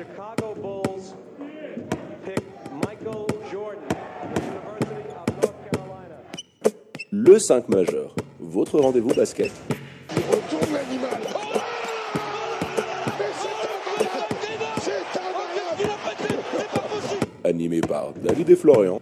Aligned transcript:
Chicago 0.00 0.54
Bulls 0.54 1.14
pick 2.24 2.42
Michael 2.72 3.26
Jordan, 3.52 3.84
University 4.32 5.12
of 5.12 5.28
North 5.42 5.58
Carolina. 5.70 6.16
Le 7.10 7.38
5 7.38 7.68
majeur, 7.68 8.14
votre 8.38 8.80
rendez-vous 8.80 9.12
basket. 9.12 9.52
Il 10.16 10.22
retourne 10.22 10.72
l'animal. 10.72 11.20
Mais 13.18 13.30
c'est 13.42 13.50
incroyable 13.98 14.80
C'est 14.80 15.20
incroyable 15.20 15.92
Animé 17.44 17.80
par 17.82 18.14
David 18.14 18.48
et 18.48 18.56
Florian. 18.56 19.00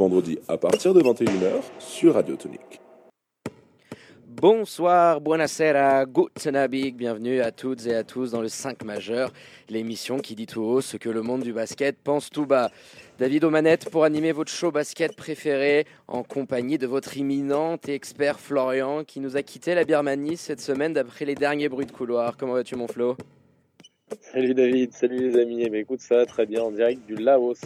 Vendredis 0.00 0.38
à 0.48 0.56
partir 0.56 0.94
de 0.94 1.02
21h 1.02 1.60
sur 1.78 2.14
Radio 2.14 2.34
Tonique. 2.34 2.80
Bonsoir, 4.26 5.20
buonasera, 5.20 6.06
guten 6.06 6.56
Abend, 6.56 6.96
bienvenue 6.96 7.42
à 7.42 7.52
toutes 7.52 7.84
et 7.86 7.94
à 7.94 8.02
tous 8.02 8.30
dans 8.30 8.40
le 8.40 8.48
5 8.48 8.82
majeur, 8.84 9.30
l'émission 9.68 10.18
qui 10.18 10.34
dit 10.34 10.46
tout 10.46 10.62
haut 10.62 10.80
ce 10.80 10.96
que 10.96 11.10
le 11.10 11.20
monde 11.20 11.42
du 11.42 11.52
basket 11.52 11.98
pense 12.02 12.30
tout 12.30 12.46
bas. 12.46 12.70
David 13.18 13.44
Omanette 13.44 13.90
pour 13.90 14.04
animer 14.04 14.32
votre 14.32 14.50
show 14.50 14.70
basket 14.70 15.14
préféré 15.14 15.84
en 16.08 16.22
compagnie 16.22 16.78
de 16.78 16.86
votre 16.86 17.18
imminent 17.18 17.76
et 17.86 17.92
expert 17.92 18.40
Florian 18.40 19.04
qui 19.04 19.20
nous 19.20 19.36
a 19.36 19.42
quitté 19.42 19.74
la 19.74 19.84
Birmanie 19.84 20.38
cette 20.38 20.62
semaine 20.62 20.94
d'après 20.94 21.26
les 21.26 21.34
derniers 21.34 21.68
bruits 21.68 21.84
de 21.84 21.92
couloir. 21.92 22.38
Comment 22.38 22.54
vas-tu 22.54 22.76
mon 22.76 22.88
Flo? 22.88 23.18
Salut 24.32 24.54
David, 24.54 24.94
salut 24.94 25.30
les 25.30 25.38
amis. 25.38 25.62
Eh 25.62 25.68
ben, 25.68 25.82
écoute, 25.82 26.00
ça 26.00 26.16
va 26.16 26.24
très 26.24 26.46
bien 26.46 26.62
en 26.62 26.70
direct 26.70 27.04
du 27.06 27.16
Laos. 27.16 27.60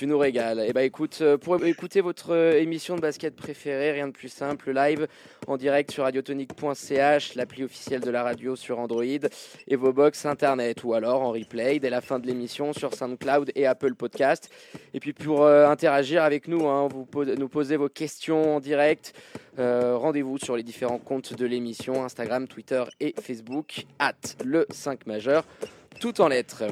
Tu 0.00 0.06
nous 0.06 0.16
régales. 0.16 0.64
Eh 0.66 0.72
ben 0.72 0.80
écoute, 0.80 1.18
euh, 1.20 1.36
pour 1.36 1.62
écouter 1.62 2.00
votre 2.00 2.32
euh, 2.32 2.58
émission 2.58 2.96
de 2.96 3.02
basket 3.02 3.36
préférée, 3.36 3.92
rien 3.92 4.08
de 4.08 4.12
plus 4.12 4.30
simple, 4.30 4.72
live 4.72 5.06
en 5.46 5.58
direct 5.58 5.90
sur 5.90 6.04
radiotonique.ch, 6.04 7.34
l'appli 7.34 7.64
officielle 7.64 8.00
de 8.00 8.08
la 8.08 8.22
radio 8.22 8.56
sur 8.56 8.78
Android 8.78 9.04
et 9.04 9.76
vos 9.76 9.92
box 9.92 10.24
internet 10.24 10.84
ou 10.84 10.94
alors 10.94 11.20
en 11.20 11.32
replay 11.32 11.80
dès 11.80 11.90
la 11.90 12.00
fin 12.00 12.18
de 12.18 12.26
l'émission 12.26 12.72
sur 12.72 12.94
SoundCloud 12.94 13.52
et 13.54 13.66
Apple 13.66 13.94
Podcast. 13.94 14.48
Et 14.94 15.00
puis 15.00 15.12
pour 15.12 15.42
euh, 15.42 15.68
interagir 15.68 16.22
avec 16.22 16.48
nous, 16.48 16.66
hein, 16.66 16.88
vous 16.88 17.06
nous 17.36 17.48
poser 17.50 17.76
vos 17.76 17.90
questions 17.90 18.56
en 18.56 18.60
direct. 18.60 19.12
Rendez-vous 19.58 20.38
sur 20.38 20.56
les 20.56 20.62
différents 20.62 20.96
comptes 20.98 21.34
de 21.34 21.44
l'émission 21.44 22.02
Instagram, 22.02 22.48
Twitter 22.48 22.82
et 23.00 23.14
Facebook, 23.20 23.84
at 23.98 24.14
le 24.42 24.66
5 24.70 25.06
majeur, 25.06 25.44
tout 26.00 26.22
en 26.22 26.28
lettres. 26.28 26.64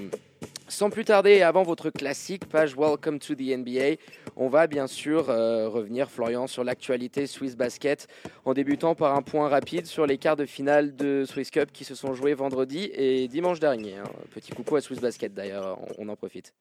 Sans 0.68 0.90
plus 0.90 1.04
tarder, 1.04 1.30
et 1.30 1.42
avant 1.42 1.62
votre 1.62 1.88
classique 1.88 2.46
page 2.46 2.76
Welcome 2.76 3.18
to 3.20 3.34
the 3.34 3.56
NBA, 3.56 3.96
on 4.36 4.48
va 4.48 4.66
bien 4.66 4.86
sûr 4.86 5.30
euh, 5.30 5.66
revenir, 5.68 6.10
Florian, 6.10 6.46
sur 6.46 6.62
l'actualité 6.62 7.26
Swiss 7.26 7.56
Basket, 7.56 8.06
en 8.44 8.52
débutant 8.52 8.94
par 8.94 9.16
un 9.16 9.22
point 9.22 9.48
rapide 9.48 9.86
sur 9.86 10.06
les 10.06 10.18
quarts 10.18 10.36
de 10.36 10.44
finale 10.44 10.94
de 10.94 11.24
Swiss 11.24 11.50
Cup 11.50 11.72
qui 11.72 11.84
se 11.84 11.94
sont 11.94 12.12
joués 12.12 12.34
vendredi 12.34 12.90
et 12.92 13.28
dimanche 13.28 13.60
dernier. 13.60 13.96
hein. 13.96 14.04
Petit 14.34 14.52
coucou 14.52 14.76
à 14.76 14.82
Swiss 14.82 15.00
Basket 15.00 15.32
d'ailleurs, 15.32 15.78
on, 15.98 16.06
on 16.06 16.08
en 16.10 16.16
profite. 16.16 16.52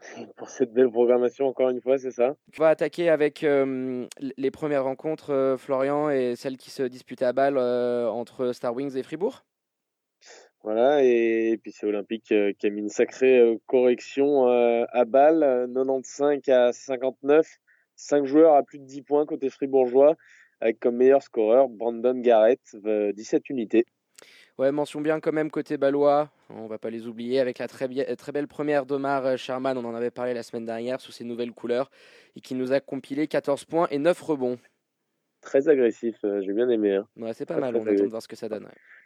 Pour 0.36 0.48
cette 0.48 0.72
belle 0.72 0.90
programmation, 0.90 1.46
encore 1.46 1.70
une 1.70 1.80
fois, 1.80 1.98
c'est 1.98 2.10
ça? 2.10 2.34
On 2.58 2.62
va 2.62 2.70
attaquer 2.70 3.10
avec 3.10 3.44
euh, 3.44 4.06
les 4.38 4.50
premières 4.50 4.84
rencontres, 4.84 5.32
euh, 5.32 5.56
Florian, 5.56 6.10
et 6.10 6.34
celles 6.34 6.56
qui 6.56 6.70
se 6.70 6.82
disputaient 6.82 7.26
à 7.26 7.32
Bâle 7.32 7.58
euh, 7.58 8.08
entre 8.08 8.52
Star 8.52 8.74
Wings 8.74 8.96
et 8.96 9.02
Fribourg. 9.04 9.44
Voilà, 10.62 11.02
et, 11.02 11.58
puis 11.62 11.72
c'est 11.72 11.86
Olympique 11.86 12.32
euh, 12.32 12.52
qui 12.58 12.66
a 12.66 12.70
mis 12.70 12.82
une 12.82 12.90
sacrée 12.90 13.38
euh, 13.38 13.56
correction 13.66 14.46
euh, 14.48 14.84
à 14.92 15.04
euh, 15.04 15.66
95 15.66 16.48
à 16.48 16.72
59. 16.72 17.46
5 17.96 18.24
joueurs 18.24 18.54
à 18.54 18.62
plus 18.62 18.78
de 18.78 18.84
10 18.84 19.02
points 19.02 19.26
côté 19.26 19.50
fribourgeois, 19.50 20.16
avec 20.60 20.80
comme 20.80 20.96
meilleur 20.96 21.22
scoreur 21.22 21.68
Brandon 21.68 22.14
Garrett, 22.18 22.60
euh, 22.86 23.12
17 23.12 23.48
unités. 23.50 23.84
Ouais, 24.58 24.72
mention 24.72 25.00
bien 25.00 25.20
quand 25.20 25.32
même 25.32 25.50
côté 25.50 25.78
balois, 25.78 26.30
on 26.50 26.66
va 26.66 26.78
pas 26.78 26.90
les 26.90 27.06
oublier, 27.06 27.40
avec 27.40 27.58
la 27.58 27.68
très, 27.68 27.88
très 28.16 28.32
belle 28.32 28.48
première 28.48 28.84
d'Omar 28.84 29.38
Sherman, 29.38 29.78
on 29.78 29.84
en 29.84 29.94
avait 29.94 30.10
parlé 30.10 30.34
la 30.34 30.42
semaine 30.42 30.66
dernière, 30.66 31.00
sous 31.00 31.12
ses 31.12 31.24
nouvelles 31.24 31.52
couleurs, 31.52 31.90
et 32.36 32.40
qui 32.40 32.54
nous 32.54 32.72
a 32.72 32.80
compilé 32.80 33.26
14 33.26 33.64
points 33.64 33.88
et 33.90 33.98
9 33.98 34.20
rebonds. 34.20 34.58
Très 35.40 35.68
agressif, 35.68 36.16
j'ai 36.22 36.52
bien 36.52 36.68
aimé. 36.68 36.96
hein. 36.96 37.08
Ouais, 37.16 37.32
c'est 37.32 37.46
pas 37.46 37.54
Très, 37.54 37.60
mal, 37.62 37.72
très 37.74 37.80
on 37.80 37.94
attend 37.94 38.04
de 38.04 38.10
voir 38.10 38.22
ce 38.22 38.28
que 38.28 38.36
ça 38.36 38.50
donne. 38.50 38.64
ouais. 38.64 38.99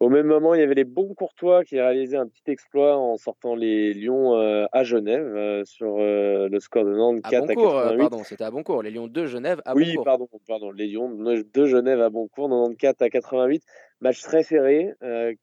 Au 0.00 0.08
même 0.08 0.26
moment, 0.26 0.54
il 0.54 0.60
y 0.60 0.64
avait 0.64 0.74
les 0.74 0.84
bons 0.84 1.14
Courtois 1.14 1.64
qui 1.64 1.78
réalisaient 1.80 2.16
un 2.16 2.26
petit 2.26 2.42
exploit 2.50 2.96
en 2.96 3.16
sortant 3.16 3.54
les 3.54 3.94
Lions 3.94 4.34
euh, 4.36 4.64
à 4.72 4.82
Genève 4.82 5.24
euh, 5.36 5.64
sur 5.64 5.96
euh, 5.98 6.48
le 6.48 6.58
score 6.60 6.84
de 6.84 6.94
Nantes 6.94 7.20
À 7.22 7.30
4 7.30 7.42
à 7.44 7.46
Boncourt, 7.54 7.76
euh, 7.78 7.82
88. 7.82 7.98
pardon, 7.98 8.24
c'était 8.24 8.44
à 8.44 8.50
Boncourt, 8.50 8.82
les 8.82 8.90
Lions 8.90 9.06
de 9.06 9.26
Genève 9.26 9.62
à 9.64 9.74
oui, 9.76 9.90
Boncourt. 9.90 10.04
pardon, 10.04 10.28
pardon, 10.48 10.70
les 10.72 10.88
Lions 10.88 11.10
de 11.10 11.66
Genève 11.66 12.00
à 12.00 12.10
Boncourt, 12.10 12.48
94 12.48 12.96
à 13.00 13.10
88. 13.10 13.62
Match 14.00 14.20
très 14.22 14.42
serré 14.42 14.92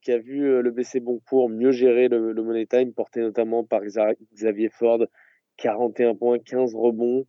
qui 0.02 0.12
a 0.12 0.18
vu 0.18 0.60
le 0.60 0.70
BC 0.70 1.00
Boncourt 1.00 1.48
mieux 1.48 1.72
gérer 1.72 2.08
le, 2.08 2.32
le 2.32 2.42
Money 2.42 2.66
Time, 2.66 2.92
porté 2.92 3.20
notamment 3.20 3.64
par 3.64 3.80
Xa- 3.82 4.16
Xavier 4.34 4.68
Ford, 4.68 5.00
41 5.56 6.14
points, 6.14 6.38
15 6.38 6.74
rebonds, 6.74 7.24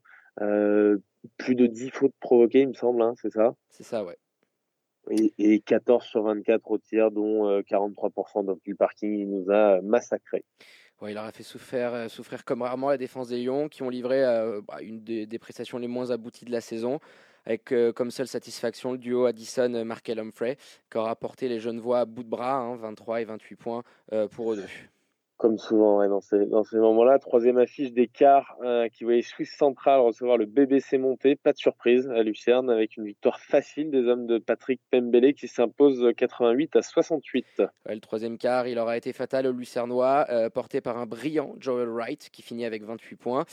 plus 1.38 1.56
de 1.56 1.68
10 1.68 1.90
fautes 1.92 2.14
provoquées, 2.20 2.62
il 2.62 2.70
me 2.70 2.74
semble, 2.74 3.02
hein, 3.02 3.14
c'est 3.22 3.32
ça? 3.32 3.56
C'est 3.70 3.84
ça, 3.84 4.04
ouais. 4.04 4.18
Et, 5.10 5.34
et 5.38 5.60
14 5.60 6.04
sur 6.04 6.24
24 6.24 6.70
au 6.70 6.78
tir, 6.78 7.12
dont 7.12 7.48
euh, 7.48 7.62
43% 7.62 8.46
dans 8.46 8.58
le 8.66 8.76
parking. 8.76 9.18
Il 9.18 9.30
nous 9.30 9.52
a 9.52 9.82
massacrés. 9.82 10.46
Il 11.08 11.18
aura 11.18 11.32
fait 11.32 11.44
souffrir, 11.44 11.94
euh, 11.94 12.08
souffrir 12.10 12.46
comme 12.46 12.62
rarement 12.62 12.90
la 12.90 12.98
défense 12.98 13.30
des 13.30 13.44
Lions, 13.44 13.70
qui 13.70 13.82
ont 13.82 13.90
livré 13.90 14.24
euh, 14.24 14.62
bah, 14.68 14.82
une 14.82 15.04
des, 15.04 15.40
prestations 15.40 15.80
les 15.80 15.88
moins 15.88 16.12
abouties 16.12 16.46
de 16.46 16.52
la 16.52 16.62
saison, 16.62 17.00
avec 17.46 17.72
euh, 17.72 17.92
comme 17.92 18.12
seule 18.12 18.28
satisfaction 18.28 18.92
le 18.92 18.98
duo 18.98 19.26
Addison-Markel 19.26 20.20
Humphrey, 20.20 20.58
qui 20.92 20.98
aura 20.98 21.16
porté 21.16 21.48
les 21.48 21.60
Genevois 21.60 22.02
à 22.02 22.06
bout 22.06 22.24
de 22.24 22.30
bras, 22.30 22.56
hein, 22.56 22.76
23 22.76 23.22
et 23.22 23.26
28 23.26 23.56
points 23.56 23.84
euh, 24.14 24.28
pour 24.28 24.54
eux 24.54 24.58
deux. 24.58 24.68
Comme 25.42 25.58
souvent 25.58 26.08
dans 26.08 26.22
ces, 26.22 26.78
moments-là. 26.78 27.18
Troisième 27.18 27.58
affiche 27.58 27.92
des 27.94 28.08
quarts 28.08 28.56
euh, 28.64 28.88
qui 28.90 29.06
voyait 29.06 29.24
Suisse 29.24 29.52
Central 29.58 30.00
recevoir 30.00 30.38
le 30.38 30.46
BBC 30.46 31.00
monté. 31.00 31.36
Pas 31.36 31.52
de 31.52 31.58
surprise 31.58 32.08
à 32.10 32.22
Lucerne 32.22 32.70
avec 32.70 32.96
une 32.96 33.06
victoire 33.06 33.40
facile 33.40 33.90
des 33.90 34.06
hommes 34.06 34.28
de 34.28 34.38
Patrick 34.38 34.80
Pembele 34.92 35.34
qui 35.34 35.48
s'impose 35.48 36.12
88 36.16 36.76
à 36.76 36.84
68. 36.84 37.46
Ouais, 37.58 37.96
le 37.96 38.00
troisième 38.02 38.38
quart, 38.38 38.68
il 38.68 38.78
aura 38.78 38.98
été 38.98 39.14
fatal 39.14 39.48
au 39.48 39.52
Lucernois, 39.52 40.28
euh, 40.30 40.52
porté 40.52 40.80
par 40.80 41.00
un 41.00 41.08
brillant 41.08 41.56
Joel 41.60 41.90
Wright, 41.90 42.30
qui 42.32 42.44
finit 42.44 42.66
avec 42.66 42.84
28 42.84 43.16
points. 43.16 43.46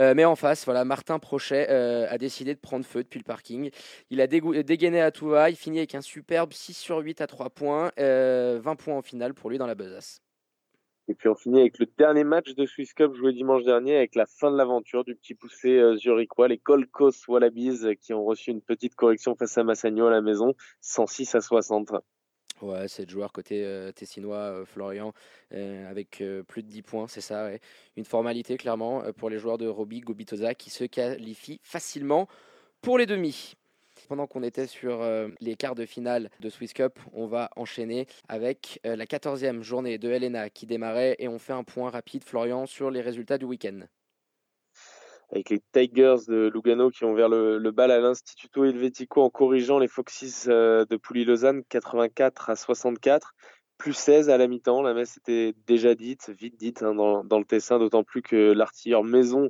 Euh, 0.00 0.14
mais 0.16 0.24
en 0.24 0.36
face, 0.36 0.64
voilà, 0.64 0.86
Martin 0.86 1.18
Prochet 1.18 1.68
a 1.68 2.16
décidé 2.16 2.54
de 2.54 2.60
prendre 2.60 2.86
feu 2.86 3.02
depuis 3.02 3.18
le 3.18 3.24
parking. 3.24 3.68
Il 4.08 4.22
a 4.22 4.26
dégainé 4.26 5.02
à 5.02 5.10
tout 5.10 5.28
va, 5.28 5.50
il 5.50 5.56
finit 5.56 5.76
avec 5.76 5.94
un 5.94 6.00
superbe 6.00 6.54
6 6.54 6.72
sur 6.72 6.96
8 7.00 7.20
à 7.20 7.26
3 7.26 7.50
points, 7.50 7.92
euh, 7.98 8.58
20 8.62 8.76
points 8.76 8.96
en 8.96 9.02
finale 9.02 9.34
pour 9.34 9.50
lui 9.50 9.58
dans 9.58 9.66
la 9.66 9.74
besace. 9.74 10.23
Et 11.06 11.14
puis 11.14 11.28
on 11.28 11.34
finit 11.34 11.60
avec 11.60 11.78
le 11.78 11.86
dernier 11.98 12.24
match 12.24 12.54
de 12.54 12.64
Swiss 12.64 12.94
Cup 12.94 13.14
joué 13.14 13.32
dimanche 13.32 13.64
dernier 13.64 13.96
avec 13.96 14.14
la 14.14 14.24
fin 14.24 14.50
de 14.50 14.56
l'aventure 14.56 15.04
du 15.04 15.14
petit 15.14 15.34
poussé 15.34 15.76
euh, 15.76 15.96
zurichois, 15.96 16.48
les 16.48 16.56
Gold 16.56 16.90
Coast 16.90 17.28
Wallabies 17.28 17.84
euh, 17.84 17.94
qui 17.94 18.14
ont 18.14 18.24
reçu 18.24 18.50
une 18.50 18.62
petite 18.62 18.94
correction 18.94 19.34
face 19.34 19.58
à 19.58 19.64
Massagno 19.64 20.06
à 20.06 20.10
la 20.10 20.22
maison, 20.22 20.54
106 20.80 21.34
à 21.34 21.40
60. 21.42 21.92
Ouais, 22.62 22.88
c'est 22.88 23.08
joueur 23.10 23.32
côté 23.32 23.64
euh, 23.64 23.92
tessinois, 23.92 24.64
Florian, 24.64 25.12
avec 25.50 26.22
plus 26.48 26.62
de 26.62 26.68
10 26.68 26.82
points, 26.82 27.08
c'est 27.08 27.20
ça. 27.20 27.50
Une 27.96 28.04
formalité, 28.04 28.56
clairement, 28.56 29.02
pour 29.16 29.28
les 29.28 29.38
joueurs 29.38 29.58
de 29.58 29.66
Roby 29.66 30.00
Gobitoza 30.00 30.54
qui 30.54 30.70
se 30.70 30.84
qualifient 30.84 31.60
facilement 31.62 32.28
pour 32.80 32.96
les 32.96 33.06
demi. 33.06 33.56
Pendant 34.08 34.26
qu'on 34.26 34.42
était 34.42 34.66
sur 34.66 35.02
euh, 35.02 35.28
les 35.40 35.56
quarts 35.56 35.74
de 35.74 35.86
finale 35.86 36.30
de 36.40 36.50
Swiss 36.50 36.72
Cup, 36.72 36.98
on 37.12 37.26
va 37.26 37.48
enchaîner 37.56 38.06
avec 38.28 38.80
euh, 38.84 38.96
la 38.96 39.06
14e 39.06 39.62
journée 39.62 39.98
de 39.98 40.10
Helena 40.10 40.50
qui 40.50 40.66
démarrait 40.66 41.16
et 41.18 41.28
on 41.28 41.38
fait 41.38 41.52
un 41.52 41.64
point 41.64 41.90
rapide, 41.90 42.22
Florian, 42.24 42.66
sur 42.66 42.90
les 42.90 43.00
résultats 43.00 43.38
du 43.38 43.46
week-end. 43.46 43.80
avec 45.30 45.48
les 45.50 45.62
Tigers 45.72 46.26
de 46.28 46.50
Lugano 46.52 46.90
qui 46.90 47.04
ont 47.04 47.12
ouvert 47.12 47.28
le, 47.28 47.70
bal 47.70 47.90
à 47.90 47.98
l'Instituto 47.98 48.64
Helvetico 48.64 49.22
en 49.22 49.30
corrigeant 49.30 49.78
les 49.78 49.88
Foxes 49.88 50.46
euh, 50.48 50.84
de 50.84 50.96
Pouilly-Lausanne 50.96 51.62
84 51.68 52.50
à 52.50 52.56
64, 52.56 53.34
plus 53.78 53.94
16 53.94 54.28
à 54.28 54.36
la 54.36 54.48
mi-temps. 54.48 54.82
La 54.82 54.92
messe 54.92 55.16
était 55.16 55.54
déjà 55.66 55.94
dite, 55.94 56.28
vite 56.28 56.58
dite 56.58 56.82
hein, 56.82 56.94
dans, 56.94 57.38
le 57.38 57.44
Tessin, 57.44 57.78
d'autant 57.78 58.04
plus 58.04 58.20
que 58.20 58.52
l'artilleur 58.52 59.02
Maison 59.02 59.48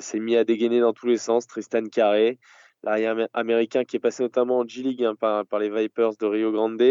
s'est 0.00 0.18
mis 0.18 0.36
à 0.36 0.42
dégainer 0.42 0.80
dans 0.80 0.92
tous 0.92 1.06
les 1.06 1.16
sens. 1.16 1.46
Tristan 1.46 1.84
Carré, 1.84 2.40
l'arrière 2.86 3.12
amé- 3.12 3.28
américain 3.34 3.84
qui 3.84 3.96
est 3.96 4.00
passé 4.00 4.22
notamment 4.22 4.58
en 4.60 4.66
G-League 4.66 5.04
hein, 5.04 5.14
par, 5.14 5.46
par 5.46 5.58
les 5.58 5.68
Vipers 5.70 6.16
de 6.18 6.26
Rio 6.26 6.52
Grande. 6.52 6.82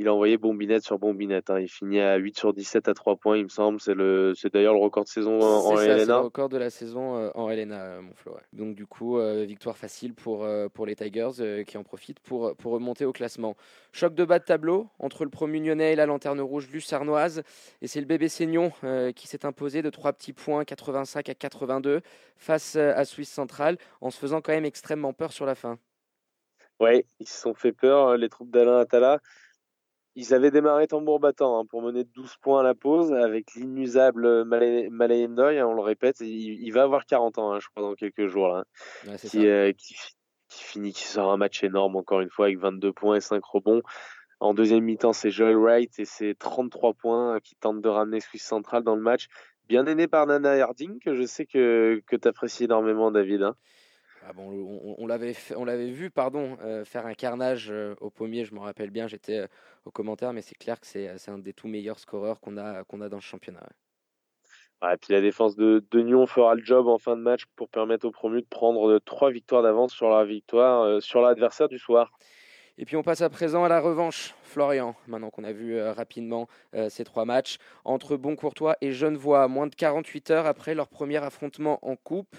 Il 0.00 0.08
a 0.08 0.14
envoyé 0.14 0.38
bombinette 0.38 0.82
sur 0.82 0.98
bombinette. 0.98 1.50
hein. 1.50 1.60
Il 1.60 1.68
finit 1.68 2.00
à 2.00 2.16
8 2.16 2.38
sur 2.38 2.54
17 2.54 2.88
à 2.88 2.94
3 2.94 3.16
points, 3.16 3.36
il 3.36 3.44
me 3.44 3.48
semble. 3.50 3.78
C'est 3.82 3.92
le, 3.92 4.32
c'est 4.34 4.50
d'ailleurs 4.50 4.72
le 4.72 4.80
record 4.80 5.04
de 5.04 5.10
saison 5.10 5.38
en, 5.38 5.76
C'est 5.76 5.86
ça, 5.88 5.98
c'est 5.98 6.06
le 6.06 6.16
record 6.16 6.48
de 6.48 6.56
la 6.56 6.70
saison 6.70 7.16
euh, 7.16 7.30
en 7.34 7.50
LNA, 7.50 7.74
euh, 7.78 8.00
mon 8.00 8.14
Flo. 8.14 8.32
ouais. 8.32 8.40
Donc 8.54 8.74
du 8.74 8.86
coup, 8.86 9.18
euh, 9.18 9.44
victoire 9.44 9.76
facile 9.76 10.14
pour, 10.14 10.42
euh, 10.42 10.68
pour 10.70 10.86
les 10.86 10.96
Tigers 10.96 11.28
euh, 11.40 11.64
qui 11.64 11.76
en 11.76 11.84
profitent 11.84 12.20
pour, 12.20 12.56
pour 12.56 12.72
remonter 12.72 13.04
au 13.04 13.12
classement. 13.12 13.56
Choc 13.92 14.14
de 14.14 14.24
bas 14.24 14.38
de 14.38 14.44
tableau 14.44 14.88
entre 15.00 15.24
le 15.24 15.30
promu 15.30 15.60
lyonnais 15.62 15.92
et 15.92 15.96
la 15.96 16.06
lanterne 16.06 16.40
rouge 16.40 16.70
lucernoise. 16.72 17.42
Et 17.82 17.86
c'est 17.86 18.00
le 18.00 18.06
bébé 18.06 18.30
Seignon 18.30 18.72
qui 19.14 19.28
s'est 19.28 19.44
imposé 19.44 19.82
de 19.82 19.90
3 19.90 20.14
petits 20.14 20.32
points, 20.32 20.64
85 20.64 21.28
à 21.28 21.34
82, 21.34 22.00
face 22.38 22.76
à 22.76 23.04
Suisse 23.04 23.30
Centrale, 23.30 23.76
en 24.00 24.08
se 24.08 24.18
faisant 24.18 24.40
quand 24.40 24.52
même 24.52 24.64
extrêmement 24.64 25.12
peur 25.12 25.30
sur 25.32 25.44
la 25.44 25.54
fin. 25.54 25.78
Ouais, 26.78 27.04
ils 27.18 27.28
se 27.28 27.38
sont 27.38 27.52
fait 27.52 27.72
peur, 27.72 28.16
les 28.16 28.30
troupes 28.30 28.50
d'Alain 28.50 28.78
Attala. 28.78 29.20
Ils 30.16 30.34
avaient 30.34 30.50
démarré 30.50 30.86
tambour 30.88 31.20
battant 31.20 31.60
hein, 31.60 31.64
pour 31.68 31.82
mener 31.82 32.04
12 32.04 32.36
points 32.42 32.60
à 32.60 32.62
la 32.64 32.74
pause 32.74 33.12
avec 33.12 33.54
l'inusable 33.54 34.44
Malay 34.44 35.28
Ndoye, 35.28 35.58
hein, 35.60 35.66
on 35.66 35.74
le 35.74 35.82
répète. 35.82 36.20
Il, 36.20 36.26
il, 36.62 36.70
va 36.72 36.82
avoir 36.82 37.06
40 37.06 37.38
ans, 37.38 37.52
hein, 37.52 37.60
je 37.60 37.68
crois, 37.68 37.82
dans 37.82 37.94
quelques 37.94 38.26
jours. 38.26 38.48
Là, 38.48 38.64
Ouais, 39.06 39.16
c'est 39.18 39.28
qui, 39.28 39.38
ça. 39.38 39.44
euh, 39.44 39.72
qui, 39.72 39.94
qui 40.48 40.64
finit, 40.64 40.92
qui 40.92 41.04
sort 41.04 41.30
un 41.30 41.36
match 41.36 41.62
énorme 41.62 41.94
encore 41.96 42.20
une 42.20 42.28
fois 42.30 42.46
avec 42.46 42.58
22 42.58 42.92
points 42.92 43.16
et 43.16 43.20
5 43.20 43.42
rebonds. 43.44 43.82
En 44.40 44.52
deuxième 44.54 44.82
mi-temps, 44.84 45.12
c'est 45.12 45.30
Joel 45.30 45.56
Wright 45.56 45.96
et 45.98 46.04
ses 46.06 46.34
33 46.34 46.94
points 46.94 47.38
qui 47.40 47.54
tentent 47.56 47.82
de 47.82 47.88
ramener 47.88 48.20
Suisse 48.20 48.44
Central 48.44 48.82
dans 48.82 48.96
le 48.96 49.02
match. 49.02 49.28
Bien 49.68 49.86
aidé 49.86 50.08
par 50.08 50.26
Nana 50.26 50.52
Harding, 50.64 50.98
que 50.98 51.14
je 51.14 51.22
sais 51.24 51.46
que, 51.46 52.02
que 52.06 52.16
tu 52.16 52.26
apprécies 52.26 52.64
énormément, 52.64 53.12
David. 53.12 53.42
hein. 53.42 53.54
Ah 54.22 54.32
bon, 54.34 54.50
on, 54.50 54.94
on 54.98 55.06
l'avait 55.06 55.32
fait- 55.34 55.56
on 55.56 55.64
l'avait 55.64 55.90
vu 55.90 56.10
pardon 56.10 56.58
euh, 56.62 56.84
faire 56.84 57.06
un 57.06 57.14
carnage 57.14 57.70
euh, 57.70 57.94
au 58.00 58.10
pommier, 58.10 58.44
je 58.44 58.54
m'en 58.54 58.60
rappelle 58.62 58.90
bien, 58.90 59.08
j'étais 59.08 59.38
euh, 59.38 59.46
au 59.86 59.90
commentaire, 59.90 60.32
mais 60.34 60.42
c'est 60.42 60.56
clair 60.56 60.78
que 60.80 60.86
c'est 60.86 61.16
c'est 61.18 61.30
un 61.30 61.38
des 61.38 61.54
tout 61.54 61.68
meilleurs 61.68 61.98
scoreurs 61.98 62.40
qu'on 62.40 62.56
a 62.58 62.84
qu'on 62.84 63.00
a 63.00 63.08
dans 63.08 63.16
le 63.16 63.22
championnat. 63.22 63.60
ouais. 63.62 63.76
Ouais, 64.82 64.94
et 64.94 64.96
puis 64.98 65.12
la 65.14 65.20
défense 65.20 65.56
de, 65.56 65.84
de 65.90 66.00
Nyon 66.02 66.26
fera 66.26 66.54
le 66.54 66.62
job 66.64 66.86
en 66.88 66.98
fin 66.98 67.16
de 67.16 67.22
match 67.22 67.44
pour 67.56 67.68
permettre 67.70 68.06
aux 68.06 68.10
promus 68.10 68.42
de 68.42 68.46
prendre 68.46 68.98
trois 69.00 69.30
victoires 69.30 69.62
d'avance 69.62 69.92
sur 69.92 70.08
la 70.10 70.24
victoire, 70.24 70.82
euh, 70.82 71.00
sur 71.00 71.20
l'adversaire 71.22 71.68
du 71.68 71.78
soir. 71.78 72.12
Et 72.78 72.84
puis 72.84 72.96
on 72.96 73.02
passe 73.02 73.20
à 73.20 73.28
présent 73.28 73.64
à 73.64 73.68
la 73.68 73.80
revanche, 73.80 74.34
Florian, 74.42 74.94
maintenant 75.06 75.30
qu'on 75.30 75.44
a 75.44 75.52
vu 75.52 75.76
euh, 75.76 75.92
rapidement 75.92 76.48
euh, 76.74 76.88
ces 76.88 77.04
trois 77.04 77.24
matchs, 77.24 77.58
entre 77.84 78.16
Boncourtois 78.16 78.76
et 78.80 78.92
Genevois, 78.92 79.48
moins 79.48 79.66
de 79.66 79.74
48 79.74 80.30
heures 80.30 80.46
après 80.46 80.74
leur 80.74 80.88
premier 80.88 81.18
affrontement 81.18 81.78
en 81.82 81.96
coupe. 81.96 82.36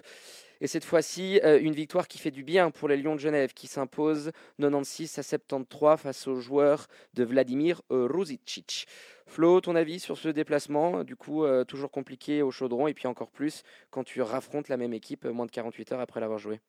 Et 0.62 0.68
cette 0.68 0.86
fois-ci, 0.86 1.42
euh, 1.44 1.60
une 1.60 1.74
victoire 1.74 2.08
qui 2.08 2.20
fait 2.20 2.32
du 2.32 2.44
bien 2.44 2.72
pour 2.72 2.88
les 2.88 2.96
Lions 2.98 3.16
de 3.16 3.20
Genève, 3.20 3.54
qui 3.54 3.68
s'imposent 3.68 4.32
96 4.60 5.18
à 5.20 5.24
73 5.24 6.00
face 6.00 6.28
aux 6.28 6.36
joueurs 6.36 6.88
de 7.16 7.24
Vladimir 7.24 7.82
euh, 7.92 8.08
Ruzicic. 8.10 8.88
Flo, 9.26 9.60
ton 9.62 9.76
avis 9.76 10.00
sur 10.00 10.18
ce 10.18 10.30
déplacement 10.30 11.04
Du 11.04 11.16
coup, 11.16 11.46
euh, 11.46 11.64
toujours 11.64 11.90
compliqué 11.92 12.42
au 12.44 12.52
chaudron, 12.52 12.88
et 12.88 12.94
puis 12.94 13.08
encore 13.08 13.32
plus 13.32 13.64
quand 13.90 14.04
tu 14.04 14.22
raffrontes 14.22 14.70
la 14.70 14.78
même 14.78 14.94
équipe 14.94 15.26
euh, 15.26 15.34
moins 15.34 15.48
de 15.48 15.52
48 15.52 15.94
heures 15.94 16.00
après 16.00 16.20
l'avoir 16.20 16.40
joué? 16.40 16.60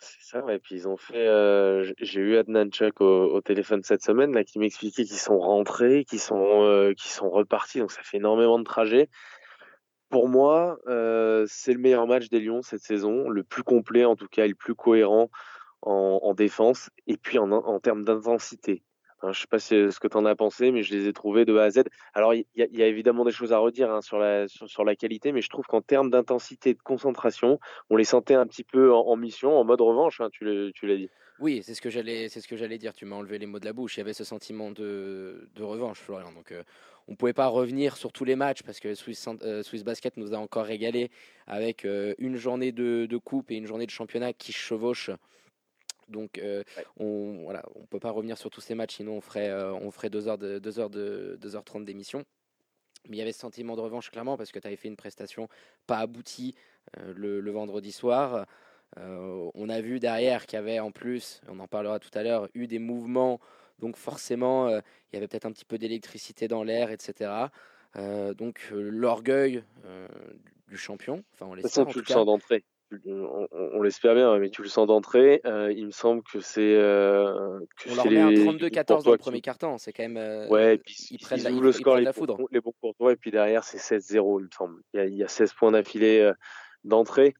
C'est 0.00 0.22
ça, 0.22 0.44
ouais. 0.44 0.58
Puis 0.60 0.76
ils 0.76 0.88
ont 0.88 0.96
fait. 0.96 1.26
euh, 1.26 1.92
J'ai 1.98 2.20
eu 2.20 2.36
Adnan 2.36 2.70
Chuk 2.72 3.00
au, 3.00 3.40
téléphone 3.40 3.82
cette 3.82 4.02
semaine 4.02 4.32
là, 4.32 4.44
qui 4.44 4.58
m'expliquait 4.60 5.04
qu'ils 5.04 5.18
sont 5.18 5.38
rentrés, 5.40 6.04
qu'ils 6.04 6.20
sont, 6.20 6.62
euh, 6.62 6.92
sont 6.98 7.30
repartis. 7.30 7.80
Donc 7.80 7.90
ça 7.90 8.02
fait 8.02 8.18
énormément 8.18 8.58
de 8.60 8.64
trajets. 8.64 9.08
Pour 10.08 10.28
moi, 10.28 10.78
euh, 10.86 11.44
c'est 11.48 11.72
le 11.72 11.78
meilleur 11.78 12.06
match 12.06 12.28
des 12.28 12.40
Lions 12.40 12.62
cette 12.62 12.82
saison, 12.82 13.28
le 13.28 13.42
plus 13.44 13.62
complet 13.62 14.04
en 14.04 14.16
tout 14.16 14.28
cas, 14.28 14.46
le 14.46 14.54
plus 14.54 14.74
cohérent 14.74 15.30
en, 15.82 16.20
en 16.22 16.34
défense 16.34 16.90
et 17.06 17.16
puis 17.16 17.38
en 17.38 17.80
termes 17.80 18.04
d'intensité. 18.04 18.82
Hein, 19.22 19.32
je 19.32 19.40
sais 19.40 19.46
pas 19.46 19.58
si- 19.58 19.90
ce 19.90 19.98
que 20.00 20.08
tu 20.08 20.16
en 20.16 20.24
as 20.24 20.36
pensé, 20.36 20.70
mais 20.70 20.82
je 20.82 20.94
les 20.94 21.08
ai 21.08 21.12
trouvés 21.12 21.44
de 21.44 21.56
A 21.56 21.64
à 21.64 21.70
Z. 21.70 21.82
Alors 22.14 22.34
il 22.34 22.44
y, 22.56 22.82
a- 22.82 22.86
évidemment 22.86 23.24
des 23.24 23.32
choses 23.32 23.52
à 23.52 23.58
redire 23.58 23.90
hein, 23.90 24.00
sur, 24.00 24.18
la, 24.18 24.96
qualité, 24.96 25.32
mais 25.32 25.42
je 25.42 25.48
trouve 25.48 25.66
qu'en 25.66 25.82
termes 25.82 26.10
d'intensité 26.10 26.70
et 26.70 26.74
de 26.74 26.82
concentration, 26.82 27.58
on 27.90 27.96
les 27.96 28.04
sentait 28.04 28.34
un 28.34 28.46
petit 28.46 28.64
peu 28.64 28.92
en, 28.92 29.16
mission, 29.16 29.58
en 29.58 29.64
mode 29.64 29.80
revanche. 29.80 30.20
hein, 30.20 30.28
tu 30.30 30.44
l'as 30.44 30.96
dit. 30.96 31.10
Oui, 31.38 31.62
c'est 31.62 31.74
ce 31.74 31.80
que 31.80 31.90
j'allais, 31.90 32.78
dire. 32.78 32.92
Tu 32.94 33.04
m'as 33.04 33.16
enlevé 33.16 33.38
les 33.38 33.46
mots 33.46 33.60
de 33.60 33.64
la 33.64 33.72
bouche. 33.72 33.96
Il 33.96 34.00
y 34.00 34.02
avait 34.02 34.12
ce 34.12 34.24
sentiment 34.24 34.72
de, 34.72 35.48
revanche, 35.58 35.98
Florian. 35.98 36.32
Donc, 36.32 36.50
euh, 36.50 36.64
on 37.06 37.14
pouvait 37.14 37.32
pas 37.32 37.46
revenir 37.46 37.96
sur 37.96 38.12
tous 38.12 38.24
les 38.24 38.34
matchs 38.34 38.62
parce 38.64 38.80
que 38.80 38.94
Swiss, 38.94 39.24
euh, 39.42 39.62
Basket 39.84 40.16
nous 40.16 40.34
a 40.34 40.38
encore 40.38 40.64
régalé 40.64 41.10
avec 41.46 41.84
euh, 41.84 42.14
une 42.18 42.36
journée 42.36 42.72
de, 42.72 43.06
de 43.06 43.16
coupe 43.18 43.52
et 43.52 43.56
une 43.56 43.66
journée 43.66 43.86
de 43.86 43.90
championnat 43.90 44.32
qui 44.32 44.52
chevauchent. 44.52 45.10
Donc, 46.08 46.38
euh, 46.38 46.62
Ouais. 46.76 46.84
on 46.98 47.42
voilà, 47.44 47.62
on 47.74 47.86
peut 47.86 48.00
pas 48.00 48.10
revenir 48.10 48.38
sur 48.38 48.50
tous 48.50 48.60
ces 48.60 48.74
matchs, 48.74 48.96
sinon 48.96 49.12
on 49.16 49.20
ferait, 49.20 49.48
euh, 49.50 49.72
on 49.74 49.90
ferait 49.90 50.10
deux 50.10 50.28
heures 50.28 50.38
de 50.38 50.58
deux 50.58 50.78
heures 50.78 50.90
de 50.90 51.38
2h30 51.40 51.84
d'émission. 51.84 52.24
Mais 53.08 53.16
il 53.16 53.18
y 53.20 53.22
avait 53.22 53.32
ce 53.32 53.40
sentiment 53.40 53.76
de 53.76 53.80
revanche 53.80 54.10
clairement 54.10 54.36
parce 54.36 54.50
que 54.50 54.58
tu 54.58 54.66
avais 54.66 54.76
fait 54.76 54.88
une 54.88 54.96
prestation 54.96 55.48
pas 55.86 55.98
aboutie 55.98 56.54
euh, 56.98 57.12
le, 57.14 57.40
le 57.40 57.50
vendredi 57.50 57.92
soir. 57.92 58.46
On 58.96 59.68
a 59.68 59.80
vu 59.82 60.00
derrière 60.00 60.46
qu'il 60.46 60.56
y 60.56 60.60
avait 60.60 60.80
en 60.80 60.90
plus, 60.90 61.42
on 61.46 61.60
en 61.60 61.68
parlera 61.68 61.98
tout 62.00 62.10
à 62.14 62.22
l'heure, 62.22 62.48
eu 62.54 62.66
des 62.66 62.78
mouvements. 62.78 63.38
Donc 63.78 63.96
forcément, 63.96 64.68
il 64.70 64.82
y 65.12 65.16
avait 65.16 65.28
peut-être 65.28 65.44
un 65.44 65.52
petit 65.52 65.66
peu 65.66 65.78
d'électricité 65.78 66.48
dans 66.48 66.64
l'air, 66.64 66.90
etc. 66.90 67.50
Donc 67.94 68.68
l'orgueil 68.72 69.62
du- 70.66 70.76
champion, 70.78 71.22
enfin 71.34 71.46
on 71.46 71.54
tu 71.56 71.62
tout 71.92 72.00
le 72.00 72.06
sens 72.06 72.26
d'entrée. 72.26 72.64
On, 73.06 73.46
on- 73.52 73.70
on 73.74 73.82
l'espère 73.82 74.14
bien, 74.14 74.38
mais 74.38 74.48
tu 74.50 74.62
le 74.62 74.68
sens 74.68 74.86
d'entrée. 74.86 75.40
Euh, 75.44 75.70
il 75.72 75.86
me 75.86 75.90
semble 75.90 76.22
que 76.22 76.40
c'est. 76.40 76.74
euh, 76.74 77.58
On 77.86 77.94
leur 77.94 78.10
met 78.10 78.20
un 78.20 78.30
les- 78.30 78.44
32-14 78.44 79.04
dans 79.04 79.10
le 79.12 79.18
premier 79.18 79.40
quart-temps, 79.42 79.76
c'est 79.78 79.92
quand 79.92 80.02
même. 80.04 80.16
euh, 80.16 80.48
Ouais, 80.48 80.76
et 80.76 80.78
puis 80.78 80.94
ils 81.10 81.18
prennent 81.18 81.38
ils 81.38 81.44
la- 81.44 81.50
ils- 81.50 81.60
le 81.60 81.68
ils 81.68 81.74
score, 81.74 81.92
prennent 81.94 82.04
la 82.04 82.12
foudre. 82.12 82.38
les 82.50 82.60
bons 82.60 82.72
et 83.10 83.16
puis 83.16 83.30
derrière, 83.30 83.64
c'est 83.64 83.78
16-0, 83.78 84.40
il 84.40 84.44
me 84.44 84.48
semble. 84.56 84.80
Il 84.94 84.96
y 84.98 85.00
a, 85.00 85.06
il 85.06 85.14
y 85.16 85.22
a 85.24 85.28
16 85.28 85.52
points 85.52 85.70
d'affilée 85.72 86.20
euh, 86.20 86.32
d'entrée. 86.84 87.34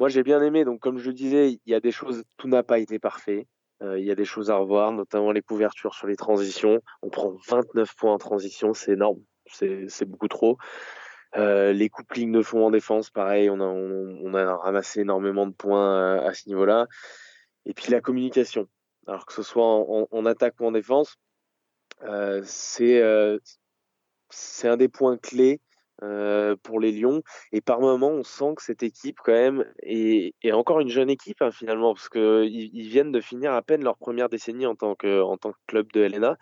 Moi, 0.00 0.08
j'ai 0.08 0.24
bien 0.24 0.42
aimé. 0.42 0.64
Donc, 0.64 0.80
comme 0.80 0.98
je 0.98 1.06
le 1.08 1.14
disais, 1.14 1.52
il 1.52 1.60
y 1.66 1.74
a 1.74 1.80
des 1.80 1.92
choses, 1.92 2.24
tout 2.36 2.48
n'a 2.48 2.64
pas 2.64 2.78
été 2.80 2.98
parfait. 2.98 3.46
Euh, 3.80 3.96
il 4.00 4.04
y 4.04 4.10
a 4.10 4.16
des 4.16 4.24
choses 4.24 4.50
à 4.50 4.56
revoir, 4.56 4.90
notamment 4.90 5.30
les 5.30 5.42
couvertures 5.42 5.94
sur 5.94 6.08
les 6.08 6.16
transitions. 6.16 6.80
On 7.02 7.10
prend 7.10 7.36
29 7.48 7.94
points 7.94 8.12
en 8.12 8.18
transition, 8.18 8.74
c'est 8.74 8.92
énorme. 8.94 9.20
C'est 9.46 9.84
c'est 9.88 10.04
beaucoup 10.04 10.26
trop. 10.28 10.58
Euh, 11.36 11.72
les 11.72 11.88
couplings 11.90 12.32
de 12.32 12.42
fond 12.42 12.66
en 12.66 12.70
défense, 12.70 13.10
pareil, 13.10 13.50
on 13.50 13.60
a, 13.60 13.64
on, 13.64 14.18
on 14.22 14.34
a 14.34 14.56
ramassé 14.56 15.00
énormément 15.00 15.46
de 15.46 15.52
points 15.52 16.18
euh, 16.22 16.28
à 16.28 16.34
ce 16.34 16.48
niveau-là. 16.48 16.86
Et 17.66 17.74
puis 17.74 17.90
la 17.92 18.00
communication. 18.00 18.68
Alors 19.06 19.26
que 19.26 19.32
ce 19.32 19.42
soit 19.42 19.64
en, 19.64 20.08
en- 20.10 20.26
attaque 20.26 20.54
ou 20.60 20.66
en 20.66 20.72
défense, 20.72 21.16
euh, 22.04 22.42
c'est 22.44 23.00
euh, 23.02 23.38
un 24.64 24.76
des 24.76 24.88
points 24.88 25.16
clés 25.16 25.60
euh, 26.02 26.56
pour 26.62 26.80
les 26.80 26.92
Lions. 26.92 27.22
Et 27.52 27.60
par 27.60 27.80
moments, 27.80 28.10
on 28.10 28.22
sent 28.22 28.54
que 28.56 28.62
cette 28.62 28.82
équipe, 28.82 29.18
quand 29.24 29.32
même, 29.32 29.64
est, 29.82 30.34
est 30.42 30.52
encore 30.52 30.80
une 30.80 30.88
jeune 30.88 31.10
équipe, 31.10 31.42
hein, 31.42 31.50
finalement, 31.50 31.94
parce 31.94 32.08
qu'ils 32.08 32.44
ils 32.74 32.88
viennent 32.88 33.12
de 33.12 33.20
finir 33.20 33.52
à 33.52 33.62
peine 33.62 33.82
leur 33.82 33.96
première 33.98 34.28
décennie 34.28 34.66
en 34.66 34.74
tant 34.76 34.94
que, 34.94 35.20
en 35.22 35.36
tant 35.36 35.52
que 35.52 35.58
club 35.66 35.90
de 35.92 36.02
LNA. 36.02 36.36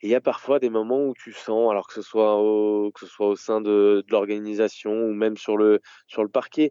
Et 0.00 0.08
il 0.08 0.10
y 0.10 0.14
a 0.14 0.20
parfois 0.20 0.60
des 0.60 0.70
moments 0.70 1.06
où 1.06 1.14
tu 1.14 1.32
sens, 1.32 1.70
alors 1.70 1.88
que 1.88 1.94
ce 1.94 2.02
soit 2.02 2.36
au, 2.36 2.92
que 2.92 3.00
ce 3.00 3.06
soit 3.06 3.28
au 3.28 3.36
sein 3.36 3.60
de, 3.60 4.04
de 4.06 4.12
l'organisation 4.12 4.92
ou 4.92 5.12
même 5.12 5.36
sur 5.36 5.56
le, 5.56 5.80
sur 6.06 6.22
le 6.22 6.28
parquet, 6.28 6.70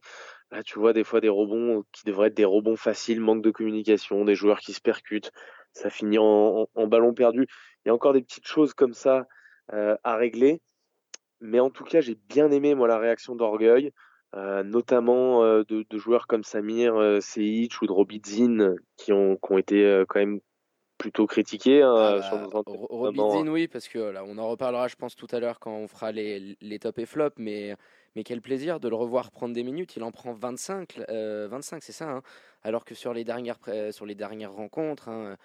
là, 0.52 0.64
tu 0.64 0.80
vois 0.80 0.94
des 0.94 1.04
fois 1.04 1.20
des 1.20 1.30
rebonds 1.30 1.84
qui 1.92 2.06
devraient 2.06 2.28
être 2.28 2.38
des 2.38 2.46
rebonds 2.46 2.78
faciles, 2.78 3.20
manque 3.20 3.44
de 3.44 3.52
communication, 3.52 4.24
des 4.24 4.36
joueurs 4.36 4.60
qui 4.60 4.74
se 4.74 4.82
percutent, 4.82 5.32
ça 5.74 5.90
finit 5.90 6.18
en, 6.18 6.68
en, 6.74 6.88
ballon 6.88 7.14
perdu. 7.14 7.48
Il 7.86 7.90
y 7.90 7.92
a 7.92 7.94
encore 7.94 8.14
des 8.14 8.22
petites 8.22 8.48
choses 8.48 8.74
comme 8.74 8.94
ça 8.94 9.28
euh, 9.74 9.96
à 10.04 10.16
régler. 10.16 10.62
Mais 11.40 11.60
en 11.60 11.70
tout 11.70 11.84
cas, 11.84 12.02
j'ai 12.02 12.16
bien 12.16 12.50
aimé 12.52 12.74
moi 12.76 12.88
la 12.88 12.98
réaction 12.98 13.36
d'orgueil, 13.36 13.92
euh, 14.36 14.64
notamment 14.64 15.44
euh, 15.44 15.64
de, 15.68 15.86
de 15.88 15.98
joueurs 15.98 16.28
comme 16.28 16.44
Samir 16.44 16.96
euh, 16.96 17.20
Seic 17.22 17.82
ou 17.82 17.88
de 17.88 17.92
Robidzin 17.92 18.76
qui 18.98 19.14
ont, 19.14 19.38
qui 19.38 19.52
ont 19.52 19.58
été 19.58 19.86
euh, 19.86 20.06
quand 20.08 20.20
même 20.20 20.40
plutôt 20.98 21.28
critiqués 21.28 21.82
hein, 21.84 21.94
Ah 21.96 22.22
sur 22.22 22.38
bah, 22.38 22.40
nos 22.40 22.56
antennes, 22.56 22.76
Ro- 22.76 22.88
notamment, 23.04 23.46
Robidzin, 23.46 23.48
oui, 23.48 23.68
parce 23.68 23.88
que 23.88 23.98
là, 23.98 24.24
on 24.26 24.38
en 24.38 24.48
reparlera, 24.50 24.88
je 24.88 24.96
pense, 24.96 25.16
tout 25.16 25.28
à 25.32 25.40
l'heure 25.40 25.60
quand 25.60 25.76
on 25.76 25.88
fera 25.88 26.12
les, 26.12 26.58
les 26.62 26.80
top 26.80 27.00
et 27.00 27.06
flop, 27.08 27.32
mais, 27.38 27.76
mais 28.16 28.24
quel 28.24 28.42
plaisir 28.42 28.80
de 28.80 28.88
le 28.90 28.96
revoir 28.96 29.32
prendre 29.32 29.54
des 29.56 29.64
minutes. 29.64 29.96
Il 29.96 30.04
en 30.04 30.12
prend 30.12 30.34
25, 30.34 31.00
euh, 31.10 31.48
25 31.50 31.82
c'est 31.84 31.94
ça, 31.94 32.10
hein, 32.10 32.22
alors 32.64 32.86
que 32.86 32.94
sur 32.94 33.14
les 33.14 33.24
dernières, 33.24 33.58
pré- 33.58 33.92
sur 33.92 34.06
les 34.06 34.16
dernières 34.16 34.54
rencontres, 34.54 35.10
hein, 35.10 35.38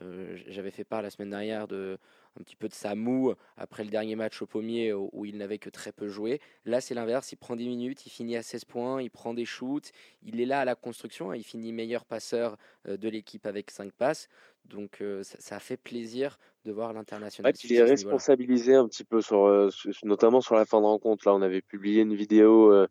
euh, 0.00 0.38
j'avais 0.48 0.70
fait 0.70 0.84
part 0.84 1.02
la 1.02 1.10
semaine 1.10 1.30
dernière 1.30 1.68
de 1.68 1.98
un 2.38 2.42
petit 2.42 2.56
peu 2.56 2.68
de 2.68 2.74
sa 2.74 2.94
moue 2.94 3.34
après 3.58 3.84
le 3.84 3.90
dernier 3.90 4.16
match 4.16 4.40
au 4.42 4.46
pommier 4.46 4.92
où, 4.94 5.10
où 5.12 5.26
il 5.26 5.36
n'avait 5.36 5.58
que 5.58 5.68
très 5.70 5.92
peu 5.92 6.08
joué. 6.08 6.40
Là, 6.64 6.80
c'est 6.80 6.94
l'inverse, 6.94 7.30
il 7.32 7.36
prend 7.36 7.56
10 7.56 7.68
minutes, 7.68 8.06
il 8.06 8.10
finit 8.10 8.36
à 8.36 8.42
16 8.42 8.64
points, 8.64 9.02
il 9.02 9.10
prend 9.10 9.34
des 9.34 9.44
shoots, 9.44 9.92
il 10.22 10.40
est 10.40 10.46
là 10.46 10.60
à 10.60 10.64
la 10.64 10.74
construction, 10.74 11.30
hein, 11.30 11.36
il 11.36 11.44
finit 11.44 11.72
meilleur 11.72 12.06
passeur 12.06 12.56
euh, 12.88 12.96
de 12.96 13.08
l'équipe 13.10 13.46
avec 13.46 13.70
5 13.70 13.92
passes. 13.92 14.28
Donc 14.64 15.00
euh, 15.00 15.22
ça, 15.22 15.36
ça 15.40 15.56
a 15.56 15.58
fait 15.58 15.76
plaisir 15.76 16.38
de 16.64 16.72
voir 16.72 16.92
l'international. 16.92 17.52
Il 17.64 17.72
est 17.72 17.82
responsabilisé 17.82 18.74
un 18.74 18.86
petit 18.88 19.04
peu 19.04 19.20
sur, 19.20 19.44
euh, 19.46 19.68
notamment 20.04 20.40
sur 20.40 20.54
la 20.54 20.64
fin 20.64 20.80
de 20.80 20.86
rencontre. 20.86 21.26
Là, 21.28 21.34
on 21.34 21.42
avait 21.42 21.62
publié 21.62 22.02
une 22.02 22.14
vidéo 22.14 22.72
euh, 22.72 22.86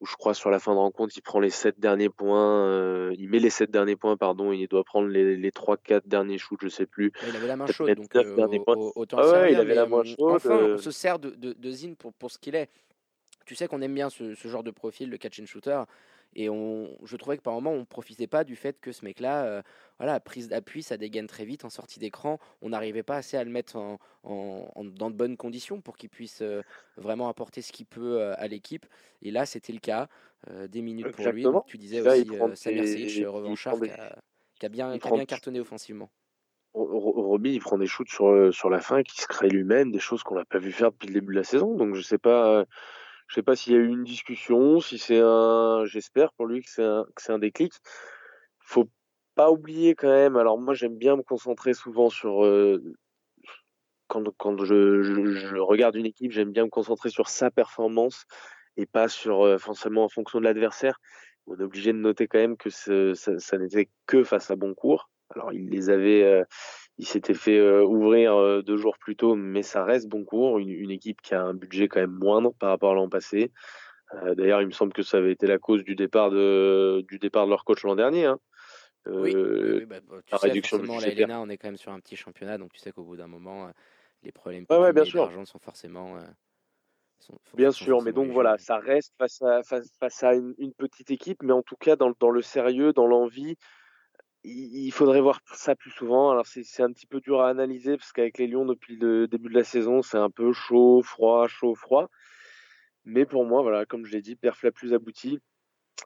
où 0.00 0.06
je 0.06 0.14
crois 0.14 0.32
sur 0.34 0.50
la 0.50 0.60
fin 0.60 0.72
de 0.74 0.78
rencontre, 0.78 1.12
il 1.16 1.22
prend 1.22 1.40
les 1.40 1.50
sept 1.50 1.80
derniers 1.80 2.08
points, 2.08 3.10
il 3.14 3.28
met 3.28 3.40
les 3.40 3.50
sept 3.50 3.68
derniers 3.70 3.96
points, 3.96 4.16
pardon, 4.16 4.52
il 4.52 4.68
doit 4.68 4.84
prendre 4.84 5.08
les, 5.08 5.50
trois, 5.50 5.76
quatre 5.76 6.06
derniers 6.06 6.38
shoots, 6.38 6.60
je 6.62 6.68
sais 6.68 6.86
plus. 6.86 7.10
Il 7.28 7.36
avait 7.36 7.48
la 7.48 7.56
main 7.56 7.66
chaude, 7.66 7.92
donc 7.96 8.14
au- 8.76 8.92
autant 8.94 9.18
Ah 9.18 9.22
ouais, 9.24 9.30
servir, 9.32 9.50
il 9.50 9.60
avait 9.60 9.74
la 9.74 9.86
main 9.86 10.04
chaude, 10.04 10.36
Enfin, 10.36 10.74
on 10.74 10.78
se 10.78 10.92
sert 10.92 11.18
de, 11.18 11.30
de, 11.30 11.52
de 11.52 11.70
Zine 11.72 11.96
pour, 11.96 12.12
pour 12.12 12.30
ce 12.30 12.38
qu'il 12.38 12.54
est. 12.54 12.70
Tu 13.44 13.56
sais 13.56 13.66
qu'on 13.66 13.82
aime 13.82 13.94
bien 13.94 14.08
ce, 14.08 14.34
ce 14.36 14.46
genre 14.46 14.62
de 14.62 14.70
profil, 14.70 15.10
le 15.10 15.16
catch 15.16 15.40
and 15.40 15.46
shooter. 15.46 15.82
Et 16.34 16.48
on, 16.50 16.96
je 17.04 17.16
trouvais 17.16 17.36
que 17.36 17.42
par 17.42 17.54
moment, 17.54 17.72
on 17.72 17.80
ne 17.80 17.84
profitait 17.84 18.26
pas 18.26 18.44
du 18.44 18.54
fait 18.56 18.78
que 18.80 18.92
ce 18.92 19.04
mec-là, 19.04 19.44
euh, 19.46 19.62
voilà, 19.98 20.20
prise 20.20 20.48
d'appui, 20.48 20.82
ça 20.82 20.96
dégaine 20.96 21.26
très 21.26 21.44
vite 21.44 21.64
en 21.64 21.70
sortie 21.70 21.98
d'écran. 21.98 22.38
On 22.62 22.68
n'arrivait 22.68 23.02
pas 23.02 23.16
assez 23.16 23.36
à 23.36 23.44
le 23.44 23.50
mettre 23.50 23.76
en, 23.76 23.98
en- 24.22 24.68
en- 24.74 24.84
dans 24.84 25.10
de 25.10 25.16
bonnes 25.16 25.36
conditions 25.36 25.80
pour 25.80 25.96
qu'il 25.96 26.10
puisse 26.10 26.42
euh, 26.42 26.62
vraiment 26.96 27.28
apporter 27.28 27.62
ce 27.62 27.72
qu'il 27.72 27.86
peut 27.86 28.20
euh, 28.20 28.34
à 28.36 28.46
l'équipe. 28.46 28.86
Et 29.22 29.30
là, 29.30 29.46
c'était 29.46 29.72
le 29.72 29.80
cas. 29.80 30.08
Euh, 30.50 30.68
des 30.68 30.82
minutes 30.82 31.10
pour 31.12 31.24
lui. 31.32 31.42
Donc, 31.42 31.66
tu 31.66 31.78
disais 31.78 32.00
Là, 32.00 32.12
aussi 32.12 32.28
Samir 32.54 32.84
Seic, 32.86 33.24
revanchard, 33.26 33.76
des- 33.78 33.90
qui 34.60 34.66
a, 34.66 34.68
bien, 34.68 34.90
a 34.90 34.98
bien 34.98 35.24
cartonné 35.24 35.58
offensivement. 35.58 36.10
Ro- 36.74 36.98
Ro- 37.00 37.22
Roby, 37.22 37.54
il 37.54 37.60
prend 37.60 37.78
des 37.78 37.86
shoots 37.86 38.08
sur, 38.08 38.54
sur 38.54 38.70
la 38.70 38.80
fin, 38.80 39.02
qui 39.02 39.20
se 39.20 39.26
crée 39.26 39.48
lui-même, 39.48 39.90
des 39.90 39.98
choses 39.98 40.22
qu'on 40.22 40.36
n'a 40.36 40.44
pas 40.44 40.58
vu 40.58 40.70
faire 40.70 40.92
depuis 40.92 41.08
le 41.08 41.14
début 41.14 41.32
de 41.34 41.38
la 41.40 41.44
saison. 41.44 41.74
Donc 41.74 41.94
je 41.94 42.02
sais 42.02 42.18
pas, 42.18 42.66
je 43.28 43.34
sais 43.34 43.42
pas 43.42 43.56
s'il 43.56 43.74
y 43.74 43.76
a 43.76 43.78
eu 43.80 43.88
une 43.88 44.04
discussion, 44.04 44.80
si 44.80 44.98
c'est 44.98 45.20
un, 45.22 45.84
j'espère 45.86 46.32
pour 46.34 46.46
lui 46.46 46.62
que 46.62 46.70
c'est 46.70 46.84
un, 46.84 47.04
que 47.14 47.22
c'est 47.22 47.32
un 47.32 47.38
déclic. 47.38 47.72
Faut 48.60 48.88
pas 49.34 49.50
oublier 49.50 49.94
quand 49.94 50.08
même. 50.08 50.36
Alors 50.36 50.58
moi, 50.58 50.74
j'aime 50.74 50.96
bien 50.96 51.16
me 51.16 51.22
concentrer 51.22 51.74
souvent 51.74 52.10
sur 52.10 52.44
euh, 52.44 52.82
quand, 54.06 54.24
quand 54.36 54.64
je, 54.64 55.02
je, 55.02 55.24
je 55.26 55.56
regarde 55.56 55.94
une 55.94 56.06
équipe, 56.06 56.32
j'aime 56.32 56.52
bien 56.52 56.64
me 56.64 56.70
concentrer 56.70 57.10
sur 57.10 57.28
sa 57.28 57.50
performance 57.50 58.24
et 58.76 58.86
pas 58.86 59.08
sur 59.08 59.42
euh, 59.44 59.58
forcément 59.58 60.04
en 60.04 60.08
fonction 60.08 60.38
de 60.38 60.44
l'adversaire. 60.44 60.98
On 61.46 61.56
est 61.58 61.62
obligé 61.62 61.92
de 61.92 61.98
noter 61.98 62.26
quand 62.28 62.38
même 62.38 62.56
que 62.56 62.70
ce- 62.70 63.14
ça, 63.14 63.38
ça 63.38 63.58
n'était 63.58 63.88
que 64.06 64.24
face 64.24 64.50
à 64.50 64.56
Boncourt. 64.56 65.10
Alors 65.34 65.52
il 65.52 65.68
les 65.68 65.90
avait, 65.90 66.22
euh, 66.22 66.44
il 66.98 67.06
s'était 67.06 67.34
fait 67.34 67.58
euh, 67.58 67.82
ouvrir 67.84 68.34
euh, 68.34 68.62
deux 68.62 68.76
jours 68.76 68.98
plus 68.98 69.16
tôt, 69.16 69.34
mais 69.34 69.62
ça 69.62 69.84
reste 69.84 70.08
Boncourt, 70.08 70.58
une, 70.58 70.70
une 70.70 70.90
équipe 70.90 71.20
qui 71.22 71.34
a 71.34 71.42
un 71.42 71.54
budget 71.54 71.88
quand 71.88 72.00
même 72.00 72.10
moindre 72.12 72.52
par 72.58 72.70
rapport 72.70 72.92
à 72.92 72.94
l'an 72.94 73.08
passé. 73.08 73.52
Euh, 74.14 74.34
D'ailleurs, 74.34 74.62
il 74.62 74.66
me 74.66 74.72
semble 74.72 74.92
que 74.92 75.02
ça 75.02 75.18
avait 75.18 75.32
été 75.32 75.46
la 75.46 75.58
cause 75.58 75.84
du 75.84 75.94
départ 75.94 76.30
de, 76.30 77.04
du 77.08 77.18
départ 77.18 77.44
de 77.46 77.50
leur 77.50 77.64
coach 77.64 77.84
l'an 77.84 77.94
dernier. 77.94 78.26
Hein. 78.26 78.38
Oui, 79.06 79.34
oui, 79.34 79.84
bah, 79.86 80.00
bah, 80.06 80.16
tu 80.26 80.32
la 80.32 80.38
sais, 80.38 80.48
réduction 80.48 80.78
forcément, 80.78 81.00
la. 81.00 81.08
LNA, 81.08 81.40
on 81.40 81.48
est 81.48 81.56
quand 81.56 81.68
même 81.68 81.76
sur 81.76 81.92
un 81.92 82.00
petit 82.00 82.16
championnat, 82.16 82.58
donc 82.58 82.72
tu 82.72 82.80
sais 82.80 82.92
qu'au 82.92 83.04
bout 83.04 83.16
d'un 83.16 83.28
moment, 83.28 83.70
les 84.22 84.32
problèmes 84.32 84.66
Ouais, 84.68 84.78
ouais, 84.78 84.92
bien 84.92 85.04
sûr. 85.04 85.30
sont 85.46 85.58
forcément. 85.58 86.18
sont- 87.20 87.38
Bien 87.54 87.70
sont 87.70 87.84
sûr, 87.84 88.02
mais 88.02 88.12
donc 88.12 88.30
voilà, 88.32 88.58
ça 88.58 88.78
reste 88.78 89.14
face 89.18 89.40
à, 89.42 89.62
face, 89.62 89.90
face 89.98 90.22
à 90.22 90.34
une, 90.34 90.54
une 90.58 90.72
petite 90.74 91.10
équipe, 91.10 91.42
mais 91.42 91.52
en 91.52 91.62
tout 91.62 91.76
cas, 91.76 91.96
dans, 91.96 92.12
dans 92.18 92.30
le 92.30 92.42
sérieux, 92.42 92.92
dans 92.92 93.06
l'envie, 93.06 93.56
il, 94.44 94.90
faudrait 94.92 95.20
voir 95.20 95.40
ça 95.52 95.74
plus 95.74 95.90
souvent. 95.90 96.30
Alors, 96.30 96.46
c'est 96.46 96.62
c'est 96.64 96.82
un 96.82 96.92
petit 96.92 97.06
peu 97.06 97.20
dur 97.20 97.40
à 97.40 97.48
analyser, 97.48 97.96
parce 97.96 98.12
qu'avec 98.12 98.38
les 98.38 98.46
Lions, 98.46 98.64
depuis 98.64 98.96
le 98.96 99.26
début 99.28 99.48
de 99.48 99.54
la 99.54 99.64
saison, 99.64 100.02
c'est 100.02 100.18
un 100.18 100.30
peu 100.30 100.52
chaud, 100.52 101.02
froid, 101.02 101.48
chaud, 101.48 101.74
froid. 101.74 102.08
Mais 103.04 103.24
pour 103.24 103.44
moi, 103.44 103.62
voilà, 103.62 103.86
comme 103.86 104.04
je 104.04 104.12
l'ai 104.12 104.22
dit, 104.22 104.36
perf 104.36 104.62
la 104.62 104.72
plus 104.72 104.94
aboutie. 104.94 105.40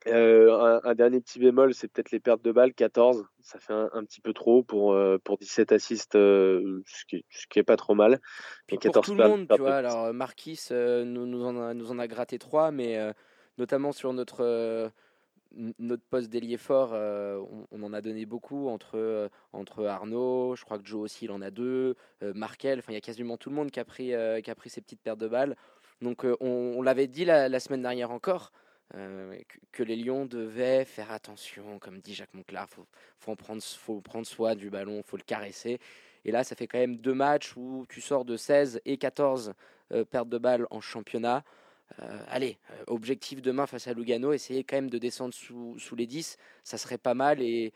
Euh, 0.07 0.53
un, 0.59 0.81
un 0.85 0.95
dernier 0.95 1.21
petit 1.21 1.39
bémol, 1.39 1.75
c'est 1.75 1.87
peut-être 1.89 2.11
les 2.11 2.21
pertes 2.21 2.43
de 2.43 2.51
balles, 2.51 2.73
14. 2.73 3.27
Ça 3.41 3.59
fait 3.59 3.73
un, 3.73 3.91
un 3.93 4.05
petit 4.05 4.21
peu 4.21 4.33
trop 4.33 4.63
pour, 4.63 4.95
euh, 4.95 5.19
pour 5.23 5.37
17 5.37 5.73
assists, 5.73 6.15
euh, 6.15 6.83
ce, 6.87 7.05
qui, 7.05 7.25
ce 7.31 7.47
qui 7.47 7.59
est 7.59 7.65
pas 7.65 7.77
trop 7.77 7.95
mal. 7.95 8.21
Puis 8.67 8.77
pour 8.77 8.85
14 8.85 9.07
tout 9.07 9.15
le 9.15 9.29
monde, 9.29 9.47
tu 9.49 9.61
vois. 9.61 9.77
Alors, 9.77 10.13
Marquis 10.15 10.59
nous, 10.71 11.27
nous, 11.27 11.45
en 11.45 11.61
a, 11.61 11.75
nous 11.75 11.91
en 11.91 11.99
a 11.99 12.07
gratté 12.07 12.39
trois, 12.39 12.71
mais 12.71 12.99
notamment 13.59 13.93
sur 13.93 14.13
notre, 14.13 14.91
notre 15.79 16.03
poste 16.05 16.31
d'ailier 16.31 16.57
fort, 16.57 16.91
euh, 16.93 17.43
on, 17.71 17.83
en 17.83 17.93
a 17.93 18.01
donné 18.01 18.27
beaucoup 18.27 18.69
entre, 18.69 18.97
euh, 18.97 19.29
entre 19.53 19.85
Arnaud, 19.85 20.57
je 20.57 20.65
crois 20.65 20.79
que 20.79 20.87
Joe 20.87 21.03
aussi, 21.03 21.27
il 21.27 21.31
en 21.31 21.43
a 21.43 21.51
deux, 21.51 21.97
euh, 22.23 22.33
Markel, 22.35 22.79
enfin, 22.79 22.93
il 22.93 22.95
y 22.95 22.99
a 22.99 23.03
quasiment 23.03 23.37
tout 23.37 23.51
le 23.51 23.57
monde 23.57 23.71
qui 23.71 23.81
a 23.81 23.85
pris, 23.85 24.13
qui 24.43 24.51
a 24.51 24.55
pris 24.55 24.71
ses 24.71 24.81
petites 24.81 25.01
pertes 25.01 25.19
de 25.19 25.29
balles. 25.29 25.57
Donc, 26.01 26.25
on, 26.25 26.37
on 26.41 26.83
l'avait 26.83 27.07
dit 27.07 27.25
la, 27.25 27.61
semaine 27.61 27.83
dernière 27.83 28.11
encore. 28.11 28.53
que, 28.91 29.83
les 29.83 29.97
Lions 29.97 30.27
devaient 30.27 30.85
faire 30.85 31.13
attention, 31.13 31.79
comme 31.79 32.01
dit 32.01 32.15
Jacques 32.15 32.35
Monclar, 32.35 32.69
faut, 32.69 32.87
faut 33.19 33.33
en 33.33 33.37
prendre, 33.37 33.63
faut 33.63 34.01
prendre 34.01 34.27
soin 34.27 34.55
du 34.55 34.71
ballon, 34.71 35.03
faut 35.03 35.17
le 35.17 35.23
caresser. 35.23 35.79
Et 36.25 36.31
là, 36.31 36.45
ça 36.45 36.55
fait 36.55 36.67
quand 36.67 36.79
même 36.79 36.97
deux 36.97 37.15
matchs 37.15 37.57
où 37.57 37.85
tu 37.89 38.01
sors 38.01 38.25
de 38.25 38.37
16 38.37 38.81
et 38.85 38.97
14 38.97 39.55
euh, 39.93 40.05
pertes 40.05 40.29
de 40.29 40.39
balles 40.39 40.67
en 40.71 40.81
championnat. 40.81 41.45
Euh, 42.01 42.19
allez, 42.29 42.59
euh, 42.71 42.85
objectif 42.87 43.43
demain 43.43 43.67
face 43.67 43.89
à 43.89 43.95
Lugano, 43.95 44.33
essayer 44.33 44.65
quand 44.65 44.77
même 44.77 44.91
de 44.91 44.99
descendre 44.99 45.35
sous, 45.35 45.79
sous 45.79 45.97
les 45.97 46.07
10, 46.07 46.37
ça 46.65 46.79
serait 46.79 46.99
pas 46.99 47.15
mal 47.15 47.43
et 47.43 47.73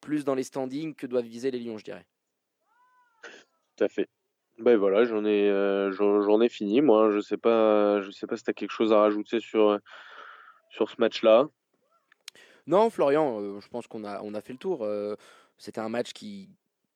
plus 0.00 0.24
dans 0.24 0.34
les 0.34 0.42
standings 0.42 0.94
que 0.94 1.06
doivent 1.06 1.24
viser 1.24 1.50
les 1.50 1.58
Lions, 1.58 1.78
je 1.78 1.84
dirais. 1.84 2.06
Tout 3.76 3.84
à 3.84 3.88
fait. 3.88 4.08
Ben 4.58 4.76
voilà, 4.76 5.04
j'en 5.04 5.24
ai, 5.24 5.50
euh, 5.50 5.92
j'en 5.92 6.40
ai 6.40 6.48
fini. 6.48 6.80
Moi, 6.80 7.10
je 7.10 7.20
sais 7.20 7.36
pas, 7.36 8.00
je 8.00 8.10
sais 8.10 8.26
pas 8.26 8.36
si 8.36 8.44
tu 8.44 8.50
as 8.50 8.54
quelque 8.54 8.70
chose 8.70 8.92
à 8.92 9.00
rajouter 9.00 9.40
sur, 9.40 9.78
sur 10.70 10.90
ce 10.90 10.96
match-là. 10.98 11.48
Non, 12.66 12.88
Florian, 12.88 13.40
euh, 13.40 13.60
je 13.60 13.68
pense 13.68 13.86
qu'on 13.86 14.04
a, 14.04 14.22
on 14.22 14.34
a 14.34 14.40
fait 14.40 14.54
le 14.54 14.58
tour. 14.58 14.86
C'était 15.58 15.80
un 15.80 15.88
match 15.88 16.12
qui 16.12 16.48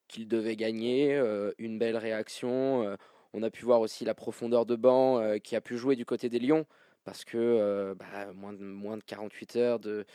qu'il 0.07 0.27
devait 0.27 0.57
gagner, 0.57 1.15
une 1.57 1.79
belle 1.79 1.95
réaction. 1.95 2.97
On 3.33 3.43
a 3.43 3.49
pu 3.49 3.65
voir 3.65 3.79
aussi 3.81 4.05
la 4.05 4.13
profondeur 4.13 4.65
de 4.65 4.75
banc 4.75 5.19
euh, 5.19 5.37
qui 5.37 5.55
a 5.55 5.61
pu 5.61 5.77
jouer 5.77 5.95
du 5.95 6.05
côté 6.05 6.29
des 6.29 6.39
Lions 6.39 6.65
parce 7.03 7.23
que 7.25 7.37
euh, 7.37 7.95
bah, 7.95 8.31
moins, 8.35 8.53
de, 8.53 8.63
moins 8.63 8.97
de 8.97 9.03
48 9.03 9.55
heures 9.55 9.79
de, 9.79 10.05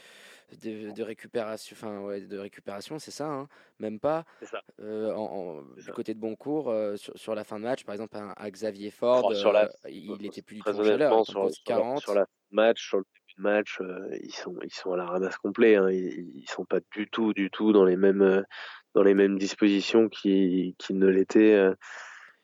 de, 0.63 0.93
de 0.93 1.03
récupération, 1.03 1.75
enfin 1.77 2.01
ouais, 2.03 2.21
de 2.21 2.39
récupération, 2.39 3.01
c'est 3.01 3.11
ça, 3.11 3.27
hein, 3.27 3.49
même 3.81 3.99
pas. 3.99 4.25
Ça. 4.43 4.61
Euh, 4.81 5.13
en- 5.13 5.59
en- 5.59 5.65
C'est 5.75 5.81
du 5.81 5.87
ça. 5.87 5.93
côté 5.93 6.15
de 6.15 6.21
Boncourt, 6.21 6.71
euh, 6.71 6.97
sur, 6.97 7.19
sur 7.19 7.35
la 7.35 7.43
fin 7.43 7.59
de 7.59 7.65
match, 7.65 7.83
par 7.85 7.93
exemple, 7.95 8.17
un, 8.17 8.33
un 8.37 8.51
Xavier 8.51 8.91
Ford, 8.93 9.27
Oh, 9.31 9.35
sur 9.35 9.53
la- 9.53 9.69
il 9.89 10.25
était 10.27 10.43
plus 10.43 10.57
du 10.57 10.63
tout 10.63 10.69
en 10.69 10.75
sur, 10.75 10.85
sur 11.25 11.41
la, 11.41 11.51
40. 11.65 12.01
sur 12.01 12.15
la 12.15 12.27
match, 12.53 12.87
sur 12.87 12.99
le 12.99 13.05
début 13.05 13.35
de 13.39 13.43
match, 13.43 13.79
ils 14.23 14.33
sont, 14.33 14.55
ils 14.63 14.73
sont 14.73 14.93
à 14.93 14.97
la 14.97 15.07
ramasse 15.07 15.37
complet. 15.39 15.75
Hein. 15.75 15.91
Ils, 15.91 16.31
ils 16.37 16.49
sont 16.49 16.65
pas 16.65 16.79
du 16.95 17.09
tout, 17.09 17.33
du 17.33 17.51
tout 17.51 17.73
dans 17.73 17.85
les 17.85 17.97
mêmes, 17.97 18.45
dans 18.95 19.03
les 19.03 19.15
mêmes 19.15 19.39
dispositions 19.39 20.09
qui, 20.09 20.77
qui 20.79 20.95
ne 20.95 21.07
l'étaient 21.09 21.69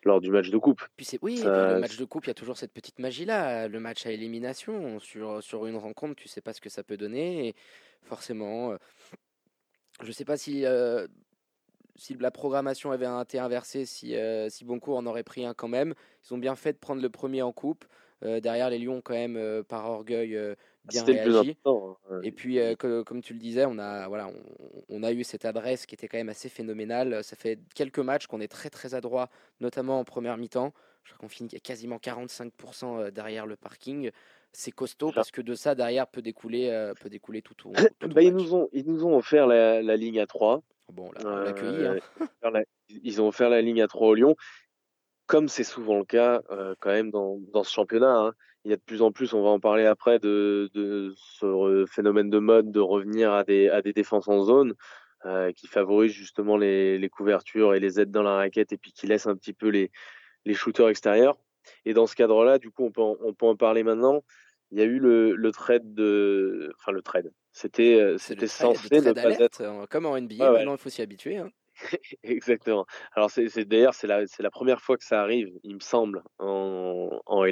lors 0.04 0.20
du 0.20 0.30
match 0.30 0.50
de 0.50 0.58
coupe. 0.58 0.82
Puis 0.96 1.06
c'est 1.06 1.18
oui, 1.22 1.38
Ça- 1.38 1.74
le 1.74 1.80
match 1.80 1.96
de 1.96 2.04
coupe, 2.04 2.24
il 2.26 2.28
y 2.28 2.30
a 2.30 2.34
toujours 2.34 2.56
cette 2.56 2.72
petite 2.72 2.98
magie 2.98 3.24
là, 3.24 3.68
le 3.68 3.80
match 3.80 4.06
à 4.06 4.10
élimination 4.10 4.98
sur 4.98 5.42
sur 5.42 5.66
une 5.66 5.76
rencontre, 5.76 6.16
tu 6.16 6.28
sais 6.28 6.40
pas 6.40 6.52
ce 6.52 6.60
que 6.60 6.68
ça 6.70 6.82
peut 6.82 6.96
donner 6.96 7.48
et 7.48 7.54
forcément 8.02 8.72
euh, 8.72 8.76
je 10.02 10.10
sais 10.12 10.24
pas 10.24 10.36
si 10.36 10.64
euh, 10.66 11.06
si 11.96 12.14
la 12.14 12.30
programmation 12.30 12.90
avait 12.90 13.06
été 13.22 13.38
inversée, 13.38 13.84
si 13.86 14.16
euh, 14.16 14.48
si 14.48 14.64
Boncourt 14.64 14.96
en 14.96 15.06
aurait 15.06 15.24
pris 15.24 15.44
un 15.44 15.54
quand 15.54 15.68
même, 15.68 15.94
ils 16.24 16.34
ont 16.34 16.38
bien 16.38 16.56
fait 16.56 16.72
de 16.72 16.78
prendre 16.78 17.02
le 17.02 17.10
premier 17.10 17.42
en 17.42 17.52
coupe. 17.52 17.84
Euh, 18.24 18.38
derrière 18.40 18.70
les 18.70 18.78
Lions 18.78 19.00
quand 19.02 19.14
même 19.14 19.64
par 19.64 19.84
orgueil 19.90 20.38
bien 20.84 21.04
le 21.04 21.12
plus 21.22 21.30
réagi. 21.32 21.50
important. 21.50 21.98
hein. 22.10 22.20
Et 22.22 22.32
puis, 22.32 22.58
euh, 22.58 22.74
que- 22.74 23.02
comme 23.02 23.22
tu 23.22 23.32
le 23.32 23.38
disais, 23.38 23.64
on 23.66 23.78
a, 23.78 24.08
voilà, 24.08 24.28
on, 24.28 24.34
on 24.88 25.02
a 25.02 25.12
eu 25.12 25.22
cette 25.24 25.44
adresse 25.44 25.86
qui 25.86 25.94
était 25.94 26.08
quand 26.08 26.18
même 26.18 26.28
assez 26.28 26.48
phénoménale. 26.48 27.22
Ça 27.24 27.36
fait 27.36 27.58
quelques 27.74 27.98
matchs 27.98 28.26
qu'on 28.26 28.40
est 28.40 28.48
très 28.48 28.70
très 28.70 28.94
adroit, 28.94 29.28
notamment 29.60 29.98
en 29.98 30.04
première 30.04 30.36
mi-temps. 30.36 30.72
Je 31.04 31.10
crois 31.12 31.20
qu'on 31.20 31.28
finit 31.28 31.48
quasiment 31.60 31.96
45% 31.98 32.98
euh, 33.00 33.10
derrière 33.10 33.46
le 33.46 33.56
parking. 33.56 34.10
C'est 34.52 34.70
costaud 34.70 35.08
Ça. 35.08 35.14
parce 35.14 35.30
que 35.30 35.40
de 35.40 35.54
ça, 35.54 35.74
derrière, 35.74 36.06
peut 36.06 36.20
découler, 36.22 36.68
euh, 36.70 36.92
peut 36.94 37.08
découler 37.08 37.42
tout 37.42 37.54
tout 37.54 37.72
Bah, 38.08 38.22
ils, 38.22 38.32
nous 38.34 38.54
ont, 38.54 38.68
ils 38.72 38.84
nous 38.86 39.04
ont 39.04 39.16
offert 39.16 39.46
la, 39.46 39.82
la 39.82 39.96
ligne 39.96 40.20
à 40.20 40.26
3. 40.26 40.62
Bon, 40.92 41.10
là, 41.12 41.20
on 41.24 41.28
l'a 41.36 41.50
accueilli. 41.50 41.84
Euh, 41.84 41.98
hein. 42.42 42.50
la- 42.52 42.64
Ils 42.88 43.22
ont 43.22 43.28
offert 43.28 43.48
la 43.48 43.62
ligne 43.62 43.80
à 43.82 43.88
3 43.88 44.08
au 44.08 44.14
Lyon. 44.14 44.36
Comme 45.32 45.48
c'est 45.48 45.64
souvent 45.64 45.96
le 45.98 46.04
cas 46.04 46.42
euh, 46.50 46.74
quand 46.78 46.90
même 46.90 47.10
dans, 47.10 47.38
dans 47.54 47.64
ce 47.64 47.72
championnat, 47.72 48.14
hein. 48.18 48.32
il 48.66 48.70
y 48.70 48.74
a 48.74 48.76
de 48.76 48.82
plus 48.82 49.00
en 49.00 49.12
plus, 49.12 49.32
on 49.32 49.42
va 49.42 49.48
en 49.48 49.60
parler 49.60 49.86
après, 49.86 50.18
de, 50.18 50.68
de 50.74 51.14
ce 51.16 51.86
phénomène 51.90 52.28
de 52.28 52.38
mode 52.38 52.70
de 52.70 52.80
revenir 52.80 53.32
à 53.32 53.42
des, 53.42 53.70
à 53.70 53.80
des 53.80 53.94
défenses 53.94 54.28
en 54.28 54.42
zone 54.44 54.74
euh, 55.24 55.50
qui 55.52 55.68
favorisent 55.68 56.12
justement 56.12 56.58
les, 56.58 56.98
les 56.98 57.08
couvertures 57.08 57.74
et 57.74 57.80
les 57.80 57.98
aides 57.98 58.10
dans 58.10 58.22
la 58.22 58.34
raquette 58.36 58.72
et 58.74 58.76
puis 58.76 58.92
qui 58.92 59.06
laissent 59.06 59.26
un 59.26 59.34
petit 59.34 59.54
peu 59.54 59.68
les, 59.68 59.90
les 60.44 60.52
shooters 60.54 60.90
extérieurs. 60.90 61.38
Et 61.86 61.94
dans 61.94 62.06
ce 62.06 62.14
cadre-là, 62.14 62.58
du 62.58 62.70
coup, 62.70 62.84
on 62.84 62.90
peut 62.90 63.00
en, 63.00 63.16
on 63.24 63.32
peut 63.32 63.46
en 63.46 63.56
parler 63.56 63.84
maintenant. 63.84 64.22
Il 64.70 64.78
y 64.78 64.82
a 64.82 64.84
eu 64.84 64.98
le, 64.98 65.34
le 65.34 65.52
trade 65.52 65.94
de, 65.94 66.72
enfin 66.78 66.92
le 66.92 67.00
trade. 67.02 67.32
C'était, 67.52 67.94
euh, 68.00 68.18
censé 68.18 69.00
ne 69.00 69.12
pas 69.12 69.30
être 69.30 69.86
comme 69.88 70.06
en 70.06 70.18
NBA. 70.20 70.34
Ouais, 70.34 70.50
ouais. 70.50 70.58
Maintenant, 70.58 70.72
il 70.76 70.78
faut 70.78 70.90
s'y 70.90 71.02
habituer. 71.02 71.36
hein. 71.38 71.50
Exactement. 72.22 72.86
Alors 73.14 73.30
c'est 73.30 73.64
d'ailleurs 73.64 73.94
c'est 73.94 74.06
la 74.06 74.50
première 74.50 74.80
fois 74.80 74.96
que 74.96 75.04
ça 75.04 75.20
arrive, 75.20 75.48
il 75.62 75.74
me 75.76 75.80
semble, 75.80 76.22
en 76.38 77.20
en 77.26 77.44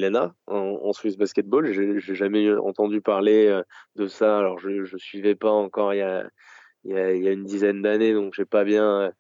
en, 0.47 0.93
Swiss 0.93 1.17
Basketball. 1.17 1.73
J'ai 1.73 2.15
jamais 2.15 2.51
entendu 2.53 3.01
parler 3.01 3.47
euh, 3.47 3.63
de 3.97 4.07
ça. 4.07 4.39
Alors 4.39 4.59
je 4.59 4.85
je 4.85 4.97
suivais 4.97 5.35
pas 5.35 5.51
encore 5.51 5.95
il 5.95 5.99
y 5.99 7.29
a 7.29 7.33
une 7.33 7.45
dizaine 7.45 7.83
d'années, 7.83 8.15
donc 8.15 8.35
j'ai 8.35 8.45
pas 8.47 8.65
bien. 8.65 9.03
euh, 9.03 9.11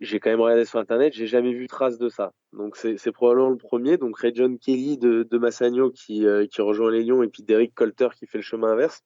j'ai- 0.00 0.20
quand 0.20 0.30
même 0.30 0.40
regardé 0.40 0.64
sur 0.64 0.78
internet, 0.78 1.12
j'ai 1.14 1.26
jamais 1.26 1.52
vu 1.52 1.66
trace 1.68 1.98
de 1.98 2.08
ça. 2.08 2.32
Donc 2.52 2.76
c'est 2.76 3.12
probablement 3.12 3.50
le 3.50 3.56
premier. 3.58 3.98
Donc 3.98 4.18
Ray 4.18 4.32
John 4.34 4.58
Kelly 4.58 4.98
de 4.98 5.24
de 5.24 5.38
Massagno 5.38 5.90
qui 5.90 6.26
euh, 6.26 6.46
qui 6.46 6.62
rejoint 6.62 6.90
les 6.90 7.02
Lions 7.04 7.22
et 7.22 7.28
puis 7.28 7.42
Derek 7.42 7.74
Colter 7.74 8.08
qui 8.18 8.26
fait 8.26 8.38
le 8.38 8.42
chemin 8.44 8.72
inverse. 8.72 9.02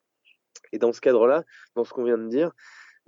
Et 0.73 0.79
dans 0.79 0.93
ce 0.93 1.01
cadre-là, 1.01 1.45
dans 1.77 1.85
ce 1.85 1.93
qu'on 1.93 2.05
vient 2.05 2.19
de 2.19 2.29
dire, 2.29 2.53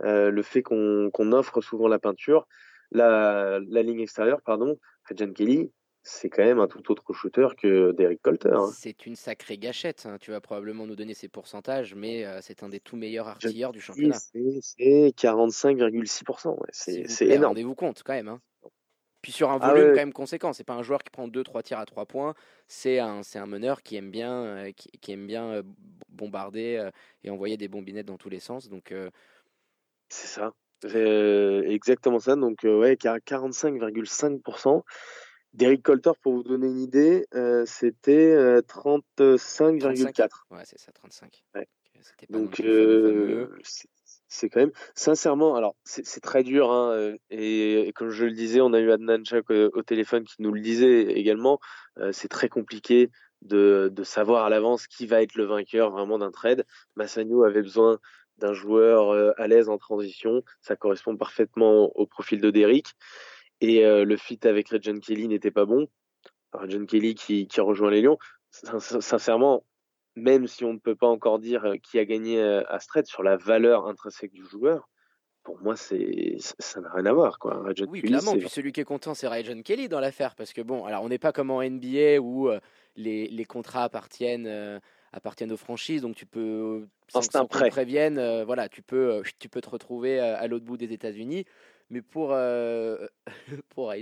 le 0.02 0.42
fait 0.42 0.62
qu'on 0.62 1.10
offre 1.32 1.60
souvent 1.60 1.88
la 1.88 1.98
peinture, 1.98 2.46
la, 2.92 3.60
la 3.68 3.82
ligne 3.82 4.00
extérieure, 4.00 4.40
pardon, 4.42 4.78
à 5.10 5.14
John 5.14 5.32
Kelly, 5.32 5.70
c'est 6.02 6.30
quand 6.30 6.42
même 6.42 6.58
un 6.60 6.66
tout 6.66 6.90
autre 6.90 7.12
shooter 7.12 7.48
que 7.60 7.92
Derek 7.92 8.22
Colter. 8.22 8.48
hein. 8.54 8.70
C'est 8.74 9.04
une 9.04 9.16
sacrée 9.16 9.58
gâchette. 9.58 10.06
hein. 10.06 10.16
Tu 10.18 10.30
vas 10.30 10.40
probablement 10.40 10.86
nous 10.86 10.96
donner 10.96 11.12
ses 11.12 11.28
pourcentages, 11.28 11.94
mais 11.94 12.24
euh, 12.24 12.38
c'est 12.40 12.62
un 12.62 12.70
des 12.70 12.80
tout 12.80 12.96
meilleurs 12.96 13.28
artilleurs 13.28 13.70
du 13.72 13.80
championnat. 13.82 14.16
c'est 14.18 14.60
c'est 14.62 15.12
45,6%. 15.14 16.48
Ouais. 16.48 16.56
S'il 16.72 17.08
C'est 17.10 17.26
énorme. 17.26 17.48
Rendez-vous 17.48 17.74
compte 17.74 18.02
quand 18.02 18.14
même. 18.14 18.28
hein. 18.28 18.40
Puis 19.22 19.32
sur 19.32 19.50
un 19.50 19.58
Ah 19.60 19.68
volume 19.68 19.88
ouais. 19.88 19.90
quand 19.90 20.00
même 20.00 20.12
conséquent. 20.14 20.54
C'est 20.54 20.64
pas 20.64 20.72
un 20.72 20.82
joueur 20.82 21.02
qui 21.02 21.10
prend 21.10 21.28
2-3 21.28 21.62
tirs 21.62 21.78
à 21.78 21.84
3 21.84 22.06
points. 22.06 22.34
C'est 22.66 22.98
un, 22.98 23.22
c'est 23.22 23.38
un 23.38 23.46
meneur 23.46 23.82
qui 23.82 23.96
aime 23.96 24.10
bien, 24.10 24.32
euh, 24.32 24.72
qui, 24.72 24.88
qui 25.02 25.12
aime 25.12 25.26
bien 25.26 25.50
euh, 25.50 25.62
bombarder 26.08 26.76
euh, 26.76 26.90
et 27.24 27.28
envoyer 27.30 27.58
des 27.58 27.68
bombinettes 27.68 28.06
dans 28.06 28.16
tous 28.16 28.30
les 28.30 28.40
sens. 28.40 28.70
Donc 28.70 28.92
euh, 28.92 29.10
C'est 30.10 30.26
ça. 30.26 30.52
Euh, 30.84 31.62
exactement 31.62 32.18
ça. 32.18 32.36
Donc, 32.36 32.64
euh, 32.64 32.78
ouais, 32.78 32.94
45,5%. 32.96 34.82
Derek 35.52 35.82
Colter, 35.82 36.12
pour 36.22 36.34
vous 36.34 36.42
donner 36.42 36.68
une 36.68 36.78
idée, 36.78 37.26
euh, 37.34 37.64
c'était 37.66 38.60
35,4. 38.62 40.46
Ouais, 40.50 40.62
c'est 40.64 40.78
ça, 40.78 40.92
35. 40.92 41.42
Ouais. 41.54 41.66
Pas 42.00 42.38
Donc, 42.38 42.60
euh, 42.60 43.48
c'est 44.28 44.48
quand 44.48 44.60
même, 44.60 44.72
sincèrement, 44.94 45.56
alors 45.56 45.74
c'est 45.84 46.20
très 46.20 46.42
dur, 46.42 46.70
hein, 46.70 46.92
euh, 46.92 47.16
et, 47.30 47.88
et 47.88 47.92
comme 47.92 48.10
je 48.10 48.24
le 48.24 48.32
disais, 48.32 48.60
on 48.60 48.72
a 48.72 48.78
eu 48.78 48.90
Adnan 48.90 49.24
Chak 49.24 49.50
au, 49.50 49.82
téléphone 49.82 50.24
qui 50.24 50.36
nous 50.38 50.52
le 50.52 50.60
disait 50.60 51.02
également, 51.02 51.58
euh, 51.98 52.12
c'est 52.12 52.28
très 52.28 52.48
compliqué 52.48 53.10
de, 53.42 53.90
de 53.92 54.04
savoir 54.04 54.44
à 54.44 54.50
l'avance 54.50 54.86
qui 54.86 55.06
va 55.06 55.22
être 55.22 55.34
le 55.34 55.44
vainqueur 55.44 55.90
vraiment 55.90 56.18
d'un 56.18 56.30
trade. 56.30 56.64
Massagno 56.96 57.42
avait 57.42 57.62
besoin 57.62 57.98
d'un 58.40 58.52
joueur 58.52 59.10
euh, 59.10 59.32
à 59.36 59.46
l'aise 59.46 59.68
en 59.68 59.78
transition, 59.78 60.42
ça 60.60 60.74
correspond 60.76 61.16
parfaitement 61.16 61.90
au 61.96 62.06
profil 62.06 62.40
de 62.40 62.50
Derrick, 62.50 62.88
et 63.60 63.84
euh, 63.86 64.04
le 64.04 64.16
fit 64.16 64.40
avec 64.44 64.68
Regent 64.70 64.98
Kelly 64.98 65.28
n'était 65.28 65.50
pas 65.50 65.66
bon. 65.66 65.86
Regent 66.52 66.86
Kelly 66.86 67.14
qui, 67.14 67.46
qui 67.46 67.60
rejoint 67.60 67.90
les 67.90 68.02
Lions, 68.02 68.18
Sin- 68.50 68.80
sin- 68.80 69.00
sincèrement, 69.00 69.64
même 70.16 70.46
si 70.48 70.64
on 70.64 70.72
ne 70.72 70.78
peut 70.78 70.96
pas 70.96 71.06
encore 71.06 71.38
dire 71.38 71.64
euh, 71.64 71.76
qui 71.76 71.98
a 71.98 72.04
gagné 72.04 72.42
à 72.42 72.80
ce 72.80 72.88
trade 72.88 73.06
sur 73.06 73.22
la 73.22 73.36
valeur 73.36 73.86
intrinsèque 73.86 74.32
du 74.32 74.44
joueur, 74.44 74.88
pour 75.42 75.58
moi, 75.60 75.76
c'est 75.76 76.36
ça- 76.58 76.80
n'a 76.80 76.90
rien 76.92 77.06
à 77.06 77.12
voir. 77.12 77.38
Quoi. 77.38 77.62
Oui, 77.64 77.74
Kelly, 77.74 78.02
clairement. 78.02 78.32
Puis 78.36 78.48
celui 78.48 78.72
qui 78.72 78.80
est 78.80 78.84
content, 78.84 79.14
c'est 79.14 79.28
Ryan 79.28 79.62
Kelly 79.62 79.88
dans 79.88 80.00
l'affaire. 80.00 80.34
Parce 80.34 80.52
que 80.52 80.60
bon, 80.62 80.84
alors 80.84 81.02
on 81.04 81.08
n'est 81.08 81.18
pas 81.18 81.32
comme 81.32 81.50
en 81.50 81.62
NBA 81.62 82.18
où 82.20 82.50
les, 82.96 83.26
les 83.28 83.44
contrats 83.44 83.84
appartiennent, 83.84 84.80
appartiennent 85.12 85.52
aux 85.52 85.56
franchises. 85.56 86.02
Donc 86.02 86.16
tu 86.16 86.26
peux, 86.26 86.86
sans, 87.08 87.20
un 87.20 87.22
sans 87.22 87.46
qu'on 87.46 87.58
te 87.58 87.68
prévienne, 87.68 88.18
euh, 88.18 88.44
voilà, 88.44 88.68
tu 88.68 88.82
peux, 88.82 89.14
euh, 89.14 89.22
tu 89.38 89.48
peux 89.48 89.60
te 89.60 89.70
retrouver 89.70 90.20
euh, 90.20 90.36
à 90.38 90.46
l'autre 90.46 90.64
bout 90.64 90.76
des 90.76 90.92
États-Unis. 90.92 91.44
Mais 91.90 92.02
pour, 92.02 92.30
euh, 92.32 93.06
pour 93.70 93.92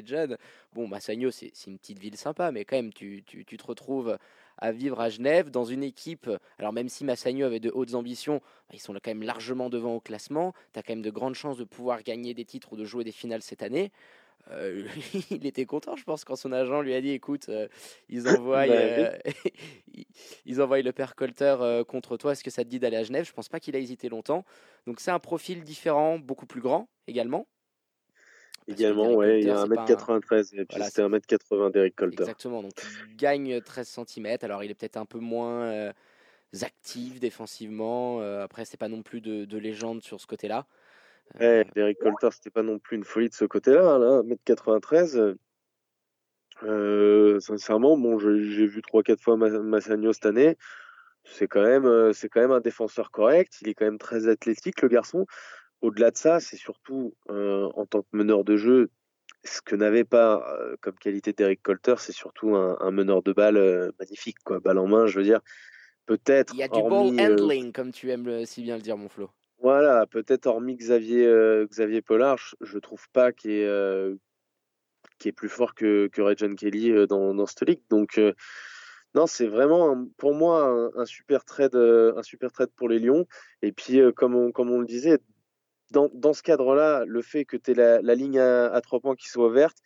bon, 0.75 0.89
Massagno, 0.89 1.31
c'est 1.31 1.53
une 1.67 1.79
petite 1.79 1.99
ville 1.99 2.17
sympa, 2.17 2.53
mais 2.53 2.65
quand 2.65 2.77
même, 2.77 2.93
tu, 2.93 3.23
tu, 3.25 3.45
tu 3.45 3.57
te 3.57 3.67
retrouves 3.67 4.19
à 4.59 4.73
vivre 4.73 5.01
à 5.01 5.09
Genève 5.09 5.51
dans 5.51 5.65
une 5.65 5.83
équipe. 5.83 6.29
Alors, 6.59 6.73
même 6.73 6.89
si 6.89 7.05
Massagno 7.05 7.47
avait 7.47 7.61
de 7.61 7.71
hautes 7.73 7.95
ambitions, 7.95 8.39
bah, 8.69 8.75
ils 8.75 8.81
sont 8.81 8.93
là 8.93 9.01
quand 9.03 9.11
même 9.11 9.23
largement 9.23 9.71
devant 9.71 9.95
au 9.95 10.01
classement. 10.01 10.53
Tu 10.73 10.79
as 10.79 10.83
quand 10.83 10.93
même 10.93 11.03
de 11.03 11.11
grandes 11.11 11.35
chances 11.35 11.57
de 11.57 11.65
pouvoir 11.65 12.03
gagner 12.03 12.35
des 12.35 12.45
titres 12.45 12.73
ou 12.73 12.77
de 12.77 12.85
jouer 12.85 13.05
des 13.05 13.13
finales 13.13 13.43
cette 13.43 13.63
année. 13.63 13.91
Euh, 14.51 14.87
il 15.31 15.47
était 15.47 15.67
content, 15.67 15.97
je 15.97 16.05
pense, 16.05 16.25
quand 16.25 16.37
son 16.37 16.53
agent 16.53 16.81
lui 16.81 16.95
a 16.95 17.01
dit 17.01 17.11
écoute, 17.11 17.49
euh, 17.49 17.69
ils, 18.09 18.29
envoient, 18.29 18.67
Bah 18.67 18.73
euh, 18.73 19.13
ils- 20.47 20.61
envoient 20.63 20.81
le 20.81 20.93
père 20.93 21.15
Colter 21.15 21.57
contre 21.87 22.17
toi, 22.17 22.33
est-ce 22.33 22.45
que 22.45 22.51
ça 22.51 22.65
te 22.65 22.69
dit 22.69 22.79
d'aller 22.79 22.97
à 22.97 23.03
Genève? 23.05 23.27
Je 23.27 23.33
pense 23.33 23.49
pas 23.49 23.61
qu'il 23.61 23.77
a 23.77 23.79
hésité 23.79 24.09
longtemps. 24.09 24.45
Donc, 24.87 25.01
c'est 25.01 25.11
un 25.11 25.19
profil 25.19 25.63
différent, 25.65 26.19
beaucoup 26.19 26.47
plus 26.47 26.61
grand 26.61 26.89
également. 27.07 27.47
Également, 28.67 29.15
ouais, 29.15 29.41
il 29.41 29.47
y 29.47 29.51
a 29.51 29.55
Colter, 29.55 29.69
c'est 29.71 29.75
pas 29.75 29.83
un- 29.83 29.87
1m93, 29.87 30.53
et 30.53 30.57
puis 30.57 30.67
Voilà, 30.71 30.85
c'était 30.91 31.03
1m80 31.03 31.71
Derek 31.71 31.97
Colter. 31.97 32.23
Exactement, 32.23 32.63
donc 32.63 32.73
il 33.09 33.17
gagne 33.17 33.61
13 33.63 33.89
cm. 33.89 34.37
Alors 34.43 34.63
il 34.63 34.71
est 34.71 34.75
peut-être 34.75 34.99
un 34.99 35.07
peu 35.07 35.19
moins 35.19 35.93
actif 36.63 37.19
défensivement. 37.21 38.21
après, 38.43 38.65
c'est 38.65 38.77
pas 38.77 38.89
non 38.89 39.03
plus 39.03 39.21
de, 39.21 39.45
de 39.47 39.59
légende 39.59 40.03
sur 40.03 40.21
ce 40.21 40.27
côté-là. 40.27 40.67
Euh, 41.37 41.59
Ouais, 41.63 41.67
Derek 41.75 41.99
Colter, 41.99 42.29
c'était 42.33 42.51
pas 42.51 42.63
non 42.63 42.79
plus 42.79 42.97
une 42.97 43.05
folie 43.05 43.29
de 43.29 43.35
ce 43.35 43.45
côté-là, 43.45 43.99
là, 43.99 44.23
1m93. 44.23 45.17
euh, 45.17 45.35
euh, 46.65 47.39
sincèrement, 47.41 47.97
bon, 47.97 48.19
j'ai 48.19 48.67
vu 48.67 48.83
3-4 48.83 49.23
fois 49.23 49.37
Ma- 49.37 49.49
Massagno 49.61 50.13
cette 50.13 50.27
année. 50.27 50.57
C'est 51.25 51.47
quand 51.47 51.63
même, 51.63 51.85
euh, 51.85 52.13
c'est 52.13 52.29
quand 52.29 52.41
même 52.41 52.51
un 52.53 52.61
défenseur 52.61 53.11
correct. 53.11 53.59
Il 53.61 53.69
est 53.69 53.75
quand 53.75 53.85
même 53.85 53.99
très 53.99 54.29
athlétique, 54.29 54.83
le 54.83 54.89
garçon. 54.89 55.27
Au-delà 55.81 56.11
de 56.11 56.17
ça, 56.17 56.41
c'est 56.41 56.57
surtout 56.57 57.15
euh, 57.31 57.69
en 57.75 57.87
tant 57.87 58.03
que 58.03 58.09
meneur 58.13 58.43
de 58.45 58.57
jeu, 58.57 58.91
ce 59.45 59.61
que 59.61 59.77
n'avait 59.77 60.05
pas 60.05 60.43
euh, 60.59 60.77
comme 60.81 60.95
qualité 60.97 61.33
Derek 61.33 61.63
Colter, 61.63 61.95
c'est 61.99 62.13
surtout 62.13 62.57
un, 62.57 62.77
un 62.81 62.91
meneur 62.91 63.23
de 63.23 63.33
balle 63.33 63.93
magnifique, 64.01 64.39
quoi. 64.45 64.59
Balle 64.59 64.79
en 64.79 64.89
main, 64.89 65.07
je 65.07 65.19
veux 65.19 65.25
dire. 65.25 65.41
Peut-être. 66.07 66.55
il 66.55 66.59
y 66.61 66.63
a 66.63 66.69
du 66.69 66.81
hormis, 66.81 67.13
ball 67.13 67.31
handling, 67.43 67.73
comme 67.73 67.93
tu 67.93 68.11
aimes 68.11 68.27
le- 68.27 68.47
si 68.47 68.63
bien 68.63 68.77
le 68.77 68.83
dire, 68.83 68.97
mon 68.97 69.09
Flo. 69.09 69.31
Voilà, 69.61 70.07
peut-être 70.07 70.47
hormis 70.47 70.77
Xavier, 70.77 71.27
euh, 71.27 71.67
Pollard, 72.07 72.39
je, 72.39 72.55
je 72.61 72.79
trouve 72.79 73.09
pas 73.11 73.33
qu'il 73.33 73.51
est, 73.51 73.67
euh, 73.67 74.15
qu'il 75.19 75.31
est 75.31 75.33
plus 75.33 75.49
fort 75.49 75.75
que, 75.75 76.09
que 76.13 76.23
Regent 76.23 76.55
Kelly 76.55 76.93
euh, 76.93 77.07
dans, 77.07 77.35
dans 77.35 77.47
cette 77.47 77.69
ligue. 77.69 77.83
Donc, 77.91 78.19
euh, 78.19 78.35
non, 79.15 79.27
c'est 79.27 79.49
vraiment 79.49 80.07
pour 80.17 80.35
moi 80.35 80.91
un, 80.95 81.05
super 81.07 81.45
trade, 81.45 81.73
pour 82.77 82.89
les 82.89 82.99
Lions. 83.01 83.27
Et 83.63 83.73
puis, 83.73 84.01
comme, 84.15 84.37
on, 84.37 84.79
le 84.81 84.87
disait, 84.87 85.19
dans, 85.91 86.33
ce 86.33 86.43
cadre-là, 86.43 87.05
le 87.07 87.23
fait 87.23 87.45
que 87.45 87.57
tu 87.57 87.73
aies 87.73 88.01
la, 88.03 88.15
ligne 88.15 88.39
à, 88.39 88.81
trois 88.83 89.01
points 89.01 89.17
qui 89.17 89.29
soit 89.29 89.51
verte, 89.51 89.79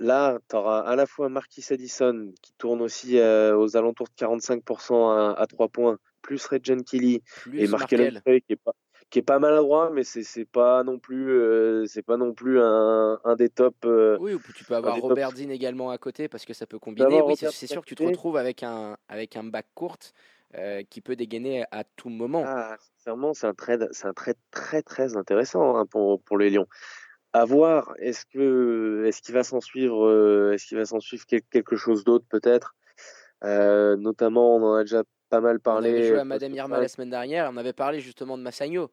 là, 0.00 0.38
tu 0.50 0.56
auras 0.56 0.80
à 0.80 0.96
la 0.96 1.06
fois 1.06 1.28
Marquis 1.28 1.64
Addison 1.70 2.32
qui 2.42 2.52
tourne 2.58 2.82
aussi 2.82 3.16
aux 3.20 3.76
alentours 3.76 4.08
de 4.08 4.24
45% 4.24 5.12
à, 5.12 5.40
à 5.40 5.46
trois 5.46 5.68
points, 5.68 5.98
plus 6.26 6.44
Regent 6.46 6.82
Kelly 6.84 7.22
Plus 7.42 7.62
et 7.62 7.68
Markel 7.68 8.22
qui 8.24 8.52
est 8.52 8.56
pas 8.56 8.72
qui 9.08 9.20
est 9.20 9.22
pas 9.22 9.38
maladroit 9.38 9.90
mais 9.94 10.02
c'est 10.02 10.24
c'est 10.24 10.44
pas 10.44 10.82
non 10.82 10.98
plus 10.98 11.30
euh, 11.30 11.86
c'est 11.86 12.02
pas 12.02 12.16
non 12.16 12.34
plus 12.34 12.60
un, 12.60 13.20
un 13.22 13.36
des 13.36 13.48
top 13.48 13.76
euh, 13.84 14.18
Oui, 14.18 14.34
ou 14.34 14.40
tu 14.54 14.64
peux 14.64 14.74
avoir 14.74 14.94
des 14.96 15.00
top- 15.00 15.10
Robert 15.10 15.32
Dean 15.32 15.48
également 15.50 15.90
à 15.90 15.98
côté 15.98 16.28
parce 16.28 16.44
que 16.44 16.54
ça 16.54 16.66
peut 16.66 16.80
combiner. 16.80 17.22
Oui, 17.22 17.36
c'est 17.36 17.46
Robert 17.46 17.52
sûr 17.52 17.82
que 17.82 17.86
tu 17.86 17.94
te 17.94 18.02
retrouves 18.02 18.36
avec 18.36 18.64
un, 18.64 18.96
avec 19.08 19.36
un 19.36 19.44
back 19.44 19.66
court 19.74 19.98
euh, 20.56 20.82
qui 20.90 21.00
peut 21.00 21.14
dégainer 21.14 21.64
à 21.70 21.84
tout 21.84 22.08
moment. 22.08 22.42
ah, 22.44 22.76
sincèrement 22.98 23.32
c'est 23.32 23.46
un 23.46 23.54
trade 23.54 23.88
c'est 23.92 24.08
un 24.08 24.12
trade 24.12 24.38
très 24.50 24.82
très 24.82 25.16
intéressant 25.16 25.76
hein, 25.76 25.86
pour 25.86 26.20
pour 26.22 26.36
les 26.38 26.50
Lions 26.50 26.66
à 27.32 27.44
voir 27.44 27.94
est-ce 27.98 28.24
que 28.26 29.04
est-ce 29.06 29.22
qu'il 29.22 29.34
va 29.34 29.44
s'en 29.44 29.60
suivre 29.60 30.04
euh, 30.06 30.52
est-ce 30.52 30.66
qu'il 30.66 30.78
va 30.78 30.84
s'en 30.86 30.98
suivre 30.98 31.24
quel- 31.28 31.42
quelque 31.42 31.76
chose 31.76 32.02
d'autre 32.02 32.26
peut-être? 32.28 32.74
Notamment 33.42 34.56
on 34.56 34.62
en 34.64 34.74
a 34.74 34.82
déjà 34.82 35.04
pas 35.28 35.40
mal 35.40 35.58
On 35.68 35.84
avait 35.84 36.02
joué 36.02 36.18
à 36.18 36.24
Madame 36.24 36.54
Irma 36.54 36.78
la 36.80 36.88
semaine 36.88 37.10
dernière, 37.10 37.50
on 37.52 37.56
avait 37.56 37.72
parlé 37.72 38.00
justement 38.00 38.38
de 38.38 38.42
Massagno. 38.42 38.90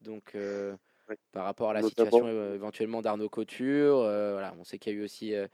Donc, 0.00 0.34
euh, 0.34 0.76
Ouais. 1.08 1.16
par 1.32 1.44
rapport 1.44 1.70
à 1.70 1.74
la 1.74 1.82
Notamment. 1.82 2.22
situation 2.22 2.26
euh, 2.26 2.54
éventuellement 2.54 3.02
d'Arnaud 3.02 3.28
Couture, 3.30 3.98
euh, 4.00 4.32
voilà, 4.32 4.54
on 4.58 4.64
sait 4.64 4.78
qu'il 4.78 4.92
y 4.94 4.96
a 4.96 5.00
eu 5.00 5.04
aussi 5.04 5.34
euh, 5.34 5.48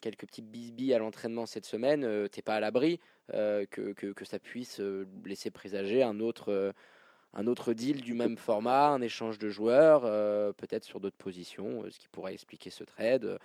quelques 0.00 0.26
petites 0.26 0.50
bisbilles 0.50 0.94
à 0.94 0.98
l'entraînement 0.98 1.46
cette 1.46 1.66
semaine. 1.66 2.28
T'es 2.30 2.42
pas 2.42 2.56
à 2.56 2.60
l'abri 2.60 3.00
que, 3.32 3.66
que, 3.94 4.12
que 4.12 4.24
ça 4.24 4.38
puisse 4.38 4.80
laisser 5.24 5.50
présager 5.50 6.02
un 6.04 6.20
autre, 6.20 6.72
un 7.34 7.46
autre 7.48 7.74
deal 7.74 8.02
du 8.02 8.14
même 8.14 8.38
format, 8.38 8.88
un 8.90 9.02
échange 9.02 9.38
de 9.38 9.48
joueurs, 9.50 10.02
peut-être 10.54 10.84
sur 10.84 11.00
d'autres 11.00 11.16
positions, 11.18 11.84
ce 11.90 11.98
qui 11.98 12.08
pourrait 12.08 12.34
expliquer 12.34 12.70
ce 12.70 12.84
trade. 12.84 13.38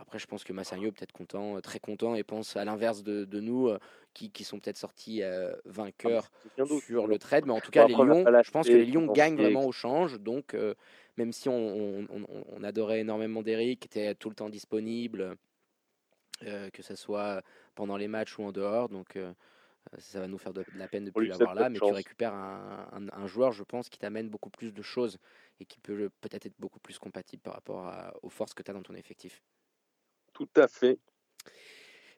Après, 0.00 0.18
je 0.18 0.26
pense 0.26 0.44
que 0.44 0.52
Massagno 0.52 0.88
est 0.88 0.92
peut-être 0.92 1.12
content, 1.12 1.56
euh, 1.56 1.60
très 1.60 1.80
content, 1.80 2.14
et 2.14 2.22
pense 2.24 2.56
à 2.56 2.64
l'inverse 2.64 3.02
de, 3.02 3.24
de 3.24 3.40
nous, 3.40 3.68
euh, 3.68 3.78
qui, 4.14 4.30
qui 4.30 4.44
sont 4.44 4.60
peut-être 4.60 4.76
sortis 4.76 5.22
euh, 5.22 5.54
vainqueurs 5.64 6.30
doute. 6.68 6.84
sur 6.86 7.06
le 7.06 7.18
trade, 7.18 7.46
mais 7.46 7.52
en 7.52 7.60
tout 7.60 7.70
cas, 7.72 7.84
les 7.84 7.94
Lions, 7.96 8.28
je 8.42 8.50
pense 8.50 8.68
que 8.70 8.76
les 8.76 8.86
Lions 8.86 9.06
gagnent 9.08 9.36
vraiment 9.36 9.64
au 9.64 9.72
change. 9.72 10.18
Donc, 10.20 10.54
euh, 10.54 10.74
même 11.16 11.32
si 11.32 11.48
on, 11.48 11.54
on- 11.54 12.06
on- 12.10 12.44
on 12.48 12.62
adorait 12.64 13.00
énormément 13.00 13.42
d'Eric, 13.42 13.80
qui 13.80 13.86
était 13.88 14.14
tout 14.14 14.28
le 14.30 14.34
temps 14.36 14.50
disponible, 14.50 15.36
que 16.72 16.82
ce 16.82 16.94
soit 16.94 17.42
pendant 17.74 17.96
les 17.96 18.08
matchs 18.08 18.38
ou 18.38 18.42
en 18.44 18.52
dehors, 18.52 18.88
donc 18.88 19.18
ça 19.98 20.20
va 20.20 20.28
nous 20.28 20.38
faire 20.38 20.54
de, 20.54 20.64
de 20.72 20.78
la 20.78 20.88
peine 20.88 21.04
de 21.06 21.10
plus 21.12 21.26
l'avoir 21.28 21.54
là, 21.54 21.70
mais 21.70 21.80
tu 21.80 21.94
récupères 21.94 22.34
un, 22.34 22.88
un- 22.92 23.08
un 23.12 23.26
joueur, 23.28 23.52
je 23.52 23.64
pense, 23.64 23.88
qui 23.90 23.98
t'amène 23.98 24.30
beaucoup 24.30 24.50
plus 24.50 24.72
de 24.74 24.82
choses 24.82 25.18
et 25.60 25.66
qui 25.66 25.80
peut 25.80 26.10
peut-être 26.22 26.46
être 26.46 26.58
beaucoup 26.60 26.80
plus 26.80 26.98
compatible 26.98 27.42
par 27.42 27.54
rapport 27.54 27.86
à- 27.88 28.14
aux 28.22 28.30
forces 28.30 28.54
que 28.54 28.62
tu 28.62 28.70
as 28.70 28.74
dans 28.74 28.82
ton 28.82 28.94
effectif. 28.94 29.42
Tout 30.38 30.48
à 30.60 30.68
fait 30.68 30.98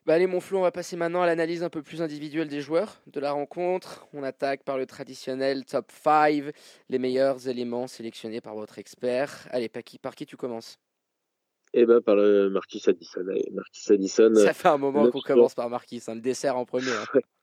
Bah 0.05 0.13
allez 0.15 0.27
mon 0.27 0.39
Flo, 0.39 0.59
on 0.59 0.61
va 0.61 0.71
passer 0.71 0.95
maintenant 0.95 1.21
à 1.21 1.25
l'analyse 1.25 1.63
un 1.63 1.69
peu 1.69 1.81
plus 1.83 2.01
individuelle 2.01 2.47
des 2.47 2.61
joueurs 2.61 3.01
de 3.07 3.19
la 3.19 3.31
rencontre. 3.31 4.07
On 4.13 4.23
attaque 4.23 4.63
par 4.63 4.77
le 4.77 4.85
traditionnel 4.85 5.65
top 5.65 5.91
5, 5.91 6.53
les 6.89 6.99
meilleurs 6.99 7.47
éléments 7.47 7.87
sélectionnés 7.87 8.41
par 8.41 8.55
votre 8.55 8.79
expert. 8.79 9.47
Allez, 9.51 9.69
par 9.69 9.83
qui, 9.83 9.97
par 9.99 10.15
qui 10.15 10.25
tu 10.25 10.37
commences? 10.37 10.77
Et 11.73 11.85
ben 11.85 12.01
par 12.01 12.15
le 12.17 12.49
Marquis 12.49 12.83
Addison 12.87 13.21
Allez, 13.29 13.47
Marquis 13.53 13.93
Addison 13.93 14.33
Ça 14.35 14.53
fait 14.53 14.67
un 14.67 14.77
moment 14.77 15.09
qu'on 15.09 15.19
sur- 15.19 15.27
commence 15.35 15.55
par 15.55 15.69
Marquis, 15.69 16.01
hein, 16.07 16.15
le 16.15 16.21
dessert 16.21 16.57
en 16.57 16.65
premier. 16.65 16.91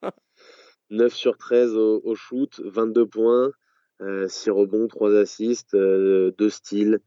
hein. 0.02 0.10
9 0.90 1.12
sur 1.14 1.36
13 1.36 1.74
au, 1.76 2.00
au 2.04 2.14
shoot, 2.14 2.60
22 2.64 3.06
points, 3.06 3.50
euh, 4.00 4.26
6 4.28 4.50
rebonds, 4.50 4.86
3 4.88 5.14
assists, 5.16 5.74
euh, 5.74 6.32
2 6.38 6.50
steals. 6.50 6.98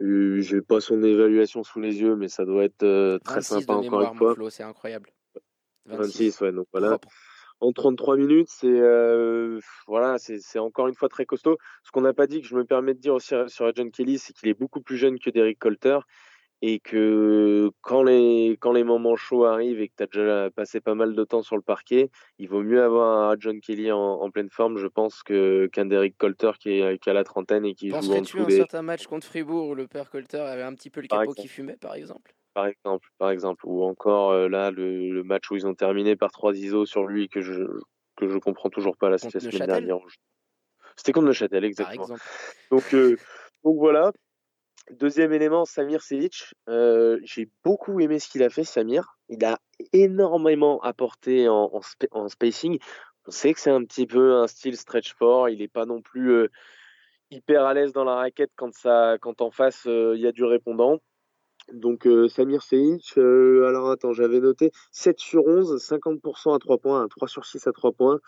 Euh, 0.00 0.40
J'ai 0.40 0.60
pas 0.60 0.80
son 0.80 1.02
évaluation 1.02 1.62
sous 1.62 1.80
les 1.80 2.00
yeux, 2.00 2.16
mais 2.16 2.28
ça 2.28 2.44
doit 2.44 2.64
être 2.64 2.82
euh, 2.82 3.18
très 3.18 3.36
26 3.36 3.48
sympa 3.48 3.64
de 3.64 3.78
encore 3.78 3.82
mémoire, 3.82 4.02
une 4.12 4.18
mon 4.18 4.34
fois. 4.34 4.50
C'est 4.50 4.62
incroyable. 4.62 5.10
26, 5.86 6.40
ouais, 6.40 6.52
donc 6.52 6.66
voilà. 6.72 6.98
En 7.60 7.72
33 7.72 8.16
minutes, 8.16 8.48
c'est 8.48 8.68
euh, 8.68 9.58
voilà, 9.88 10.18
c'est 10.18 10.38
c'est 10.38 10.60
encore 10.60 10.86
une 10.86 10.94
fois 10.94 11.08
très 11.08 11.26
costaud. 11.26 11.58
Ce 11.82 11.90
qu'on 11.90 12.02
n'a 12.02 12.12
pas 12.12 12.28
dit, 12.28 12.40
que 12.40 12.46
je 12.46 12.54
me 12.54 12.64
permets 12.64 12.94
de 12.94 13.00
dire 13.00 13.14
aussi 13.14 13.34
sur 13.48 13.74
John 13.74 13.90
Kelly, 13.90 14.18
c'est 14.18 14.32
qu'il 14.32 14.48
est 14.48 14.54
beaucoup 14.54 14.80
plus 14.80 14.96
jeune 14.96 15.18
que 15.18 15.30
Derek 15.30 15.58
Colter 15.58 15.98
et 16.60 16.80
que 16.80 17.70
quand 17.82 18.02
les, 18.02 18.56
quand 18.60 18.72
les 18.72 18.84
moments 18.84 19.16
chauds 19.16 19.44
arrivent 19.44 19.80
et 19.80 19.88
que 19.88 19.94
tu 19.96 20.02
as 20.02 20.06
déjà 20.06 20.50
passé 20.50 20.80
pas 20.80 20.94
mal 20.94 21.14
de 21.14 21.24
temps 21.24 21.42
sur 21.42 21.56
le 21.56 21.62
parquet, 21.62 22.10
il 22.38 22.48
vaut 22.48 22.62
mieux 22.62 22.82
avoir 22.82 23.30
un 23.30 23.36
John 23.38 23.60
Kelly 23.60 23.92
en, 23.92 23.98
en 23.98 24.30
pleine 24.30 24.50
forme, 24.50 24.76
je 24.78 24.88
pense, 24.88 25.22
qu'un 25.22 25.86
Derek 25.86 26.16
Colter 26.18 26.52
qui, 26.58 26.80
est, 26.80 26.98
qui 26.98 27.10
a 27.10 27.12
la 27.12 27.24
trentaine 27.24 27.64
et 27.64 27.74
qui 27.74 27.90
joue 27.90 27.96
en 27.96 28.20
dessous 28.20 28.40
un 28.40 28.46
des... 28.46 28.56
certain 28.56 28.82
match 28.82 29.06
contre 29.06 29.26
Fribourg 29.26 29.68
où 29.68 29.74
le 29.74 29.86
père 29.86 30.10
Colter 30.10 30.40
avait 30.40 30.62
un 30.62 30.74
petit 30.74 30.90
peu 30.90 31.00
le 31.00 31.08
Par 31.08 31.20
capot 31.20 31.32
exemple. 31.32 31.42
qui 31.42 31.48
fumait, 31.48 31.76
par 31.76 31.94
exemple 31.94 32.34
Par 32.54 32.66
exemple, 32.66 33.08
par 33.18 33.30
exemple, 33.30 33.64
ou 33.66 33.84
encore 33.84 34.30
euh, 34.30 34.48
là 34.48 34.70
le, 34.70 35.10
le 35.12 35.22
match 35.22 35.50
où 35.50 35.56
ils 35.56 35.66
ont 35.66 35.74
terminé 35.74 36.16
par 36.16 36.32
trois 36.32 36.56
ISO 36.56 36.86
sur 36.86 37.06
lui 37.06 37.28
que 37.28 37.40
je 37.40 37.62
que 38.16 38.28
je 38.28 38.38
comprends 38.38 38.68
toujours 38.68 38.96
pas 38.96 39.10
la, 39.10 39.16
Neuchâtel 39.22 39.66
dernière. 39.66 39.98
C'était 40.96 41.12
contre 41.12 41.28
Neuchâtel, 41.28 41.60
Par 41.60 41.68
exactement. 41.68 42.02
exemple. 42.02 42.20
Donc, 42.72 42.94
euh, 42.94 43.16
donc 43.62 43.76
voilà. 43.78 44.12
Deuxième 44.90 45.32
élément, 45.32 45.64
Samir 45.64 46.02
Sevic. 46.02 46.54
Euh, 46.68 47.18
J'ai 47.22 47.50
beaucoup 47.64 48.00
aimé 48.00 48.18
ce 48.18 48.28
qu'il 48.28 48.42
a 48.42 48.50
fait, 48.50 48.64
Samir. 48.64 49.18
Il 49.28 49.44
a 49.44 49.58
énormément 49.92 50.80
apporté 50.80 51.48
en, 51.48 51.80
spa- 51.82 52.06
en 52.10 52.28
spacing. 52.28 52.78
On 53.26 53.30
sait 53.30 53.52
que 53.52 53.60
c'est 53.60 53.70
un 53.70 53.84
petit 53.84 54.06
peu 54.06 54.36
un 54.36 54.46
style 54.46 54.76
stretch 54.76 55.14
fort. 55.14 55.50
Il 55.50 55.58
n'est 55.58 55.68
pas 55.68 55.84
non 55.84 56.00
plus 56.00 56.30
euh, 56.32 56.48
hyper 57.30 57.66
à 57.66 57.74
l'aise 57.74 57.92
dans 57.92 58.04
la 58.04 58.14
raquette 58.14 58.50
quand, 58.56 58.72
ça, 58.72 59.18
quand 59.20 59.42
en 59.42 59.50
face 59.50 59.86
euh, 59.86 60.14
il 60.16 60.22
y 60.22 60.26
a 60.26 60.32
du 60.32 60.44
répondant. 60.44 60.98
Donc 61.72 62.06
euh, 62.06 62.28
Samir 62.28 62.62
Sevic, 62.62 63.18
euh, 63.18 63.66
alors 63.68 63.90
attends, 63.90 64.14
j'avais 64.14 64.40
noté 64.40 64.70
7 64.90 65.18
sur 65.18 65.46
11, 65.46 65.76
50% 65.82 66.54
à 66.54 66.58
3 66.58 66.78
points, 66.78 67.06
3 67.08 67.28
sur 67.28 67.44
6 67.44 67.66
à 67.66 67.72
3 67.72 67.92
points. 67.92 68.20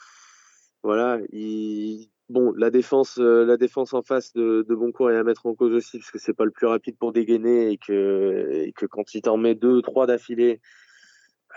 Voilà, 0.83 1.19
il... 1.33 2.11
bon, 2.31 2.53
la 2.57 2.71
défense, 2.71 3.19
euh, 3.19 3.45
la 3.45 3.57
défense 3.57 3.93
en 3.93 4.03
face 4.03 4.33
de, 4.33 4.65
Boncourt 4.69 5.11
est 5.11 5.17
à 5.17 5.25
mettre 5.25 5.47
en 5.47 5.55
cause 5.55 5.73
aussi 5.73 5.99
parce 5.99 6.11
que 6.11 6.19
c'est 6.19 6.33
pas 6.33 6.45
le 6.45 6.51
plus 6.51 6.67
rapide 6.67 6.97
pour 6.97 7.13
dégainer 7.13 7.73
et 7.73 7.77
que, 7.77 8.71
quand 8.91 9.15
il 9.15 9.23
t'en 9.23 9.37
met 9.37 9.55
deux, 9.55 9.83
trois 9.83 10.07
d'affilée, 10.07 10.61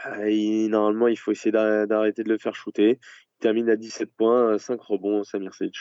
euh, 0.08 0.68
normalement 0.68 1.08
il 1.08 1.18
faut 1.18 1.32
essayer 1.32 1.52
d'ar- 1.52 1.88
d'arrêter 1.88 2.24
de 2.24 2.30
le 2.30 2.38
faire 2.38 2.56
shooter. 2.56 3.00
Il 3.00 3.40
termine 3.40 3.70
à 3.70 3.76
17 3.76 4.12
points, 4.16 4.58
5 4.58 4.82
rebonds, 4.82 5.24
Samir 5.24 5.54
Sevic. 5.54 5.76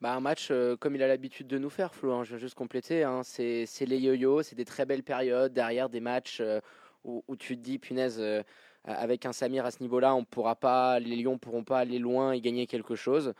Bah, 0.00 0.14
un 0.14 0.20
match 0.20 0.48
euh, 0.50 0.76
comme 0.76 0.96
il 0.96 1.02
a 1.02 1.08
l'habitude 1.08 1.46
de 1.46 1.58
nous 1.58 1.70
faire, 1.70 1.94
Flo. 1.94 2.12
hein, 2.12 2.24
je 2.24 2.32
veux 2.32 2.38
juste 2.38 2.56
compléter. 2.56 3.04
hein, 3.04 3.22
c'est 3.22 3.66
les 3.86 3.98
yo-yo, 3.98 4.42
c'est 4.42 4.56
des 4.56 4.64
très 4.64 4.84
belles 4.84 5.04
périodes 5.04 5.52
derrière 5.52 5.88
des 5.88 6.00
matchs 6.00 6.40
euh, 6.40 6.60
où, 7.04 7.22
où 7.28 7.36
tu 7.36 7.56
te 7.56 7.62
dis, 7.62 7.78
punaise, 7.78 8.18
euh, 8.20 8.42
avec 8.84 9.26
un 9.26 9.32
Samir 9.32 9.64
à 9.64 9.70
ce 9.70 9.80
niveau-là, 9.80 10.14
on 10.14 10.24
pourra 10.24 10.56
pas, 10.56 10.98
les 10.98 11.16
Lions 11.16 11.38
pourront 11.38 11.64
pas 11.64 11.78
aller 11.78 11.98
loin 11.98 12.32
et 12.32 12.40
gagner 12.40 12.66
quelque 12.66 12.94
chose. 12.94 13.34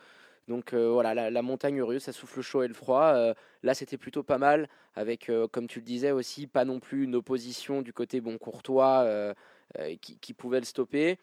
Donc 0.47 0.73
euh, 0.73 0.89
voilà, 0.89 1.29
la, 1.29 1.41
montagne 1.41 1.81
russe, 1.81 2.03
ça 2.03 2.11
souffle 2.11 2.37
le 2.37 2.41
chaud 2.43 2.63
et 2.63 2.67
le 2.67 2.73
froid. 2.73 3.13
Euh, 3.15 3.33
là, 3.63 3.73
c'était 3.73 3.97
plutôt 3.97 4.23
pas 4.23 4.37
mal, 4.37 4.67
avec, 4.95 5.29
euh, 5.29 5.47
comme 5.47 5.67
tu 5.67 5.79
le 5.79 5.85
disais 5.85 6.11
aussi, 6.11 6.47
pas 6.47 6.65
non 6.65 6.79
plus 6.79 7.05
une 7.05 7.15
opposition 7.15 7.81
du 7.81 7.93
côté 7.93 8.21
bon 8.21 8.37
courtois 8.37 9.03
euh, 9.05 9.33
euh, 9.79 9.95
qui 9.99 10.33
pouvait 10.33 10.59
le 10.59 10.65
stopper. 10.65 11.17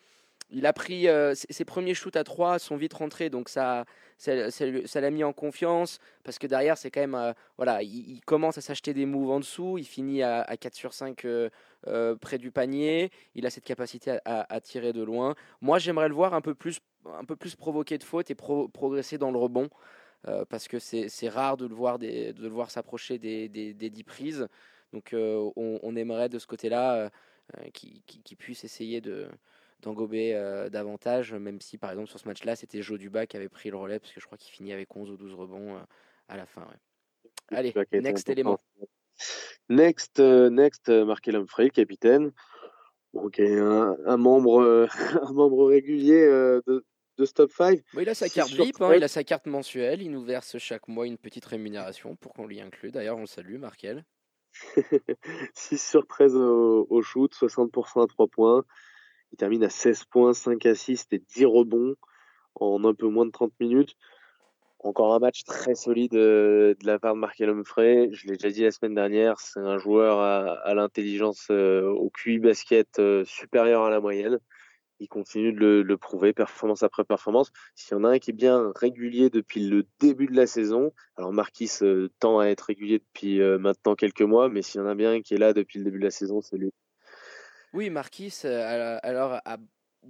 Il 0.53 0.67
a 0.67 0.73
pris 0.73 1.07
euh, 1.09 1.35
ses 1.35 1.65
premiers 1.65 1.95
shoots 1.95 2.17
à 2.17 2.25
3 2.25 2.59
sont 2.59 2.77
vite 2.77 2.95
rentrés, 2.95 3.31
donc 3.31 3.49
ça 3.49 3.85
ça 4.19 5.01
l'a 5.01 5.11
mis 5.11 5.25
en 5.25 5.33
confiance 5.33 5.99
parce 6.25 6.39
que 6.39 6.47
derrière 6.47 6.77
c'est 6.77 6.91
quand 6.91 7.01
même 7.01 7.15
euh, 7.15 7.33
voilà 7.57 7.83
il, 7.83 8.21
commence 8.27 8.59
à 8.59 8.61
s'acheter 8.61 8.93
des 8.93 9.07
moves 9.07 9.31
en 9.31 9.41
dessous 9.41 9.79
il 9.79 9.87
finit 9.87 10.23
à, 10.23 10.43
à 10.43 10.59
4 10.59 10.75
sur 10.75 10.93
5 10.93 11.25
euh, 11.25 11.49
près 12.21 12.37
du 12.37 12.51
panier 12.51 13.11
il 13.35 13.47
a 13.47 13.51
cette 13.51 13.65
capacité 13.65 14.19
à, 14.27 14.61
tirer 14.61 14.93
de 14.93 15.03
loin. 15.03 15.35
Moi 15.63 15.79
j'aimerais 15.79 16.09
le 16.09 16.15
voir 16.15 16.35
un 16.35 16.43
peu 16.43 16.55
plus 16.55 16.81
un 17.07 17.25
peu 17.25 17.35
plus 17.37 17.57
provoquer 17.57 17.97
de 17.97 18.05
fautes 18.05 18.31
et 18.31 18.35
pro- 18.35 18.69
progresser 18.69 19.17
dans 19.17 19.31
le 19.31 19.39
rebond 19.39 19.71
parce 20.51 20.69
que 20.69 20.79
c'est 20.79 21.29
rare 21.31 21.57
de 21.57 21.67
le 21.67 21.75
voir 21.75 21.99
de 21.99 22.35
le 22.39 22.49
voir 22.49 22.71
s'approcher 22.71 23.19
des, 23.19 23.49
des, 23.49 23.73
des 23.73 23.89
10 23.89 24.05
prises. 24.05 24.49
Donc 24.93 25.15
on, 25.15 25.97
aimerait 25.97 26.29
de 26.29 26.39
ce 26.39 26.47
côté 26.47 26.69
là 26.69 27.11
qu'il 27.73 28.03
qu'il- 28.03 28.23
qu'il 28.23 28.37
puisse 28.37 28.65
essayer 28.65 29.01
de 29.01 29.29
d'engober 29.83 30.35
euh, 30.35 30.69
davantage, 30.69 31.33
même 31.33 31.61
si 31.61 31.79
par 31.79 31.91
exemple 31.91 32.09
sur 32.09 32.19
ce 32.19 32.29
match-là, 32.29 32.57
c'était 32.57 32.83
Joe 32.83 32.99
Duba 32.99 33.27
qui 33.27 33.37
avait 33.37 33.49
pris 33.49 33.71
le 33.71 33.77
relais, 33.77 33.99
parce 33.99 34.13
que 34.13 34.21
je 34.21 34.27
crois 34.27 34.39
qu'il 34.39 34.53
finit 34.53 34.73
avec 34.73 34.95
11 34.95 35.11
ou 35.11 35.17
12 35.17 35.35
rebonds 35.35 35.77
euh, 35.77 35.81
à 36.29 36.37
la 36.37 36.47
fin. 36.47 36.63
ouais. 36.63 37.57
Allez, 37.57 37.75
next 37.93 38.29
élément. 38.29 38.59
Next, 39.69 40.21
euh, 40.21 40.51
next, 40.51 40.89
Markel 40.89 41.37
Humphrey, 41.37 41.71
capitaine. 41.71 42.33
Donc 43.13 43.41
un, 43.41 43.97
un 44.07 44.17
membre, 44.17 44.89
un 45.23 45.33
membre 45.33 45.67
régulier 45.67 46.27
de, 46.27 46.85
de 47.19 47.25
Stop 47.25 47.51
5. 47.51 47.81
Bon, 47.93 48.01
il 48.01 48.09
a 48.09 48.15
sa 48.15 48.29
carte 48.29 48.51
VIP, 48.51 48.81
hein, 48.81 48.95
il 48.95 49.05
a 49.05 49.09
sa 49.09 49.25
carte 49.25 49.47
mensuelle, 49.47 50.01
il 50.03 50.11
nous 50.11 50.23
verse 50.23 50.59
chaque 50.59 50.87
mois 50.89 51.07
une 51.07 51.19
petite 51.19 51.45
rémunération 51.45 52.15
pour 52.17 52.33
qu'on 52.33 52.47
l'y 52.47 52.61
inclue. 52.61 52.93
D'ailleurs, 52.93 53.17
on 53.17 53.23
le 53.23 53.27
salue, 53.27 53.59
Markel. 53.59 54.05
6 55.55 55.79
sur 55.79 56.07
13 56.07 56.37
au, 56.37 56.87
au 56.89 57.03
shoot, 57.03 57.33
60% 57.33 58.05
à 58.05 58.07
3 58.07 58.27
points. 58.29 58.65
Il 59.33 59.37
termine 59.37 59.65
à 59.65 59.71
16 59.71 60.05
points, 60.05 60.33
5 60.33 60.67
assists 60.67 61.13
et 61.13 61.19
10 61.19 61.45
rebonds 61.47 61.95
en 62.57 62.85
un 62.85 62.95
peu 62.95 63.09
moins 63.09 63.27
de 63.27 63.31
30 63.31 63.53
minutes. 63.61 63.97
Encore 64.83 65.15
un 65.15 65.19
match 65.19 65.45
très 65.45 65.75
solide 65.75 66.15
euh, 66.15 66.75
de 66.81 66.87
la 66.87 66.99
part 66.99 67.15
de 67.15 67.21
Markel 67.21 67.51
Humphrey. 67.51 68.09
Je 68.13 68.27
l'ai 68.27 68.37
déjà 68.37 68.51
dit 68.51 68.63
la 68.63 68.71
semaine 68.71 68.95
dernière, 68.95 69.39
c'est 69.39 69.61
un 69.61 69.77
joueur 69.77 70.21
à, 70.21 70.75
l'intelligence, 70.75 71.49
euh, 71.51 71.87
au 71.91 72.09
QI 72.09 72.39
basket 72.39 72.99
euh, 72.99 73.23
supérieur 73.27 73.83
à 73.83 73.91
la 73.91 74.01
moyenne. 74.01 74.39
Il 74.99 75.09
continue 75.09 75.53
de 75.53 75.83
le, 75.83 75.97
prouver, 75.99 76.33
performance 76.33 76.83
après 76.83 77.05
performance. 77.05 77.53
S'il 77.75 77.97
y 77.97 78.01
en 78.01 78.05
a 78.05 78.09
un 78.09 78.19
qui 78.19 78.31
est 78.31 78.35
bien 78.35 78.73
régulier 78.75 79.29
depuis 79.31 79.67
le 79.67 79.85
début 79.99 80.27
de 80.27 80.37
la 80.37 80.47
saison, 80.47 80.93
alors 81.17 81.33
Marquis 81.33 81.71
tend 82.19 82.39
à 82.39 82.47
être 82.47 82.63
régulier 82.63 82.99
depuis 82.99 83.41
maintenant 83.59 83.95
quelques 83.95 84.21
mois, 84.21 84.51
mais 84.51 84.61
s'il 84.61 84.79
y 84.83 84.85
en 84.85 84.87
a 84.87 84.95
bien 84.95 85.13
un 85.13 85.23
qui 85.23 85.33
est 85.33 85.39
là 85.39 85.55
depuis 85.55 85.79
le 85.79 85.87
début 85.87 86.01
de 86.01 86.05
la 86.05 86.11
saison, 86.11 86.43
c'est 86.43 86.59
lui. 86.59 86.71
Oui, 87.73 87.91
Marquis, 87.91 88.33
euh, 88.45 88.99
alors, 89.03 89.41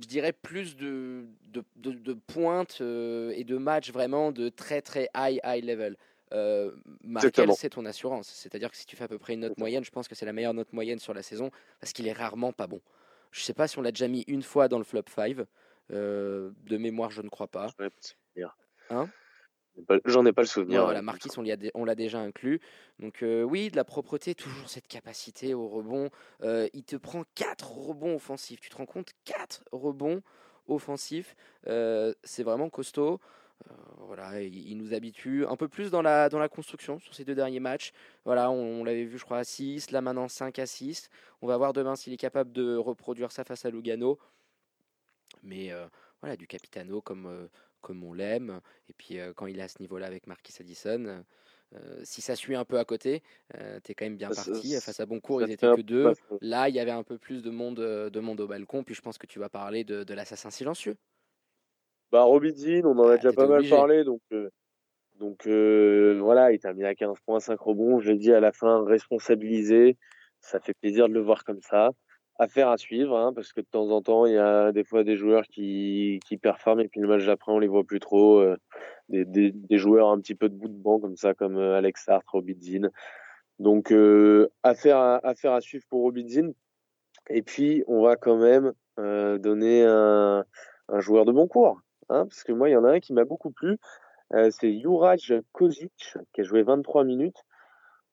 je 0.00 0.06
dirais, 0.06 0.32
plus 0.32 0.76
de, 0.76 1.26
de, 1.48 1.64
de, 1.76 1.92
de 1.92 2.12
pointes 2.14 2.78
euh, 2.80 3.32
et 3.36 3.44
de 3.44 3.56
matchs 3.56 3.90
vraiment 3.92 4.32
de 4.32 4.48
très 4.48 4.80
très 4.82 5.08
high, 5.16 5.40
high 5.44 5.64
level. 5.64 5.96
Euh, 6.32 6.70
Markel, 7.02 7.32
c'est 7.56 7.70
ton 7.70 7.84
assurance. 7.86 8.28
C'est-à-dire 8.28 8.70
que 8.70 8.76
si 8.76 8.86
tu 8.86 8.94
fais 8.96 9.04
à 9.04 9.08
peu 9.08 9.18
près 9.18 9.34
une 9.34 9.40
note 9.40 9.58
moyenne, 9.58 9.84
je 9.84 9.90
pense 9.90 10.06
que 10.06 10.14
c'est 10.14 10.26
la 10.26 10.32
meilleure 10.32 10.54
note 10.54 10.72
moyenne 10.72 11.00
sur 11.00 11.12
la 11.12 11.22
saison 11.22 11.50
parce 11.80 11.92
qu'il 11.92 12.06
est 12.06 12.12
rarement 12.12 12.52
pas 12.52 12.66
bon. 12.68 12.80
Je 13.32 13.40
sais 13.40 13.52
pas 13.54 13.66
si 13.68 13.78
on 13.78 13.82
l'a 13.82 13.90
déjà 13.92 14.08
mis 14.08 14.22
une 14.28 14.42
fois 14.42 14.68
dans 14.68 14.78
le 14.78 14.84
flop 14.84 15.02
5. 15.14 15.36
Euh, 15.92 16.52
de 16.66 16.76
mémoire, 16.76 17.10
je 17.10 17.20
ne 17.20 17.28
crois 17.28 17.48
pas. 17.48 17.68
Hein? 18.90 19.10
J'en 20.04 20.24
ai 20.26 20.32
pas- 20.32 20.42
le 20.42 20.46
souvenir. 20.46 20.86
ouais. 20.86 21.02
Marquis, 21.02 21.28
on 21.74 21.84
l'a 21.84 21.94
déjà 21.94 22.20
inclus. 22.20 22.60
Donc 22.98 23.22
euh, 23.22 23.42
oui, 23.42 23.70
de 23.70 23.76
la 23.76 23.84
propreté, 23.84 24.34
toujours 24.34 24.68
cette 24.68 24.86
capacité 24.88 25.54
au 25.54 25.68
rebond. 25.68 26.10
Euh, 26.42 26.68
il 26.74 26.84
te 26.84 26.96
prend 26.96 27.22
4 27.34 27.70
rebonds 27.72 28.14
offensifs. 28.16 28.60
Tu 28.60 28.68
te 28.70 28.76
rends 28.76 28.86
compte? 28.86 29.10
4 29.24 29.62
rebonds 29.72 30.22
offensifs. 30.68 31.34
Euh, 31.66 32.14
c'est 32.24 32.42
vraiment 32.42 32.68
costaud. 32.70 33.20
Voilà, 33.98 34.40
il, 34.42 34.70
il 34.70 34.76
nous 34.78 34.94
habitue 34.94 35.44
un 35.46 35.54
peu 35.56 35.68
plus 35.68 35.90
dans 35.90 36.00
la, 36.00 36.30
dans 36.30 36.38
la 36.38 36.48
construction 36.48 36.98
sur 36.98 37.14
ces 37.14 37.26
deux 37.26 37.34
derniers 37.34 37.60
matchs. 37.60 37.92
Voilà, 38.24 38.50
on, 38.50 38.80
on 38.80 38.84
l'avait 38.84 39.04
vu, 39.04 39.18
je 39.18 39.24
crois, 39.24 39.36
à 39.38 39.44
6, 39.44 39.90
là 39.90 40.00
maintenant 40.00 40.28
5 40.28 40.58
à 40.58 40.64
6. 40.64 41.10
On 41.42 41.46
va 41.46 41.58
voir 41.58 41.74
demain 41.74 41.94
s'il 41.94 42.12
est 42.14 42.16
capable 42.18 42.52
de 42.52 42.74
reproduire 42.76 43.30
ça 43.32 43.44
face 43.44 43.66
à 43.66 43.70
Lugano. 43.70 44.18
Mais 45.42 45.70
voilà, 46.22 46.36
du 46.36 46.46
Capitano 46.46 47.00
comme, 47.02 47.48
comme 47.80 48.04
on 48.04 48.12
l'aime. 48.12 48.60
Et 48.88 48.92
puis 48.92 49.18
euh, 49.18 49.32
quand 49.34 49.46
il 49.46 49.58
est 49.58 49.62
à 49.62 49.68
ce 49.68 49.80
niveau-là 49.80 50.06
avec 50.06 50.26
Marquis 50.26 50.54
Addison, 50.60 51.24
euh, 51.74 52.00
si 52.02 52.20
ça 52.20 52.34
suit 52.36 52.56
un 52.56 52.64
peu 52.64 52.78
à 52.78 52.84
côté, 52.84 53.22
euh, 53.56 53.78
t'es 53.80 53.94
quand 53.94 54.04
même 54.04 54.16
bien 54.16 54.32
Ça- 54.32 54.44
parti. 54.50 54.70
ça- 54.70 54.80
Face 54.80 55.00
à 55.00 55.06
Boncourt, 55.06 55.42
ils 55.42 55.50
étaient 55.52 55.66
que 55.74 55.80
deux. 55.80 56.04
mal. 56.04 56.14
Là, 56.40 56.68
il 56.68 56.74
y 56.74 56.80
avait 56.80 56.90
un 56.90 57.02
peu 57.04 57.18
plus 57.18 57.42
de 57.42 57.50
monde, 57.50 57.76
de 57.76 58.20
monde 58.20 58.40
au 58.40 58.46
balcon. 58.46 58.82
Puis 58.84 58.94
je 58.94 59.02
pense 59.02 59.18
que 59.18 59.26
tu 59.26 59.38
vas 59.38 59.48
parler 59.48 59.84
de, 59.84 60.02
de 60.04 60.14
l'assassin 60.14 60.50
silencieux. 60.50 60.96
Bah, 62.10 62.22
Robidzin, 62.22 62.82
on 62.84 62.98
en 62.98 63.08
a 63.08 63.12
Ah, 63.12 63.16
déjà 63.16 63.32
pas 63.32 63.46
mal 63.46 63.68
parlé, 63.68 64.02
donc, 64.02 64.20
euh, 64.32 64.50
donc 65.20 65.46
euh, 65.46 66.18
voilà, 66.20 66.50
il 66.52 66.58
termine 66.58 66.84
à 66.86 66.94
15 66.96 67.18
points, 67.24 67.38
5 67.38 67.60
rebonds. 67.60 68.00
Je 68.00 68.10
l'ai 68.10 68.18
dit 68.18 68.32
à 68.32 68.40
la 68.40 68.50
fin, 68.52 68.84
responsabilisé. 68.84 69.96
Ça 70.40 70.58
fait 70.58 70.74
plaisir 70.74 71.08
de 71.08 71.14
le 71.14 71.20
voir 71.20 71.44
comme 71.44 71.60
ça. 71.62 71.90
Affaire 72.42 72.70
à 72.70 72.78
suivre, 72.78 73.18
hein, 73.18 73.32
parce 73.34 73.52
que 73.52 73.60
de 73.60 73.66
temps 73.66 73.90
en 73.90 74.00
temps, 74.00 74.24
il 74.24 74.32
y 74.32 74.38
a 74.38 74.72
des 74.72 74.82
fois 74.82 75.04
des 75.04 75.16
joueurs 75.16 75.44
qui, 75.44 76.20
performent 76.40 76.80
et 76.80 76.88
puis 76.88 77.00
le 77.00 77.06
match 77.06 77.26
d'après, 77.26 77.52
on 77.52 77.58
les 77.58 77.68
voit 77.68 77.84
plus 77.84 78.00
trop. 78.00 78.38
euh, 78.40 78.56
des, 79.10 79.52
joueurs 79.78 80.08
un 80.08 80.18
petit 80.20 80.34
peu 80.34 80.48
de 80.48 80.54
bout 80.54 80.68
de 80.68 80.74
banc 80.74 81.00
comme 81.00 81.16
ça, 81.16 81.34
comme 81.34 81.56
euh, 81.58 81.76
Alex 81.76 82.08
Hart, 82.08 82.26
Robidzin. 82.28 82.88
Donc, 83.58 83.92
euh, 83.92 84.48
affaire, 84.62 84.96
à, 84.96 85.16
affaire 85.26 85.52
à 85.52 85.60
suivre 85.60 85.84
pour 85.90 86.00
Robidzin. 86.00 86.52
Et 87.28 87.42
puis, 87.42 87.84
on 87.86 88.02
va 88.02 88.16
quand 88.16 88.38
même 88.38 88.72
euh, 88.98 89.38
donner 89.38 89.84
un, 89.84 90.44
joueur 90.98 91.24
de 91.26 91.32
bon 91.32 91.46
cours. 91.46 91.80
Hein, 92.08 92.26
parce 92.26 92.42
que 92.42 92.52
moi, 92.52 92.68
il 92.68 92.72
y 92.72 92.76
en 92.76 92.84
a 92.84 92.92
un 92.92 93.00
qui 93.00 93.12
m'a 93.12 93.24
beaucoup 93.24 93.50
plu. 93.50 93.78
Euh, 94.32 94.50
c'est 94.50 94.78
Juraj 94.80 95.34
Kozic, 95.52 96.16
qui 96.32 96.40
a 96.40 96.44
joué 96.44 96.62
23 96.62 97.04
minutes. 97.04 97.44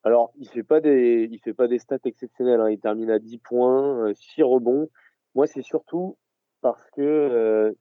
Alors, 0.03 0.31
il 0.38 0.47
fait 0.47 0.63
pas 0.63 0.79
des, 0.79 1.27
il 1.31 1.39
fait 1.39 1.53
pas 1.53 1.67
des 1.67 1.79
stats 1.79 1.97
exceptionnelles. 2.05 2.62
Hein. 2.62 2.69
Il 2.69 2.79
termine 2.79 3.10
à 3.10 3.19
10 3.19 3.39
points, 3.39 4.10
euh, 4.10 4.13
6 4.13 4.43
rebonds. 4.43 4.89
Moi, 5.36 5.47
c'est 5.47 5.62
surtout 5.62 6.17
parce 6.62 6.89
que, 6.91 7.01
euh, 7.01 7.71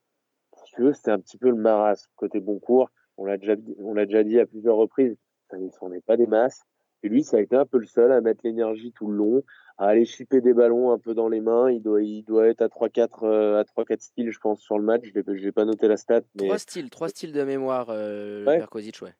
si 0.64 0.74
tu 0.74 0.83
veux, 0.83 0.92
c'était 0.92 1.11
un 1.11 1.20
petit 1.20 1.38
peu 1.38 1.50
le 1.50 1.57
marasme 1.57 2.11
côté 2.16 2.40
bon 2.40 2.59
cours. 2.59 2.90
On 3.16 3.24
l'a 3.24 3.37
déjà, 3.37 3.55
on 3.79 3.94
l'a 3.94 4.07
déjà 4.07 4.24
dit 4.24 4.38
à 4.38 4.46
plusieurs 4.46 4.76
reprises. 4.76 5.16
Ça 5.50 5.59
ne 5.59 5.70
s'en 5.70 5.92
est 5.92 6.05
pas 6.05 6.16
des 6.16 6.26
masses. 6.26 6.62
Et 7.02 7.09
lui, 7.09 7.22
ça 7.22 7.37
a 7.37 7.40
été 7.40 7.55
un 7.55 7.66
peu 7.66 7.79
le 7.79 7.87
seul 7.87 8.11
à 8.11 8.20
mettre 8.20 8.40
l'énergie 8.44 8.92
tout 8.92 9.07
le 9.07 9.16
long, 9.16 9.44
à 9.79 9.87
aller 9.87 10.05
chipper 10.05 10.40
des 10.40 10.55
ballons 10.55 10.90
un 10.90 10.98
peu 10.98 11.14
dans 11.14 11.29
les 11.29 11.40
mains. 11.40 11.70
Il 11.70 11.83
doit, 11.83 12.02
il 12.02 12.24
doit 12.24 12.48
être 12.48 12.62
à 12.62 12.68
3-4 12.68 13.24
euh, 13.24 13.61
à 13.61 13.62
3-4 13.62 14.00
styles, 14.00 14.31
je 14.31 14.38
pense, 14.38 14.61
sur 14.61 14.79
le 14.79 14.85
match. 14.85 15.05
Je 15.14 15.44
n'ai 15.44 15.52
pas 15.52 15.64
noté 15.64 15.87
la 15.88 15.96
stat. 15.96 16.22
Mais... 16.35 16.46
Trois 16.46 16.59
styles, 16.59 16.90
trois 16.90 17.09
styles 17.09 17.33
de 17.33 17.44
mémoire, 17.44 17.90
euh, 17.90 18.44
ouais. 18.44 18.64
ouais. 18.72 19.14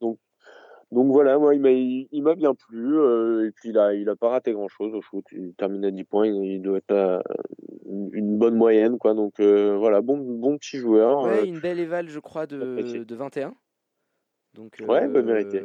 Donc, 0.00 0.18
donc 0.92 1.10
voilà, 1.10 1.38
moi, 1.38 1.54
il 1.54 2.22
m'a, 2.22 2.34
bien 2.34 2.54
plu. 2.54 2.98
Euh, 2.98 3.48
et 3.48 3.50
puis, 3.50 3.70
il 3.70 3.78
a, 3.78 3.94
il 3.94 4.06
a 4.10 4.14
pas 4.14 4.28
raté 4.28 4.52
grand-chose 4.52 4.94
au 4.94 5.00
shoot. 5.00 5.24
Il 5.32 5.54
termine 5.54 5.86
à 5.86 5.90
10 5.90 6.04
points. 6.04 6.26
Il, 6.26 6.60
doit 6.60 6.78
être 6.78 6.94
à 6.94 7.22
une 7.86 8.36
bonne 8.36 8.56
moyenne, 8.56 8.98
quoi. 8.98 9.14
Donc 9.14 9.40
voilà, 9.40 10.02
bon, 10.02 10.18
bon 10.18 10.58
petit 10.58 10.76
joueur. 10.76 11.22
Ouais, 11.22 11.48
une 11.48 11.60
belle 11.60 11.80
éval, 11.80 12.10
je 12.10 12.18
crois, 12.18 12.46
de, 12.46 13.02
de 13.04 13.14
21. 13.14 13.54
Donc, 14.52 14.76
ouais, 14.86 15.08
bah, 15.08 15.22
mérité. 15.22 15.62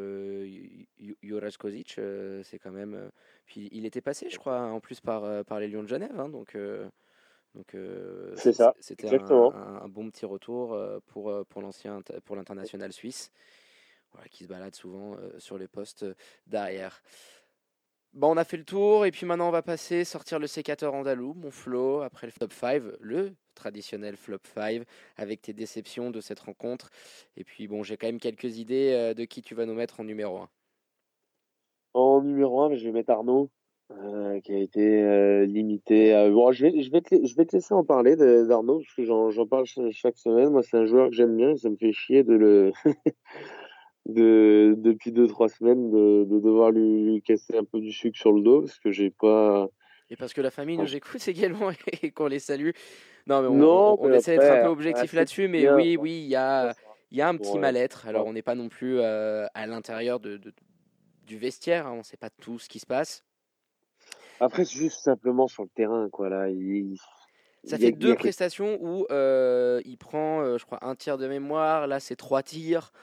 Juraj 1.22 1.58
Kozic, 1.58 2.00
c'est 2.44 2.60
quand 2.60 2.72
même. 2.72 2.98
Puis 3.46 3.68
il 3.74 3.86
était 3.86 4.02
passé, 4.02 4.30
je 4.30 4.38
crois, 4.38 4.62
en 4.62 4.80
plus 4.80 5.02
par, 5.02 5.44
par 5.44 5.60
les 5.60 5.68
Lions 5.68 5.84
de 5.84 5.90
Genève. 5.90 6.18
Hein, 6.18 6.30
donc, 6.30 6.58
donc 7.54 7.76
c'est 8.36 8.54
ça. 8.54 8.76
C'était 8.80 9.14
un, 9.14 9.52
un, 9.84 9.90
bon 9.90 10.10
petit 10.10 10.26
retour 10.26 10.80
pour, 11.08 11.34
pour 11.50 11.62
l'ancien, 11.62 12.00
pour 12.24 12.38
l'international 12.38 12.94
suisse, 12.94 13.30
qui 14.30 14.44
se 14.44 14.50
balade 14.50 14.76
souvent 14.76 15.16
sur 15.38 15.58
les 15.58 15.68
postes 15.68 16.06
d'arrière. 16.46 17.02
Bon, 18.14 18.32
on 18.32 18.38
a 18.38 18.44
fait 18.44 18.58
le 18.58 18.64
tour 18.64 19.06
et 19.06 19.12
puis 19.12 19.26
maintenant 19.26 19.50
on 19.50 19.52
va 19.52 19.62
passer 19.62 20.04
sortir 20.04 20.40
le 20.40 20.48
sécateur 20.48 20.94
andalou, 20.94 21.34
mon 21.34 21.52
flow, 21.52 22.02
après 22.02 22.26
le 22.26 22.34
top 22.34 22.54
5, 22.54 22.82
le 23.00 23.34
traditionnel 23.54 24.16
flop 24.16 24.40
5 24.56 24.84
avec 25.18 25.42
tes 25.42 25.54
déceptions 25.54 26.10
de 26.10 26.22
cette 26.22 26.40
rencontre. 26.40 26.90
Et 27.36 27.44
puis 27.44 27.68
bon, 27.68 27.84
j'ai 27.84 27.98
quand 27.98 28.08
même 28.08 28.20
quelques 28.20 28.58
idées 28.58 29.14
de 29.16 29.26
qui 29.26 29.42
tu 29.42 29.56
vas 29.56 29.66
nous 29.66 29.76
mettre 29.76 30.00
en 30.00 30.04
numéro 30.04 30.38
1. 30.38 30.50
En 31.94 32.22
numéro 32.22 32.62
1, 32.62 32.76
je 32.76 32.86
vais 32.86 32.92
mettre 32.92 33.10
Arnaud, 33.10 33.50
euh, 33.92 34.40
qui 34.42 34.54
a 34.54 34.60
été 34.60 35.02
euh, 35.02 35.46
limité. 35.48 36.14
Bon, 36.32 36.52
je 36.52 36.68
vais, 36.68 36.82
je, 36.84 36.92
vais 36.92 37.02
te, 37.02 37.26
je 37.26 37.36
vais 37.36 37.46
te 37.46 37.56
laisser 37.56 37.74
en 37.74 37.84
parler 37.84 38.16
d'Arnaud, 38.16 38.82
parce 38.82 38.94
que 38.94 39.04
j'en 39.04 39.48
parle 39.48 39.66
chaque 39.66 40.18
semaine. 40.18 40.50
Moi, 40.50 40.62
c'est 40.62 40.78
un 40.78 40.86
joueur 40.86 41.10
que 41.10 41.16
j'aime 41.16 41.36
bien, 41.36 41.56
ça 41.56 41.70
me 41.70 41.76
fait 41.76 41.94
chier 41.94 42.24
de 42.24 42.34
le. 42.34 42.72
de, 44.08 44.74
depuis 44.78 45.12
2-3 45.12 45.50
semaines, 45.50 45.92
de, 45.92 46.26
de, 46.26 46.40
devoir 46.40 46.72
lui, 46.72 47.22
casser 47.22 47.58
un 47.58 47.64
peu 47.64 47.80
du 47.80 47.92
sucre 47.92 48.18
sur 48.18 48.32
le 48.32 48.42
dos, 48.42 48.62
parce 48.62 48.80
que 48.80 48.92
j'ai 48.92 49.10
pas. 49.10 49.68
Et 50.10 50.16
parce 50.16 50.34
que 50.34 50.42
la 50.42 50.52
famille 50.52 50.78
nous 50.78 50.96
écoute 50.96 51.22
également 51.28 51.72
et 52.02 52.12
qu'on 52.12 52.28
les 52.28 52.40
salue. 52.40 52.72
Non, 53.28 53.42
mais 53.42 53.48
on, 53.48 54.02
on, 54.02 54.14
essaie 54.14 54.38
d'être 54.38 54.60
un 54.60 54.64
peu 54.64 54.70
objectif 54.70 55.12
là-dessus, 55.14 55.50
mais 55.50 55.70
oui, 55.70 55.98
oui, 55.98 56.22
il 56.24 56.30
y 56.30 56.36
a, 56.36 56.74
y 57.12 57.22
a 57.22 57.28
un 57.28 57.36
petit 57.36 57.60
mal-être. 57.60 58.08
Alors, 58.08 58.26
on 58.26 58.34
n'est 58.34 58.42
pas 58.42 58.56
non 58.56 58.70
plus 58.70 59.00
euh, 59.00 59.46
à 59.54 59.68
l'intérieur 59.68 60.22
de, 60.22 60.40
du 61.26 61.38
vestiaire, 61.38 61.88
hein, 61.88 61.92
on 61.94 61.98
ne 61.98 62.04
sait 62.04 62.18
pas 62.18 62.30
tout 62.30 62.58
ce 62.58 62.70
qui 62.70 62.80
se 62.80 62.86
passe. 62.86 63.26
Après, 64.40 64.64
c'est 64.64 64.78
juste 64.78 65.02
simplement 65.02 65.48
sur 65.48 65.64
le 65.64 65.70
terrain, 65.70 66.08
quoi. 66.10 66.30
Là, 66.30 66.48
il, 66.48 66.96
ça 67.66 67.78
fait 67.78 67.92
deux 67.92 68.16
prestations 68.16 68.78
où 68.82 69.06
euh, 69.12 69.82
il 69.84 69.98
prend, 69.98 70.42
euh, 70.42 70.58
je 70.58 70.66
crois, 70.66 70.80
un 70.86 70.96
tir 70.96 71.18
de 71.18 71.28
mémoire. 71.28 71.88
Là, 71.88 72.00
c'est 72.00 72.16
trois 72.16 72.44
tirs. 72.44 72.94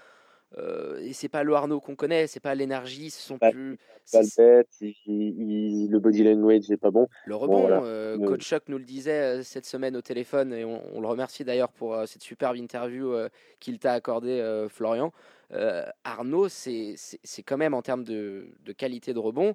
Euh, 0.58 0.98
et 1.00 1.12
c'est 1.12 1.28
pas 1.28 1.42
le 1.42 1.54
Arnaud 1.54 1.80
qu'on 1.80 1.96
connaît, 1.96 2.26
c'est 2.26 2.40
pas 2.40 2.54
l'énergie, 2.54 3.10
ce 3.10 3.20
sont 3.20 3.38
plus. 3.38 3.78
Pas 4.12 4.22
le 4.22 4.36
bête, 4.36 4.68
le 5.06 5.98
body 5.98 6.22
language 6.22 6.68
n'est 6.68 6.76
pas 6.76 6.90
bon. 6.90 7.08
Le 7.26 7.34
rebond, 7.34 7.68
euh, 7.70 8.18
Coach 8.18 8.42
Chuck 8.42 8.64
nous 8.68 8.78
le 8.78 8.84
disait 8.84 9.42
cette 9.42 9.64
semaine 9.64 9.96
au 9.96 10.02
téléphone 10.02 10.52
et 10.52 10.64
on, 10.64 11.00
le 11.00 11.06
remercie 11.06 11.44
d'ailleurs 11.44 11.72
pour 11.72 11.96
cette 12.06 12.22
superbe 12.22 12.56
interview 12.56 13.14
qu'il 13.60 13.78
t'a 13.78 13.94
accordé, 13.94 14.66
Florian. 14.68 15.12
Arnaud, 16.04 16.48
c'est 16.48 16.96
quand 17.44 17.56
même 17.56 17.74
en 17.74 17.82
termes 17.82 18.04
de, 18.04 18.48
de 18.64 18.72
qualité 18.72 19.12
de 19.12 19.18
rebond 19.18 19.54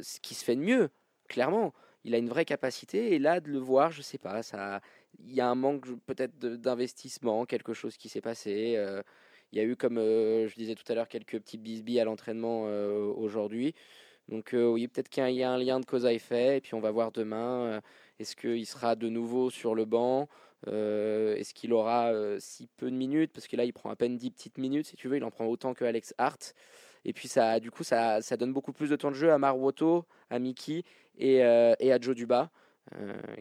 ce 0.00 0.20
qui 0.20 0.34
se 0.34 0.44
fait 0.44 0.56
de 0.56 0.60
mieux, 0.60 0.88
clairement. 1.28 1.74
Il 2.04 2.14
a 2.14 2.18
une 2.18 2.28
vraie 2.28 2.44
capacité 2.44 3.14
et 3.14 3.18
là 3.18 3.40
de 3.40 3.50
le 3.50 3.58
voir, 3.58 3.92
je 3.92 4.02
sais 4.02 4.18
pas, 4.18 4.42
ça, 4.42 4.80
il 5.24 5.34
y 5.34 5.40
a 5.40 5.48
un 5.48 5.54
manque 5.54 5.86
peut-être 6.06 6.36
d'investissement, 6.38 7.44
quelque 7.46 7.74
chose 7.74 7.96
qui 7.96 8.08
s'est 8.08 8.20
passé. 8.20 8.76
Il 9.52 9.58
y 9.58 9.60
a 9.60 9.64
eu, 9.64 9.76
comme 9.76 9.96
je 9.96 10.54
disais 10.54 10.74
tout 10.74 10.90
à 10.90 10.94
l'heure, 10.94 11.08
quelques 11.08 11.38
petits 11.38 11.58
bisbis 11.58 12.00
à 12.00 12.04
l'entraînement 12.04 12.62
aujourd'hui. 13.16 13.74
Donc 14.28 14.50
oui, 14.54 14.88
peut-être 14.88 15.08
qu'il 15.08 15.28
y 15.30 15.42
a 15.42 15.50
un 15.50 15.58
lien 15.58 15.78
de 15.78 15.84
cause 15.84 16.06
à 16.06 16.12
effet. 16.12 16.56
Et 16.56 16.60
puis 16.60 16.74
on 16.74 16.80
va 16.80 16.90
voir 16.90 17.12
demain. 17.12 17.80
Est-ce 18.18 18.34
qu'il 18.34 18.66
sera 18.66 18.96
de 18.96 19.08
nouveau 19.08 19.50
sur 19.50 19.74
le 19.74 19.84
banc 19.84 20.28
Est-ce 20.66 21.52
qu'il 21.54 21.72
aura 21.74 22.12
si 22.38 22.66
peu 22.78 22.90
de 22.90 22.96
minutes? 22.96 23.32
Parce 23.34 23.46
que 23.46 23.56
là, 23.56 23.64
il 23.64 23.72
prend 23.72 23.90
à 23.90 23.96
peine 23.96 24.16
10 24.16 24.30
petites 24.30 24.58
minutes, 24.58 24.86
si 24.86 24.96
tu 24.96 25.08
veux. 25.08 25.16
Il 25.16 25.24
en 25.24 25.30
prend 25.30 25.46
autant 25.46 25.74
que 25.74 25.84
Alex 25.84 26.14
Hart. 26.18 26.54
Et 27.04 27.12
puis 27.12 27.28
ça, 27.28 27.60
du 27.60 27.70
coup, 27.70 27.84
ça, 27.84 28.22
ça 28.22 28.36
donne 28.36 28.52
beaucoup 28.52 28.72
plus 28.72 28.88
de 28.88 28.96
temps 28.96 29.10
de 29.10 29.16
jeu 29.16 29.32
à 29.32 29.38
Marwoto, 29.38 30.06
à 30.30 30.38
Mickey 30.38 30.82
et, 31.18 31.36
et 31.36 31.92
à 31.92 32.00
Joe 32.00 32.14
Duba. 32.14 32.50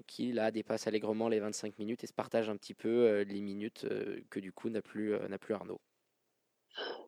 qui 0.08 0.34
là 0.34 0.52
dépasse 0.52 0.88
allègrement 0.88 1.30
les 1.30 1.39
25 1.39 1.80
minutes 1.80 2.04
et 2.04 2.08
se 2.08 2.13
partage 2.13 2.50
un 2.50 2.58
petit 2.58 2.74
peu 2.74 3.21
les 3.21 3.41
minutes 3.41 3.88
que 4.30 4.39
du 4.41 4.52
coup 4.52 4.69
n'a 4.69 4.82
plus, 4.82 5.13
n'a 5.30 5.38
plus 5.38 5.54
Arnaud. 5.54 5.80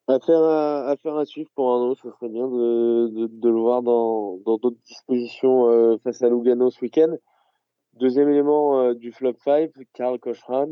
Affaire 0.08 0.44
à, 0.44 0.96
faire 0.98 1.16
à 1.16 1.26
suivre 1.26 1.50
pour 1.56 1.72
Arnaud, 1.72 1.96
ce 1.96 2.10
serait 2.12 2.28
bien 2.28 2.48
de, 2.48 3.28
de, 3.28 3.50
le 3.50 3.60
voir 3.60 3.82
dans 3.82 4.36
d'autres 4.38 4.78
dispositions 4.86 5.70
euh, 5.70 5.98
face 6.04 6.22
à 6.22 6.30
Lugano 6.30 6.70
ce 6.70 6.82
week-end. 6.82 7.16
Deuxième 7.94 8.30
élément 8.30 8.82
euh, 8.82 8.94
du 8.96 9.14
flop 9.14 9.36
5, 9.46 9.72
Karl 9.94 10.20
Kochran. 10.20 10.68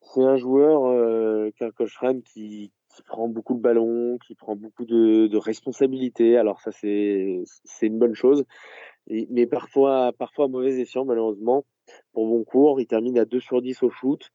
C'est 0.00 0.24
un 0.24 0.36
joueur, 0.36 0.86
euh, 0.86 1.50
Karl 1.56 1.72
Kochran, 1.72 2.20
qui, 2.20 2.72
qui 2.94 3.02
prend 3.04 3.28
beaucoup 3.28 3.54
de 3.54 3.60
ballons, 3.60 4.18
qui 4.26 4.34
prend 4.34 4.56
beaucoup 4.56 4.84
de, 4.84 5.28
de 5.28 5.36
responsabilités. 5.38 6.36
Alors 6.36 6.60
ça, 6.60 6.72
c'est 6.72 7.44
une 7.82 7.98
bonne 7.98 8.14
chose. 8.14 8.44
Mais 9.08 9.46
parfois, 9.46 10.12
parfois 10.18 10.48
mauvais 10.48 10.80
escient, 10.80 11.04
malheureusement. 11.04 11.64
Pour 12.12 12.26
bon 12.26 12.42
cours, 12.42 12.80
il 12.80 12.86
termine 12.86 13.18
à 13.18 13.24
2 13.24 13.38
sur 13.38 13.62
10 13.62 13.84
au 13.84 13.90
shoot, 13.90 14.32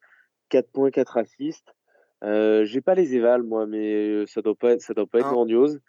4 0.48 0.72
points, 0.72 0.92
4 0.92 1.18
assists. 1.18 1.74
Euh, 2.24 2.66
j'ai 2.66 2.82
pas 2.82 2.94
les 2.94 3.16
évals 3.16 3.44
moi, 3.44 3.66
mais 3.66 3.94
euh, 3.94 4.26
ça 4.28 4.42
doit 4.42 4.56
pas 4.56 4.74
être, 4.74 4.82
ça 4.82 4.94
doit 4.94 5.08
pas 5.08 5.20
être 5.20 5.32
grandiose. 5.32 5.82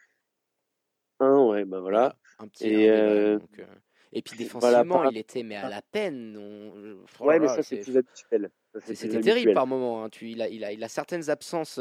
Un, 1.21 1.45
ouais, 1.45 1.65
bah 1.65 1.81
voilà. 1.81 2.17
Un 2.39 2.49
petit 2.49 2.69
et, 2.69 2.91
euh, 2.91 3.39
euh... 3.59 3.65
et 4.13 4.23
puis 4.23 4.39
défensivement, 4.39 5.05
il 5.11 5.19
était 5.19 5.43
mais 5.43 5.57
à 5.57 5.69
la 5.69 5.83
peine. 5.83 6.37
On... 6.39 7.25
ouais, 7.25 7.39
mais 7.39 7.49
ça 7.49 7.63
c'est 7.63 7.81
plus 7.81 7.97
habituel. 7.97 8.51
C'était 8.81 9.21
terrible 9.21 9.53
par 9.53 9.67
moment. 9.67 10.05
Hein. 10.05 10.09
Tu, 10.09 10.31
il, 10.31 10.41
a, 10.41 10.49
il, 10.49 10.65
a, 10.65 10.73
il 10.73 10.83
a 10.83 10.89
certaines 10.89 11.29
absences 11.29 11.79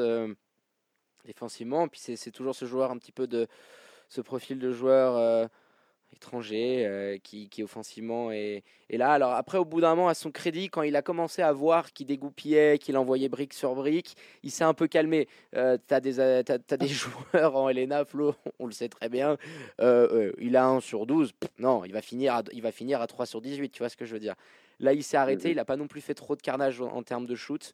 défensivement, 1.26 1.88
puis 1.88 2.00
c'est 2.00 2.32
toujours 2.32 2.56
ce 2.56 2.66
joueur 2.66 2.92
un 2.92 2.98
petit 2.98 3.12
peu 3.14 3.28
de 3.28 3.48
ce 4.10 4.22
profil 4.22 4.60
de 4.60 4.72
joueur 4.72 5.50
étranger 6.16 6.86
euh, 6.86 7.18
qui, 7.18 7.50
qui, 7.50 7.64
offensivement 7.64 8.32
est, 8.32 8.64
est, 8.90 8.98
là. 8.98 9.12
Alors 9.12 9.32
après, 9.32 9.58
au 9.58 9.66
bout 9.66 9.82
d'un 9.82 9.96
moment, 9.96 10.08
à 10.08 10.14
son 10.14 10.32
crédit, 10.32 10.70
quand 10.70 10.84
il 10.84 10.96
a 10.96 11.02
commencé 11.02 11.42
à 11.42 11.52
voir 11.52 11.94
qu'il 11.94 12.08
dégoupillait, 12.08 12.78
qu'il 12.78 12.98
envoyait 12.98 13.30
brique 13.30 13.54
sur 13.54 13.76
brique, 13.76 14.16
il 14.44 14.52
s'est 14.52 14.64
un 14.64 14.74
peu 14.74 14.88
calmé. 14.88 15.28
Euh, 15.56 15.78
tu 15.88 15.94
as, 15.94 16.20
euh, 16.20 16.44
as, 16.48 16.78
des 16.78 16.88
joueurs 17.34 17.56
en 17.56 17.70
Elena, 17.70 18.06
Flo, 18.06 18.36
on 18.60 18.66
le 18.66 18.72
sait 18.72 18.90
très 18.90 19.10
bien. 19.10 19.38
il 19.80 20.56
a 20.56 20.66
1 20.66 20.80
sur 20.80 21.06
12. 21.06 21.34
non, 21.60 21.86
il 21.86 21.94
va, 21.94 22.02
finir 22.02 22.36
à, 22.36 22.44
il 22.52 22.62
va 22.62 22.72
finir 22.72 23.02
à 23.02 23.08
3 23.08 23.26
sur 23.26 23.42
18, 23.42 23.70
tu 23.70 23.80
vois 23.80 23.90
ce 23.90 23.98
que 23.98 24.06
je 24.06 24.14
veux 24.14 24.20
dire. 24.20 24.36
Là, 24.80 24.94
il 24.94 25.04
s'est 25.04 25.18
arrêté, 25.18 25.52
il 25.52 25.56
n'a 25.56 25.66
pas 25.66 25.78
non 25.78 25.88
plus 25.88 26.02
fait 26.02 26.16
trop 26.16 26.36
de 26.36 26.42
carnage 26.42 26.82
en, 26.82 27.04
termes 27.04 27.28
de 27.28 27.36
shoot. 27.36 27.74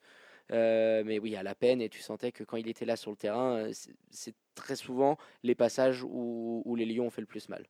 mais 0.52 1.20
oui, 1.20 1.36
à 1.36 1.44
la 1.44 1.56
peine, 1.56 1.82
et 1.82 1.90
tu 1.90 2.02
sentais 2.02 2.32
que 2.32 2.44
quand 2.44 2.58
il 2.58 2.68
était 2.68 2.86
là 2.86 2.96
sur 2.96 3.12
le 3.12 3.18
terrain, 3.18 3.70
c'est 4.12 4.36
très 4.56 4.76
souvent 4.76 5.18
les 5.44 5.56
passages 5.56 6.04
où, 6.04 6.62
où 6.66 6.76
les 6.76 6.86
Lions 6.86 7.06
ont 7.06 7.10
fait 7.10 7.22
le 7.22 7.28
plus 7.28 7.48
mal. 7.50 7.66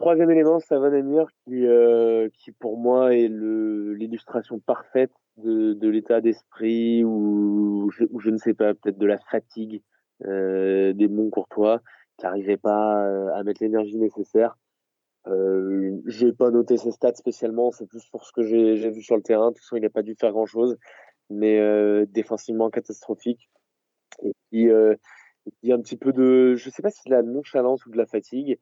Troisième 0.00 0.30
élément, 0.30 0.58
Amir, 0.70 1.26
qui, 1.44 1.66
euh, 1.66 2.30
qui 2.32 2.52
pour 2.52 2.78
moi 2.78 3.14
est 3.14 3.28
l'illustration 3.28 4.58
parfaite 4.58 5.12
de, 5.36 5.74
de 5.74 5.88
l'état 5.90 6.22
d'esprit 6.22 7.04
ou 7.04 7.90
je, 7.90 8.04
je, 8.18 8.30
ne 8.30 8.38
sais 8.38 8.54
pas, 8.54 8.72
peut-être 8.72 8.96
de 8.96 9.06
la 9.06 9.18
fatigue 9.18 9.82
euh, 10.24 10.94
des 10.94 11.06
bons 11.06 11.28
courtois 11.28 11.82
qui 12.16 12.24
n'arrivaient 12.24 12.56
pas 12.56 13.04
euh, 13.04 13.28
à 13.34 13.42
mettre 13.42 13.62
l'énergie 13.62 13.98
nécessaire. 13.98 14.56
Euh, 15.26 15.98
j'ai 16.06 16.32
pas 16.32 16.50
noté 16.50 16.78
ses 16.78 16.92
stats 16.92 17.16
spécialement, 17.16 17.70
c'est 17.70 17.86
plus 17.86 18.06
pour 18.06 18.24
ce 18.24 18.32
que 18.32 18.42
j'ai 18.42 18.90
vu 18.90 19.02
sur 19.02 19.16
le 19.16 19.22
terrain. 19.22 19.50
De 19.50 19.54
toute 19.54 19.64
façon, 19.64 19.76
il 19.76 19.82
n'a 19.82 19.90
pas 19.90 20.02
dû 20.02 20.14
faire 20.18 20.32
grand-chose, 20.32 20.78
mais 21.28 21.60
euh, 21.60 22.06
défensivement 22.08 22.70
catastrophique. 22.70 23.50
Et 24.22 24.32
puis, 24.48 24.70
euh, 24.70 24.94
il 25.62 25.68
y 25.68 25.72
a 25.72 25.74
un 25.74 25.82
petit 25.82 25.98
peu 25.98 26.14
de, 26.14 26.54
je 26.54 26.70
sais 26.70 26.80
pas 26.80 26.90
si 26.90 27.02
de 27.06 27.10
la 27.10 27.22
nonchalance 27.22 27.84
ou 27.84 27.90
de 27.90 27.98
la 27.98 28.06
fatigue. 28.06 28.58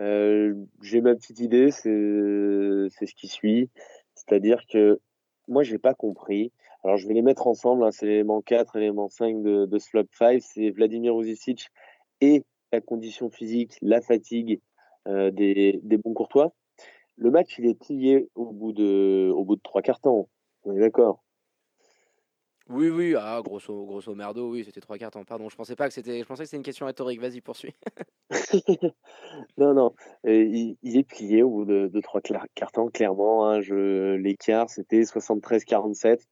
Euh, 0.00 0.54
j'ai 0.80 1.00
ma 1.00 1.14
petite 1.14 1.40
idée, 1.40 1.70
c'est 1.70 1.88
ce 1.88 3.14
qui 3.14 3.28
suit. 3.28 3.70
C'est-à-dire 4.14 4.66
que 4.66 5.00
moi, 5.48 5.62
j'ai 5.62 5.78
pas 5.78 5.94
compris. 5.94 6.52
Alors, 6.84 6.96
je 6.96 7.06
vais 7.06 7.14
les 7.14 7.22
mettre 7.22 7.46
ensemble. 7.46 7.84
Hein, 7.84 7.90
c'est 7.90 8.06
l'élément 8.06 8.40
4, 8.42 8.78
l'élément 8.78 9.08
5 9.08 9.42
de, 9.42 9.66
de 9.66 9.78
Slop 9.78 10.06
5. 10.12 10.40
C'est 10.40 10.70
Vladimir 10.70 11.18
Uzicic 11.20 11.68
et 12.20 12.44
la 12.72 12.80
condition 12.80 13.30
physique, 13.30 13.76
la 13.82 14.00
fatigue 14.00 14.60
euh, 15.08 15.30
des, 15.30 15.80
des 15.82 15.96
bons 15.96 16.14
courtois. 16.14 16.54
Le 17.16 17.30
match, 17.30 17.58
il 17.58 17.66
est 17.66 17.78
plié 17.78 18.28
au 18.34 18.52
bout 18.52 18.72
de, 18.72 19.30
au 19.34 19.44
bout 19.44 19.56
de 19.56 19.60
trois 19.62 19.82
quarts 19.82 20.00
temps. 20.00 20.28
On 20.64 20.74
est 20.74 20.80
d'accord 20.80 21.22
Oui, 22.72 22.88
oui, 22.88 23.14
ah, 23.18 23.40
grosso, 23.44 23.84
grosso 23.84 24.14
merdo, 24.14 24.50
oui, 24.50 24.64
c'était 24.64 24.80
trois 24.80 24.96
cartons. 24.96 25.24
Pardon, 25.24 25.48
je 25.50 25.56
pensais 25.56 25.76
pas 25.76 25.88
que 25.88 25.94
c'était, 25.94 26.20
je 26.20 26.24
pensais 26.24 26.44
que 26.44 26.48
c'était 26.48 26.56
une 26.56 26.62
question 26.62 26.86
rhétorique. 26.86 27.20
Vas-y, 27.20 27.42
poursuis. 27.42 27.74
non, 29.58 29.74
non, 29.74 29.94
euh, 30.26 30.44
il, 30.44 30.78
il 30.82 30.96
est 30.96 31.02
plié 31.04 31.42
au 31.42 31.50
bout 31.50 31.64
de, 31.66 31.88
de 31.88 32.00
trois 32.00 32.20
cla- 32.20 32.46
cartons, 32.54 32.88
clairement. 32.88 33.46
Hein, 33.46 33.60
je, 33.60 34.14
l'écart, 34.14 34.70
c'était 34.70 35.02
73-47. 35.04 36.26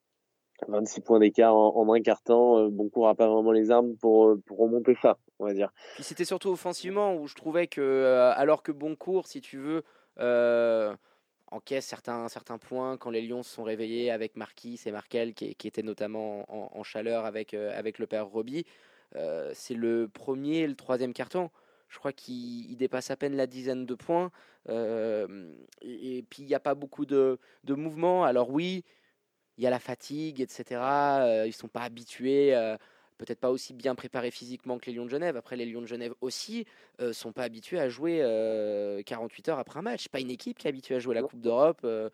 26 0.69 1.01
points 1.01 1.19
d'écart 1.19 1.55
en, 1.55 1.77
en 1.77 1.93
un 1.93 2.01
carton. 2.01 2.59
Euh, 2.59 2.69
Boncourt 2.71 3.09
a 3.09 3.15
pas 3.15 3.29
vraiment 3.29 3.53
les 3.53 3.71
armes 3.71 3.97
pour, 3.97 4.29
euh, 4.29 4.43
pour 4.47 4.59
remonter 4.59 4.95
ça, 5.01 5.19
on 5.39 5.47
va 5.47 5.55
dire. 5.55 5.73
Puis 5.95 6.05
c'était 6.05 6.25
surtout 6.25 6.51
offensivement 6.51 7.15
où 7.15 7.27
je 7.27 7.35
trouvais 7.35 7.67
que, 7.67 7.81
euh, 7.81 8.33
alors 8.35 8.63
que 8.63 8.73
Boncourt, 8.73 9.27
si 9.27 9.41
tu 9.41 9.59
veux, 9.59 9.83
euh, 10.19 10.95
encaisse 11.51 11.87
certains, 11.87 12.29
certains 12.29 12.59
points 12.59 12.97
quand 12.97 13.11
les 13.11 13.23
Lions 13.23 13.43
se 13.43 13.55
sont 13.55 13.63
réveillés 13.63 14.11
avec 14.11 14.37
Marquis 14.37 14.81
et 14.87 14.93
Markel 14.93 15.35
qui, 15.35 15.55
qui 15.55 15.69
étaient 15.69 15.83
notamment 15.83 16.45
en, 16.79 16.83
chaleur 16.83 17.25
avec, 17.25 17.55
euh, 17.55 17.77
avec 17.77 17.99
le 17.99 18.07
père 18.07 18.27
Roby. 18.27 18.65
Euh, 19.17 19.51
c'est 19.55 19.75
le 19.75 20.09
premier 20.09 20.59
et 20.59 20.67
le 20.67 20.77
troisième 20.77 21.13
carton. 21.13 21.51
Je 21.89 21.99
crois 21.99 22.13
qu'il 22.13 22.71
il 22.71 22.77
dépasse 22.77 23.11
à 23.11 23.17
peine 23.17 23.35
la 23.35 23.47
dizaine 23.47 23.85
de 23.85 23.95
points. 23.95 24.31
Euh, 24.69 25.53
et, 25.83 26.25
puis 26.31 26.43
il 26.43 26.47
n'y 26.47 26.55
a 26.55 26.61
pas 26.61 26.75
beaucoup 26.75 27.05
de, 27.05 27.39
de 27.65 27.75
mouvements. 27.75 28.25
Alors 28.25 28.51
oui, 28.51 28.85
il 29.59 29.65
y 29.65 29.67
a 29.67 29.71
la 29.71 29.81
fatigue, 29.81 30.41
etc. 30.41 30.65
Ils 30.71 31.49
ne 31.49 31.53
sont 31.53 31.69
pas 31.69 31.83
habitués. 31.83 32.55
Euh, 33.21 33.25
peut-être 33.25 33.41
pas 33.41 33.51
aussi 33.51 33.75
bien 33.75 33.95
préparés 33.95 34.31
physiquement 34.31 34.79
que 34.79 34.87
les 34.87 34.93
Lions 34.93 35.05
de 35.05 35.11
Genève. 35.11 35.37
Après, 35.37 35.57
les 35.57 35.67
Lions 35.67 35.83
de 35.83 35.87
Genève 35.87 36.15
aussi 36.21 36.67
ne 37.01 37.13
sont 37.13 37.33
pas 37.33 37.43
habitués 37.43 37.79
à 37.79 37.89
jouer 37.89 38.21
euh, 38.23 39.03
48 39.03 39.49
heures 39.51 39.59
après 39.59 39.79
un 39.79 39.83
match. 39.83 40.09
Pas 40.09 40.21
une 40.21 40.31
équipe 40.31 40.59
qui 40.59 40.67
est 40.67 40.71
habituée 40.71 40.97
à 40.97 40.99
jouer 40.99 41.15
la. 41.15 41.23
Coupe 41.23 41.41
d'Europe. 41.41 41.81
euh, 41.85 42.09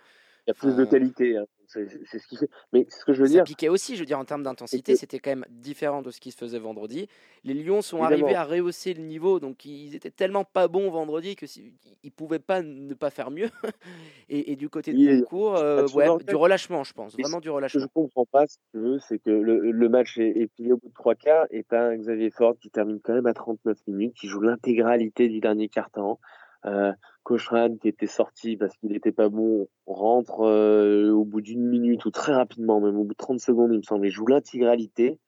Il 0.46 0.50
y 0.50 0.52
a 0.52 0.54
plus 0.54 0.74
de 0.76 0.84
qualité, 0.84 1.36
hein. 1.36 1.44
C'est 1.66 2.18
ce 2.18 2.26
qui 2.26 2.36
fait. 2.36 2.48
Mais 2.72 2.86
ce 2.88 3.04
que 3.04 3.12
je 3.12 3.20
veux 3.22 3.26
ça 3.26 3.32
dire, 3.34 3.44
piquait 3.44 3.68
aussi, 3.68 3.94
je 3.96 4.00
veux 4.00 4.06
dire, 4.06 4.18
en 4.18 4.24
termes 4.24 4.42
d'intensité, 4.42 4.92
que- 4.92 4.98
c'était 4.98 5.18
quand 5.18 5.30
même 5.30 5.44
différent 5.50 6.02
de 6.02 6.10
ce 6.10 6.20
qui 6.20 6.30
se 6.30 6.36
faisait 6.36 6.58
vendredi. 6.58 7.08
Les 7.44 7.54
Lions 7.54 7.82
sont 7.82 7.98
Évidemment. 7.98 8.26
arrivés 8.26 8.36
à 8.36 8.44
rehausser 8.44 8.94
le 8.94 9.02
niveau, 9.02 9.40
donc 9.40 9.64
ils 9.64 9.94
étaient 9.94 10.10
tellement 10.10 10.44
pas 10.44 10.68
bons 10.68 10.90
vendredi 10.90 11.36
que 11.36 11.46
si, 11.46 11.72
ils 12.02 12.12
pouvaient 12.12 12.38
pas 12.38 12.62
ne 12.62 12.94
pas 12.94 13.10
faire 13.10 13.30
mieux. 13.30 13.50
et, 14.28 14.52
et 14.52 14.56
du 14.56 14.68
côté 14.68 14.92
de 14.92 14.98
Boncourt, 15.20 15.56
euh, 15.56 15.86
ouais, 15.88 16.06
du 16.24 16.34
relâchement, 16.34 16.84
je 16.84 16.92
pense, 16.92 17.16
vraiment 17.16 17.40
du 17.40 17.48
ce 17.48 17.50
que 17.50 17.52
je 17.52 17.54
relâchement. 17.54 17.86
comprends 17.94 18.26
pas, 18.26 18.46
si 18.46 18.58
tu 18.72 18.78
veux, 18.78 18.98
c'est 18.98 19.18
que 19.18 19.30
le, 19.30 19.70
le 19.70 19.88
match 19.88 20.18
est, 20.18 20.28
est 20.40 20.46
plié 20.48 20.72
au 20.72 20.76
bout 20.78 20.88
de 20.88 20.94
trois 20.94 21.14
quarts 21.14 21.46
et 21.50 21.64
t'as 21.64 21.88
un 21.88 21.96
Xavier 21.96 22.30
Ford 22.30 22.54
qui 22.60 22.70
termine 22.70 23.00
quand 23.00 23.14
même 23.14 23.26
à 23.26 23.34
39 23.34 23.78
minutes, 23.86 24.14
qui 24.14 24.28
joue 24.28 24.40
l'intégralité 24.40 25.28
du 25.28 25.40
dernier 25.40 25.68
quart-temps. 25.68 26.18
Euh, 26.66 26.92
Cochran 27.22 27.76
qui 27.80 27.88
était 27.88 28.06
sorti 28.06 28.56
parce 28.56 28.76
qu'il 28.76 28.90
n'était 28.90 29.12
pas 29.12 29.28
bon 29.28 29.68
rentre 29.86 30.42
euh, 30.42 31.10
au 31.10 31.24
bout 31.24 31.40
d'une 31.40 31.66
minute 31.66 32.04
ou 32.04 32.10
très 32.10 32.32
rapidement, 32.32 32.80
même 32.80 32.96
au 32.96 33.04
bout 33.04 33.14
de 33.14 33.18
30 33.18 33.40
secondes, 33.40 33.72
il 33.72 33.78
me 33.78 33.82
semble, 33.82 34.06
il 34.06 34.10
joue 34.10 34.26
l'intégralité. 34.26 35.18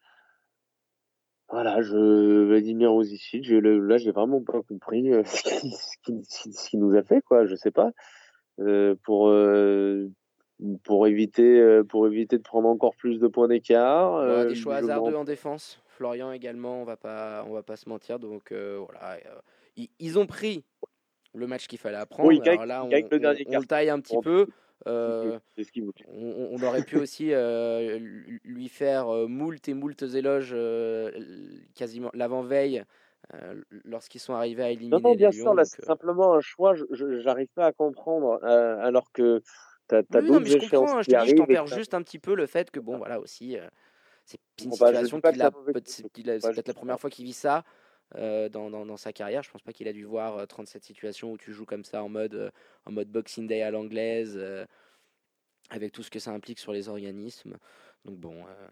Voilà, 1.49 1.81
je 1.81 2.45
Vladimir 2.45 2.93
Rosicic, 2.93 3.45
je, 3.45 3.57
là 3.57 3.99
j'ai 3.99 4.13
vraiment 4.13 4.43
pas 4.43 4.63
compris 4.63 5.13
euh, 5.13 5.23
ce 5.25 5.43
qu'il 6.05 6.23
qu'il 6.23 6.81
nous 6.81 6.95
a 6.95 7.03
fait 7.03 7.21
quoi, 7.23 7.47
je 7.47 7.57
sais 7.57 7.73
pas. 7.73 7.91
Euh, 8.61 8.95
pour 9.05 9.33
pour 10.85 11.07
éviter 11.07 11.83
pour 11.89 12.07
éviter 12.07 12.37
de 12.39 12.43
prendre 12.43 12.69
encore 12.69 12.95
plus 12.97 13.19
de 13.19 13.29
points 13.29 13.49
d'écart. 13.49 14.47
Des 14.47 14.55
choix 14.55 14.77
hasardeux 14.77 15.17
en 15.17 15.25
défense. 15.25 15.81
Florian 15.87 16.33
également, 16.33 16.81
on 16.81 16.85
va 16.85 16.97
pas, 16.97 17.45
on 17.49 17.53
va 17.53 17.63
pas 17.63 17.77
se 17.77 17.89
mentir. 17.89 18.19
Donc 18.19 18.53
voilà, 18.53 19.19
ils, 19.77 19.89
ils 19.99 20.19
ont 20.19 20.27
pris 20.27 20.65
le 21.35 21.47
match 21.47 21.67
qu'il 21.67 21.79
fallait 21.79 21.97
apprendre. 21.97 22.29
Oui, 22.29 22.41
Alors 22.49 22.67
là, 22.67 22.85
on, 22.85 22.89
le 22.91 23.19
dernier 23.19 23.45
on 23.49 23.59
le 23.59 23.67
taille 23.67 23.91
un 23.91 24.01
petit 24.01 24.17
peu. 24.23 24.47
Euh, 24.87 25.39
ce 25.59 25.81
voulait. 25.81 25.93
on, 26.09 26.51
on 26.53 26.63
aurait 26.67 26.83
pu 26.83 26.97
aussi 27.03 27.33
euh, 27.33 27.99
lui- 28.45 28.69
faire 28.69 29.09
euh, 29.09 29.27
moult 29.27 29.69
et 29.69 29.75
moult 29.75 30.01
éloges 30.03 30.53
euh, 30.55 31.11
quasiment 31.75 32.11
l'avant-veille 32.15 32.85
lorsqu'ils 33.85 34.21
sont 34.21 34.35
arrivés 34.35 34.63
à 34.63 34.71
éliminer 34.71 34.97
Non, 35.03 35.11
non, 35.11 35.15
bien 35.17 35.31
les 35.31 35.37
sûr, 35.37 35.53
là 35.55 35.65
c'est 35.65 35.85
simplement 35.85 36.35
un 36.35 36.41
choix. 36.41 36.75
Je 36.75 36.85
j'arrive 37.21 37.49
pas 37.55 37.67
à 37.67 37.73
comprendre 37.73 38.39
alors 38.45 39.11
que 39.13 39.43
t'as 39.89 39.99
as, 39.99 40.03
oui, 40.21 40.31
non, 40.31 40.41
d'autres 40.41 40.57
échéances 40.65 40.91
hein, 40.93 40.99
Je 41.03 41.07
qui 41.07 41.11
te 41.11 41.11
dis, 41.11 41.17
je 41.17 41.17
arrivent. 41.17 41.35
et 41.35 41.35
tempère 41.35 41.65
que 41.65 41.71
t'as- 41.71 41.77
juste 41.77 41.95
un 41.95 42.03
petit 42.03 42.19
peu 42.21 42.35
le 42.37 42.47
fait 42.47 42.71
que 42.71 42.79
bon, 42.81 42.97
voilà 42.99 43.19
aussi. 43.21 43.57
c'est 44.25 44.39
une 44.65 44.71
Bon, 44.71 44.77
bah, 44.77 44.87
situation 44.87 45.21
qu'il 45.21 45.43
a. 45.43 45.51
peut-être 45.51 46.69
la 46.69 46.75
première 46.75 47.01
fois 47.01 47.11
qu'il 47.11 47.25
vit 47.25 47.33
ça 47.33 47.65
euh, 48.17 48.49
dans, 48.49 48.97
sa 48.97 49.13
carrière. 49.13 49.43
Je 49.43 49.51
pense 49.51 49.63
pas 49.63 49.73
qu'il 49.73 49.89
a 49.89 49.93
dû 49.93 50.05
voir 50.05 50.39
euh, 50.39 50.47
37 50.47 50.85
situations 50.85 51.33
où 51.33 51.39
tu 51.39 51.53
joues 51.53 51.67
comme 51.67 51.85
ça 51.85 52.03
en 52.03 52.09
mode, 52.09 52.35
euh, 52.35 52.51
en 52.87 52.93
mode 52.93 53.09
Boxing 53.11 53.47
Day 53.47 53.63
à 53.63 53.71
l'anglaise, 53.71 54.35
euh, 54.37 54.65
avec 55.71 55.93
tout 55.93 56.03
ce 56.03 56.11
que 56.11 56.19
ça 56.19 56.33
implique 56.33 56.59
sur 56.59 56.73
les 56.73 56.89
organismes. 56.89 57.57
Donc 58.05 58.19
bon, 58.19 58.47
euh, 58.47 58.69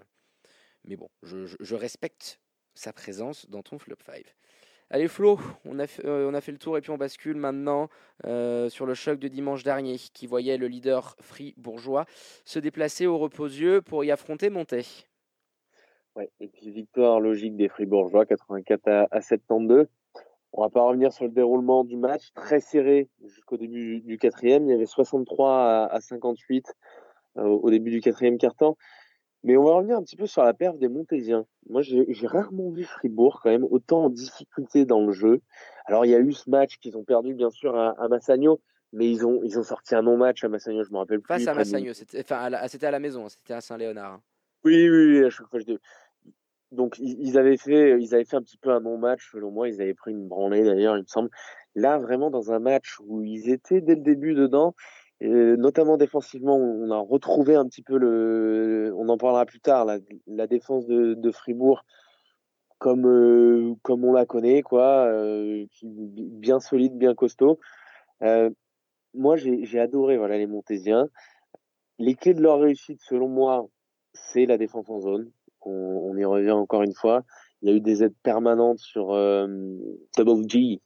mais 0.85 0.96
bon, 0.96 1.09
je, 1.22 1.75
respecte 1.75 2.40
sa 2.75 2.92
présence 2.92 3.49
dans 3.49 3.62
ton 3.62 3.79
flop 3.79 3.96
5. 4.05 4.25
Allez 4.88 5.09
Flo, 5.09 5.40
on 5.64 5.81
a, 5.81 5.87
fait, 5.88 6.05
euh, 6.07 6.31
on 6.31 6.35
a 6.35 6.40
fait 6.40 6.53
le 6.53 6.59
tour 6.59 6.79
et 6.79 6.81
puis 6.81 6.90
on 6.90 6.96
bascule 6.96 7.37
maintenant 7.37 7.88
euh, 8.25 8.68
sur 8.68 8.87
le 8.87 8.94
choc 8.94 9.18
de 9.18 9.27
dimanche 9.27 9.64
dernier 9.64 9.99
qui 9.99 10.29
voyait 10.29 10.57
le 10.57 10.68
leader 10.68 11.16
fribourgeois 11.20 12.07
se 12.44 12.61
déplacer 12.61 13.07
au 13.07 13.18
reposieux 13.18 13.83
pour 13.83 14.05
y 14.05 14.12
affronter 14.12 14.49
Monté. 14.49 14.87
Ouais, 16.16 16.31
et 16.40 16.48
puis 16.48 16.70
victoire 16.70 17.20
logique 17.20 17.57
des 17.57 17.68
Fribourgeois, 17.68 18.24
84 18.26 18.88
à, 18.88 19.07
à 19.11 19.20
72. 19.20 19.87
On 20.52 20.62
va 20.62 20.70
pas 20.70 20.83
revenir 20.83 21.12
sur 21.12 21.24
le 21.26 21.31
déroulement 21.31 21.85
du 21.85 21.96
match, 21.98 22.33
très 22.35 22.61
serré 22.61 23.11
jusqu'au 23.22 23.59
début 23.59 24.00
du 24.00 24.16
quatrième. 24.16 24.66
Il 24.66 24.70
y 24.70 24.74
avait 24.74 24.87
63 24.87 25.52
à, 25.52 25.87
à 25.94 26.00
58 26.00 26.72
euh, 27.37 27.42
au 27.42 27.68
début 27.70 27.90
du 27.90 28.00
quatrième 28.00 28.38
quart-temps. 28.38 28.79
Mais 29.44 29.59
on 29.59 29.64
va 29.64 29.74
revenir 29.74 29.98
un 29.98 30.02
petit 30.02 30.16
peu 30.16 30.26
sur 30.26 30.42
la 30.42 30.55
perte 30.55 30.79
des 30.79 30.88
Montésiens. 30.88 31.44
Moi, 31.68 31.83
j'ai 31.83 32.26
rarement 32.26 32.70
vu 32.70 32.85
Fribourg 32.85 33.40
quand 33.42 33.50
même 33.50 33.64
autant 33.64 34.05
en 34.05 34.09
difficulté 34.11 34.87
dans 34.87 35.05
le 35.05 35.12
jeu. 35.12 35.42
Alors, 35.85 36.07
il 36.07 36.11
y 36.11 36.14
a 36.14 36.18
eu 36.18 36.33
ce 36.33 36.48
match 36.48 36.79
qu'ils 36.79 36.96
ont 36.96 37.05
perdu, 37.05 37.35
bien 37.35 37.50
sûr, 37.50 37.76
à, 37.76 37.90
à 38.02 38.09
Massagno, 38.09 38.61
mais 38.94 39.09
ils 39.11 39.26
ont, 39.26 39.42
ils 39.44 39.59
ont 39.59 39.62
sorti 39.62 39.94
un 39.94 40.02
non-match 40.02 40.42
à 40.42 40.48
Massagno, 40.48 40.83
je 40.83 40.90
me 40.90 40.96
rappelle 40.96 41.20
plus. 41.20 41.35
Face 41.35 41.46
à 41.48 41.55
Massagno, 41.55 41.92
c'était 41.92 42.20
enfin, 42.20 42.37
à 42.38 42.50
la- 42.50 42.66
c'était 42.68 42.87
à 42.87 42.90
la 42.90 42.98
maison, 42.98 43.29
c'était 43.29 43.52
à 43.52 43.61
Saint-Léonard. 43.61 44.14
hein. 44.14 44.22
Oui, 44.64 44.88
oui, 44.88 45.18
oui, 45.20 45.24
à 45.24 45.31
chaque 45.31 45.46
fois, 45.48 45.61
je 45.61 45.64
dis- 45.64 45.79
Donc, 46.72 46.98
ils 46.98 47.38
avaient 47.38 47.57
fait, 47.57 48.00
ils 48.00 48.14
avaient 48.14 48.24
fait 48.24 48.37
un 48.37 48.42
petit 48.42 48.59
peu 48.59 48.70
un 48.70 48.81
non-match, 48.81 49.31
selon 49.33 49.50
moi. 49.50 49.68
Ils 49.68 49.81
avaient 49.81 49.94
pris 49.94 50.12
une 50.12 50.26
branlée, 50.26 50.64
d'ailleurs, 50.64 50.96
il 50.96 51.02
me 51.02 51.07
semble. 51.07 51.31
Là, 51.74 51.98
vraiment, 51.98 52.31
dans 52.31 52.52
un 52.52 52.59
match 52.59 52.96
où 53.07 53.22
ils 53.22 53.50
étaient 53.50 53.81
dès 53.81 53.94
le 53.94 54.00
début 54.02 54.35
dedans, 54.35 54.74
et 55.20 55.29
notamment 55.29 55.96
défensivement, 55.96 56.57
on 56.57 56.90
a 56.90 56.98
retrouvé 56.98 57.55
un 57.55 57.66
petit 57.66 57.83
peu 57.83 57.96
le, 57.98 58.92
on 58.96 59.09
en 59.09 59.16
parlera 59.16 59.46
plus 59.46 59.61
tard, 59.61 59.87
la, 59.87 60.46
défense 60.46 60.87
de, 60.87 61.14
de 61.14 61.31
Fribourg, 61.31 61.85
comme, 62.79 63.07
euh, 63.07 63.74
comme 63.83 64.05
on 64.05 64.12
la 64.12 64.26
connaît, 64.26 64.62
quoi, 64.62 65.07
euh, 65.07 65.64
bien 65.83 66.61
solide, 66.61 66.96
bien 66.98 67.14
costaud. 67.14 67.59
Euh, 68.22 68.50
moi, 69.14 69.37
j'ai 69.37 69.64
j'ai 69.64 69.81
adoré, 69.81 70.18
voilà, 70.18 70.38
les 70.38 70.46
Montésiens. 70.46 71.09
Les 71.98 72.14
clés 72.14 72.35
de 72.35 72.42
leur 72.42 72.61
réussite, 72.61 73.00
selon 73.02 73.29
moi, 73.29 73.66
c'est 74.12 74.46
la 74.46 74.59
défense 74.59 74.90
en 74.90 75.00
zone. 75.00 75.31
On, 75.66 76.11
on 76.11 76.16
y 76.16 76.24
revient 76.24 76.52
encore 76.52 76.83
une 76.83 76.94
fois. 76.94 77.24
Il 77.62 77.70
y 77.70 77.72
a 77.72 77.76
eu 77.76 77.81
des 77.81 78.02
aides 78.02 78.16
permanentes 78.22 78.79
sur 78.79 79.12
euh, 79.12 79.46
Double 80.16 80.48
G. 80.48 80.81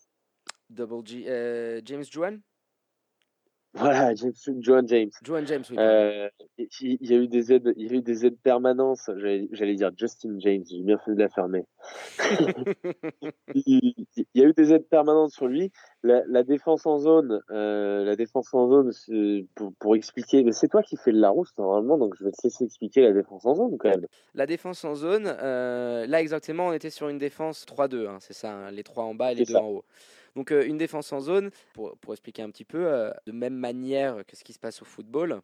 Double 0.70 1.06
G, 1.06 1.24
euh, 1.26 1.80
James 1.84 2.04
Juan 2.04 2.40
Voilà, 3.74 4.14
James, 4.14 4.32
Joan 4.60 4.86
James. 4.86 5.10
Juan 5.24 5.46
James, 5.46 5.64
oui. 5.70 5.76
Euh, 5.78 6.28
il 6.58 6.98
il 7.00 7.10
y 7.10 7.14
a 7.14 7.18
eu 7.18 7.28
des 7.28 7.52
aides, 7.52 7.72
il 7.76 7.90
y 7.90 7.94
a 7.94 7.98
eu 7.98 8.02
des 8.02 8.24
aides 8.24 8.38
permanentes. 8.40 8.98
J'allais 9.16 9.48
j'allais 9.52 9.74
dire 9.74 9.90
Justin 9.96 10.38
James, 10.38 10.64
j'ai 10.70 10.82
bien 10.82 10.98
fait 10.98 11.14
de 11.14 11.18
la 11.18 11.28
fermer. 11.28 11.64
il, 14.70 14.78
il 14.78 14.78
y 14.78 14.78
a 14.78 14.78
eu 14.78 14.78
des 14.78 14.84
aides 14.84 14.88
permanentes 14.88 15.30
sur 15.32 15.46
lui. 15.46 15.72
La, 16.02 16.22
la 16.26 16.42
défense 16.42 16.86
en 16.86 16.98
zone, 16.98 17.42
euh, 17.50 18.04
la 18.04 18.16
défense 18.16 18.52
en 18.54 18.68
zone, 18.68 18.92
c'est 18.92 19.46
pour, 19.54 19.72
pour 19.78 19.96
expliquer. 19.96 20.42
Mais 20.44 20.52
c'est 20.52 20.68
toi 20.68 20.82
qui 20.82 20.96
fais 20.96 21.12
le 21.12 21.18
Larousse 21.20 21.52
normalement, 21.58 21.98
donc 21.98 22.14
je 22.18 22.24
vais 22.24 22.30
te 22.30 22.38
laisser 22.44 22.64
expliquer 22.64 23.02
la 23.02 23.12
défense 23.12 23.44
en 23.44 23.54
zone 23.54 23.76
quand 23.78 23.90
même. 23.90 24.06
La 24.34 24.46
défense 24.46 24.84
en 24.84 24.94
zone, 24.94 25.26
euh, 25.26 26.06
là 26.06 26.20
exactement, 26.20 26.68
on 26.68 26.72
était 26.72 26.90
sur 26.90 27.08
une 27.08 27.18
défense 27.18 27.66
3-2, 27.66 28.08
hein, 28.08 28.18
c'est 28.20 28.32
ça, 28.32 28.52
hein, 28.52 28.70
les 28.70 28.82
trois 28.82 29.04
en 29.04 29.14
bas 29.14 29.32
et 29.32 29.34
les 29.34 29.44
C'est 29.44 29.52
deux 29.52 29.58
ça. 29.58 29.64
en 29.64 29.68
haut. 29.68 29.84
Donc 30.36 30.52
euh, 30.52 30.64
une 30.64 30.78
défense 30.78 31.12
en 31.12 31.20
zone, 31.20 31.50
pour, 31.74 31.96
pour 31.98 32.12
expliquer 32.14 32.42
un 32.42 32.50
petit 32.50 32.64
peu, 32.64 32.86
euh, 32.86 33.10
de 33.26 33.32
même 33.32 33.54
manière 33.54 34.24
que 34.26 34.36
ce 34.36 34.44
qui 34.44 34.52
se 34.52 34.58
passe 34.60 34.80
au 34.80 34.84
football, 34.84 35.40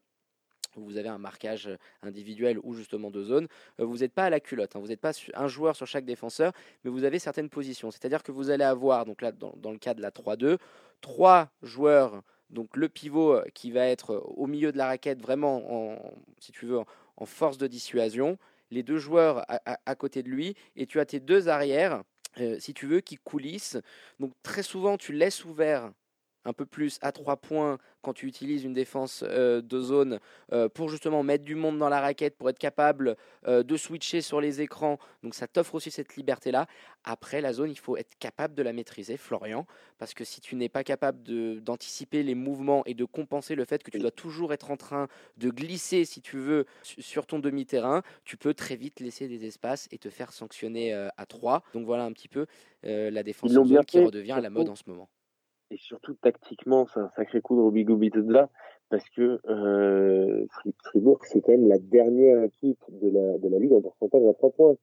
vous 0.81 0.97
avez 0.97 1.09
un 1.09 1.19
marquage 1.19 1.71
individuel 2.03 2.59
ou 2.63 2.75
justement 2.75 3.11
de 3.11 3.23
zone, 3.23 3.49
euh, 3.81 3.85
vous 3.85 3.99
n'êtes 3.99 4.13
pas 4.13 4.25
à 4.25 4.31
la 4.31 4.41
culotte, 4.41 4.77
hein, 4.77 4.81
vous 4.81 4.89
n'êtes 4.89 5.01
pas 5.01 5.13
un 5.35 5.49
joueur 5.49 5.77
sur 5.77 5.87
chaque 5.87 6.05
défenseur, 6.05 6.53
mais 6.85 6.91
vous 6.91 7.05
avez 7.05 7.19
certaines 7.19 7.49
positions. 7.49 7.91
C'est-à-dire 7.91 8.23
que 8.23 8.33
vous 8.33 8.51
allez 8.51 8.65
avoir, 8.65 9.05
donc 9.05 9.23
là 9.23 9.33
dans, 9.33 9.71
le 9.71 9.79
cas 9.79 9.95
de 9.95 10.03
la 10.03 10.11
3-2, 10.11 10.59
trois 11.01 11.51
joueurs, 11.63 12.23
donc 12.51 12.77
le 12.77 12.89
pivot 12.89 13.35
euh, 13.35 13.45
qui 13.55 13.71
va 13.71 13.87
être 13.87 14.15
euh, 14.15 14.21
au 14.21 14.47
milieu 14.47 14.73
de 14.73 14.79
la 14.79 14.87
raquette, 14.87 15.21
vraiment, 15.21 15.95
en, 15.95 16.13
si 16.41 16.53
tu 16.53 16.67
veux, 16.67 16.79
en, 16.79 17.27
force 17.27 17.59
de 17.59 17.67
dissuasion, 17.67 18.39
les 18.71 18.83
deux 18.83 18.99
joueurs 18.99 19.45
à, 19.49 19.95
côté 19.95 20.23
de 20.23 20.29
lui, 20.29 20.57
et 20.75 20.87
tu 20.87 20.99
as 20.99 21.07
tes 21.07 21.21
deux 21.21 21.49
arrières, 21.49 22.03
euh, 22.41 22.59
si 22.59 22.75
tu 22.75 22.87
veux, 22.87 23.01
qui 23.01 23.17
coulissent. 23.17 23.79
Donc 24.19 24.33
très 24.43 24.63
souvent, 24.63 24.97
tu 24.97 25.13
laisses 25.13 25.45
ouvert 25.45 25.93
un 26.47 26.53
peu 26.53 26.65
plus 26.65 26.99
à 27.03 27.13
3 27.13 27.37
points 27.37 27.79
quand 28.03 28.13
tu 28.15 28.27
utilises 28.27 28.63
une 28.65 28.73
défense 28.73 29.25
euh, 29.27 29.61
de 29.61 29.81
zone 29.81 30.21
euh, 30.53 30.69
pour 30.69 30.89
justement 30.89 31.23
mettre 31.25 31.45
du 31.45 31.57
monde 31.57 31.77
dans 31.79 31.89
la 31.89 32.01
raquette, 32.01 32.37
pour 32.37 32.49
être 32.49 32.59
capable 32.59 33.17
euh, 33.49 33.63
de 33.65 33.77
switcher 33.77 34.21
sur 34.21 34.41
les 34.41 34.61
écrans. 34.61 34.99
Donc 35.25 35.35
ça 35.35 35.49
t'offre 35.49 35.75
aussi 35.75 35.91
cette 35.91 36.15
liberté-là. 36.17 36.67
Après, 37.05 37.41
la 37.41 37.53
zone, 37.53 37.71
il 37.71 37.79
faut 37.79 37.97
être 37.97 38.17
capable 38.19 38.55
de 38.55 38.63
la 38.63 38.73
maîtriser, 38.73 39.17
Florian, 39.17 39.67
parce 39.99 40.15
que 40.15 40.25
si 40.25 40.41
tu 40.41 40.55
n'es 40.55 40.69
pas 40.69 40.85
capable 40.85 41.23
de- 41.25 41.59
d'anticiper 41.61 42.23
les 42.23 42.35
mouvements 42.37 42.83
et 42.87 42.95
de 42.95 43.05
compenser 43.05 43.57
le 43.57 43.65
fait 43.65 43.83
que 43.83 43.91
tu 43.91 43.99
dois 43.99 44.11
toujours 44.13 44.53
être 44.53 44.71
en 44.71 44.77
train 44.77 45.09
de 45.37 45.51
glisser, 45.51 46.05
si 46.05 46.21
tu 46.23 46.39
veux, 46.39 46.65
su- 46.83 47.03
sur 47.03 47.27
ton 47.27 47.41
demi-terrain, 47.41 48.03
tu 48.25 48.37
peux 48.37 48.55
très 48.55 48.77
vite 48.77 49.01
laisser 49.01 49.27
des 49.27 49.45
espaces 49.47 49.89
et 49.91 49.99
te 49.99 50.11
faire 50.11 50.33
sanctionner 50.33 50.93
à 50.95 51.27
3. 51.27 51.63
Donc 51.75 51.85
voilà 51.87 52.05
un 52.05 52.13
petit 52.13 52.29
peu 52.29 52.47
la 52.85 53.23
défense 53.25 53.51
bien 53.63 53.65
zone 53.79 53.85
qui 53.87 53.99
redevient 54.07 54.33
à 54.33 54.41
la 54.41 54.51
mode 54.51 54.69
en 54.69 54.77
ce 54.77 54.85
moment. 54.87 55.09
Et 55.71 55.79
surtout, 55.79 56.15
tactiquement, 56.15 56.87
c'est 56.87 57.01
un 57.01 57.11
sacré 57.17 57.41
coup 57.41 57.57
de 57.57 57.61
Robigo 57.61 57.97
Bitezza 57.97 58.49
parce 58.89 59.09
que 59.11 59.41
euh, 59.49 60.47
Fri- 60.53 60.75
Fribourg, 60.85 61.19
c'est 61.25 61.41
quand 61.41 61.53
même 61.53 61.67
la 61.69 61.79
dernière 61.79 62.43
équipe 62.45 62.79
de 62.89 63.09
la, 63.09 63.39
de 63.39 63.49
la 63.49 63.59
Ligue 63.59 63.73
en 63.73 63.81
pourcentage 63.81 64.23
à 64.25 64.35
3 64.35 64.51
points. 64.53 64.77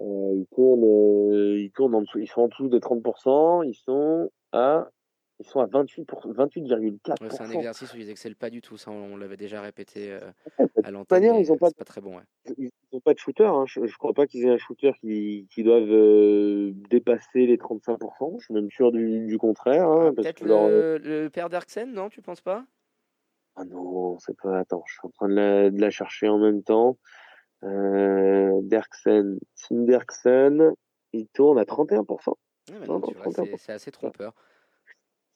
Euh, 0.00 0.32
ils 0.34 0.46
tournent, 0.54 0.84
euh, 0.84 1.60
ils 1.60 1.70
tournent 1.72 1.94
en 1.94 2.00
dessous, 2.00 2.18
ils 2.18 2.26
sont 2.26 2.42
en 2.42 2.48
dessous 2.48 2.68
des 2.68 2.80
30%, 2.80 3.64
ils 3.68 3.74
sont 3.74 4.30
à, 4.52 4.88
ils 5.40 5.46
sont 5.46 5.60
à 5.60 5.66
28 5.66 6.04
pour- 6.04 6.20
28,4%. 6.26 7.22
Ouais, 7.22 7.30
c'est 7.30 7.40
un 7.42 7.50
exercice 7.50 7.92
où 7.94 7.96
ils 7.96 8.10
excellent 8.10 8.34
pas 8.38 8.50
du 8.50 8.60
tout, 8.60 8.76
ça 8.76 8.90
on, 8.90 9.14
on 9.14 9.16
l'avait 9.16 9.36
déjà 9.38 9.60
répété 9.62 10.12
euh, 10.12 10.20
à 10.84 10.90
l'antenne. 10.90 11.18
manière, 11.22 11.40
ils 11.40 11.50
ont 11.50 11.56
pas 11.56 11.68
c'est 11.68 11.76
pas 11.78 11.84
très 11.84 12.00
bon. 12.00 12.16
Ouais. 12.18 12.22
ils 12.58 12.70
n'ont 12.92 13.00
pas 13.00 13.14
de 13.14 13.18
shooter. 13.18 13.44
Hein. 13.46 13.64
Je, 13.66 13.86
je 13.86 13.96
crois 13.96 14.12
pas 14.12 14.26
qu'ils 14.26 14.44
aient 14.44 14.50
un 14.50 14.58
shooter 14.58 14.92
qui, 15.00 15.48
qui 15.50 15.62
doivent 15.62 15.90
euh, 15.90 16.72
dépasser 16.90 17.46
les 17.46 17.56
35%. 17.56 18.38
Je 18.38 18.44
suis 18.44 18.54
même 18.54 18.70
sûr 18.70 18.92
du, 18.92 19.26
du 19.26 19.38
contraire. 19.38 19.88
Hein, 19.88 20.08
Ah, 20.10 20.12
Peut-être 20.14 20.44
leur- 20.44 20.68
le, 20.68 21.28
père 21.28 21.48
d'Arksen, 21.48 21.90
non 21.92 22.08
Tu 22.10 22.20
penses 22.22 22.42
pas? 22.42 22.64
Ah 23.56 23.64
non, 23.64 24.18
c'est 24.20 24.36
pas. 24.40 24.58
Attends, 24.60 24.84
je 24.86 24.92
suis 24.92 25.00
en 25.04 25.10
train 25.10 25.28
de 25.28 25.34
la, 25.34 25.70
de 25.70 25.80
la 25.80 25.90
chercher 25.90 26.28
en 26.28 26.38
même 26.38 26.62
temps. 26.62 26.98
Euh, 27.62 28.60
Derksen, 28.62 29.38
Tim 29.56 29.84
Derksen, 29.84 30.72
il 31.12 31.26
tourne 31.28 31.58
à 31.58 31.64
31%. 31.64 32.04
Ouais, 32.70 32.76
mais 32.80 32.86
Non, 32.86 32.98
non, 32.98 33.00
tu 33.08 33.14
non, 33.14 33.22
vois, 33.22 33.32
31%. 33.32 33.46
c'est 33.50 33.56
c'est 33.58 33.72
assez 33.72 33.90
trompeur. 33.90 34.34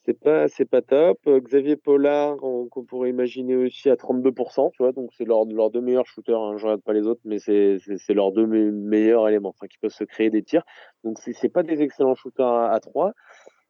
C'est 0.06 0.20
pas, 0.20 0.48
c'est 0.48 0.66
pas 0.66 0.82
top. 0.82 1.18
Xavier 1.26 1.76
Pollard, 1.76 2.36
on- 2.44 2.68
qu'on 2.68 2.84
pourrait 2.84 3.08
imaginer 3.08 3.56
aussi 3.56 3.88
à 3.88 3.96
32%, 3.96 4.70
tu 4.70 4.82
vois. 4.82 4.92
Donc 4.92 5.10
c'est 5.16 5.24
leurs 5.24 5.46
deux 5.46 5.80
meilleurs 5.80 6.06
shooters. 6.06 6.38
Hein. 6.38 6.56
Je 6.58 6.64
regarde 6.64 6.82
pas 6.82 6.92
les 6.92 7.06
autres, 7.06 7.22
mais 7.24 7.38
c'est 7.38 7.78
leurs 8.10 8.32
deux 8.32 8.46
me- 8.46 8.70
meilleurs 8.70 9.26
éléments, 9.28 9.48
enfin 9.50 9.66
qui 9.66 9.78
peuvent 9.78 9.90
se 9.92 10.04
créer 10.04 10.28
des 10.28 10.42
tirs. 10.42 10.62
Donc 11.04 11.18
c'est 11.20 11.32
c'est 11.32 11.48
pas 11.48 11.62
des 11.62 11.80
excellents 11.82 12.14
shooters 12.14 12.46
à, 12.46 12.70
à 12.72 12.80
3 12.80 13.12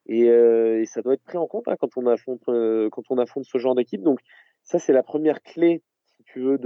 et, 0.07 0.28
euh, 0.28 0.80
et 0.80 0.87
ça 0.87 1.03
doit 1.03 1.14
être 1.14 1.24
pris 1.24 1.39
en 1.39 1.47
compte 1.47 1.68
hein, 1.68 1.76
quand 1.80 1.97
on 1.97 2.07
affronte 2.07 2.43
euh, 2.49 2.89
quand 2.91 3.03
on 3.11 3.18
affronte 3.18 3.45
ce 3.45 3.59
genre 3.59 3.74
d'équipe. 3.76 4.03
Donc 4.03 4.20
ça 4.64 4.78
c'est 4.80 4.93
la 4.93 5.03
première 5.05 5.43
clé, 5.43 5.82
si 6.16 6.24
tu 6.24 6.41
veux, 6.41 6.59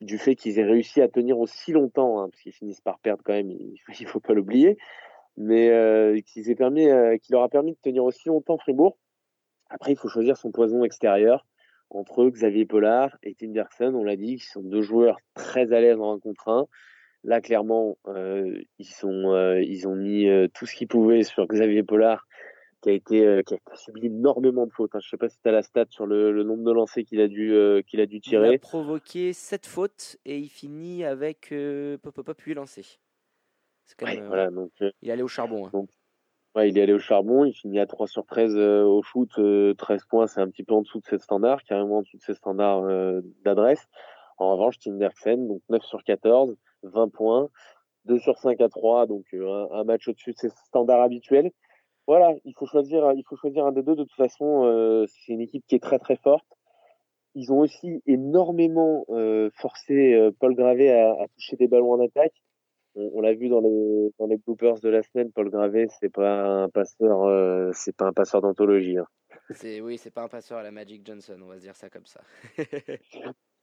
du 0.00 0.18
fait 0.18 0.34
qu'ils 0.36 0.58
aient 0.58 0.64
réussi 0.64 1.00
à 1.02 1.08
tenir 1.08 1.38
aussi 1.38 1.72
longtemps, 1.72 2.20
hein, 2.22 2.28
parce 2.30 2.42
qu'ils 2.42 2.52
finissent 2.52 2.80
par 2.80 2.98
perdre 3.00 3.22
quand 3.24 3.32
même. 3.34 3.50
Il, 3.50 3.74
il 4.00 4.06
faut 4.06 4.20
pas 4.20 4.34
l'oublier 4.34 4.78
mais 5.36 5.70
euh, 5.70 6.18
permis, 6.56 6.88
euh, 6.88 7.16
qui 7.18 7.32
leur 7.32 7.42
a 7.42 7.48
permis 7.48 7.72
de 7.72 7.78
tenir 7.82 8.04
aussi 8.04 8.28
longtemps 8.28 8.58
Fribourg. 8.58 8.98
Après, 9.68 9.92
il 9.92 9.96
faut 9.96 10.08
choisir 10.08 10.36
son 10.36 10.50
poison 10.50 10.84
extérieur 10.84 11.46
entre 11.90 12.28
Xavier 12.28 12.66
Pollard 12.66 13.16
et 13.22 13.34
Tim 13.34 13.48
Derksen. 13.48 13.94
On 13.94 14.04
l'a 14.04 14.16
dit, 14.16 14.36
qui 14.36 14.46
sont 14.46 14.62
deux 14.62 14.82
joueurs 14.82 15.18
très 15.34 15.72
à 15.72 15.80
l'aise 15.80 15.98
en 15.98 16.14
un 16.14 16.18
contre 16.18 16.48
un. 16.48 16.66
Là, 17.24 17.40
clairement, 17.40 17.98
euh, 18.06 18.60
ils 18.78 18.86
sont, 18.86 19.56
ils 19.60 19.86
ont 19.86 19.94
mis 19.94 20.26
tout 20.54 20.66
ce 20.66 20.74
qu'ils 20.74 20.88
pouvaient 20.88 21.22
sur 21.22 21.46
Xavier 21.46 21.82
Pollard, 21.82 22.26
qui 22.80 22.90
a 22.90 22.92
été, 22.92 23.42
qui 23.46 23.54
a 23.54 23.58
subi 23.74 24.06
énormément 24.06 24.66
de 24.66 24.72
fautes. 24.72 24.94
Hein. 24.94 25.00
Je 25.02 25.08
sais 25.08 25.16
pas 25.16 25.28
si 25.28 25.38
tu 25.40 25.48
as 25.48 25.52
la 25.52 25.62
stat 25.62 25.86
sur 25.90 26.06
le, 26.06 26.32
le 26.32 26.44
nombre 26.44 26.64
de 26.64 26.72
lancers 26.72 27.04
qu'il 27.04 27.20
a 27.20 27.28
dû, 27.28 27.54
qu'il 27.86 28.00
a 28.00 28.06
dû 28.06 28.16
Il 28.16 28.18
a 28.18 28.20
tirer. 28.20 28.58
provoqué 28.58 29.32
7 29.32 29.66
fautes 29.66 30.16
et 30.24 30.38
il 30.38 30.48
finit 30.48 31.04
avec 31.04 31.52
pop 32.02 32.14
pop 32.14 32.26
pop 32.26 32.40
8 32.40 32.54
lancés. 32.54 32.98
C'est 33.90 33.96
quand 33.98 34.06
Ouais, 34.06 34.14
même, 34.14 34.24
euh, 34.24 34.28
voilà, 34.28 34.50
donc 34.50 34.70
euh, 34.82 34.90
Il 35.02 35.08
est 35.08 35.12
allé 35.12 35.22
au 35.22 35.28
charbon. 35.28 35.66
hein. 35.66 35.84
Ouais, 36.54 36.68
il 36.68 36.78
est 36.78 36.82
allé 36.82 36.92
au 36.92 36.98
charbon, 37.00 37.44
il 37.44 37.52
finit 37.52 37.80
à 37.80 37.86
3 37.86 38.06
sur 38.06 38.24
13 38.24 38.56
euh, 38.56 38.84
au 38.84 39.02
shoot, 39.02 39.28
euh, 39.38 39.74
13 39.74 40.04
points, 40.08 40.26
c'est 40.26 40.40
un 40.40 40.48
petit 40.48 40.62
peu 40.64 40.74
en 40.74 40.82
dessous 40.82 41.00
de 41.00 41.04
ses 41.06 41.18
standards, 41.18 41.62
carrément 41.64 41.98
en 41.98 42.02
dessous 42.02 42.16
de 42.18 42.22
ses 42.22 42.34
standards 42.34 42.84
d'adresse. 43.44 43.86
En 44.38 44.52
revanche, 44.52 44.78
Tim 44.78 44.94
Derksen, 44.94 45.46
donc 45.48 45.60
9 45.68 45.82
sur 45.84 46.02
14, 46.04 46.56
20 46.84 47.08
points, 47.12 47.48
2 48.04 48.18
sur 48.18 48.38
5 48.38 48.60
à 48.60 48.68
3, 48.68 49.06
donc 49.06 49.24
un, 49.34 49.68
un 49.72 49.84
match 49.84 50.08
au-dessus 50.08 50.32
de 50.32 50.38
ses 50.38 50.50
standards 50.66 51.02
habituels. 51.02 51.50
Voilà, 52.06 52.34
il 52.44 52.54
faut 52.56 52.66
choisir, 52.66 53.12
il 53.12 53.22
faut 53.28 53.36
choisir 53.36 53.66
un 53.66 53.72
des 53.72 53.82
deux. 53.82 53.94
De 53.96 54.04
toute 54.04 54.16
façon, 54.16 54.64
euh, 54.64 55.04
c'est 55.08 55.32
une 55.32 55.40
équipe 55.40 55.64
qui 55.68 55.74
est 55.76 55.82
très 55.82 55.98
très 55.98 56.16
forte. 56.16 56.46
Ils 57.36 57.52
ont 57.52 57.60
aussi 57.60 58.02
énormément 58.06 59.04
euh, 59.10 59.50
forcé 59.54 60.14
euh, 60.14 60.32
Paul 60.40 60.54
Gravé 60.56 60.90
à, 60.90 61.10
à 61.12 61.26
toucher 61.36 61.56
des 61.56 61.68
ballons 61.68 61.92
en 61.92 62.00
attaque. 62.04 62.34
On, 62.94 63.10
on 63.14 63.20
l'a 63.20 63.34
vu 63.34 63.48
dans 63.48 63.60
les 63.60 64.10
dans 64.18 64.26
les 64.26 64.36
bloopers 64.36 64.80
de 64.80 64.88
la 64.88 65.02
semaine, 65.02 65.30
Paul 65.32 65.50
Gravé, 65.50 65.86
c'est 66.00 66.08
pas 66.12 66.42
un 66.62 66.68
passeur, 66.68 67.22
euh, 67.24 67.70
c'est 67.74 67.94
pas 67.96 68.06
un 68.06 68.12
passeur 68.12 68.40
d'anthologie. 68.42 68.98
hein. 68.98 69.06
C'est 69.50 69.80
oui, 69.80 69.98
c'est 69.98 70.10
pas 70.12 70.22
un 70.22 70.28
passeur 70.28 70.58
à 70.58 70.62
la 70.62 70.70
Magic 70.70 71.04
Johnson, 71.06 71.36
on 71.42 71.46
va 71.48 71.56
se 71.56 71.62
dire 71.62 71.76
ça 71.76 71.88
comme 71.90 72.06
ça. 72.06 72.20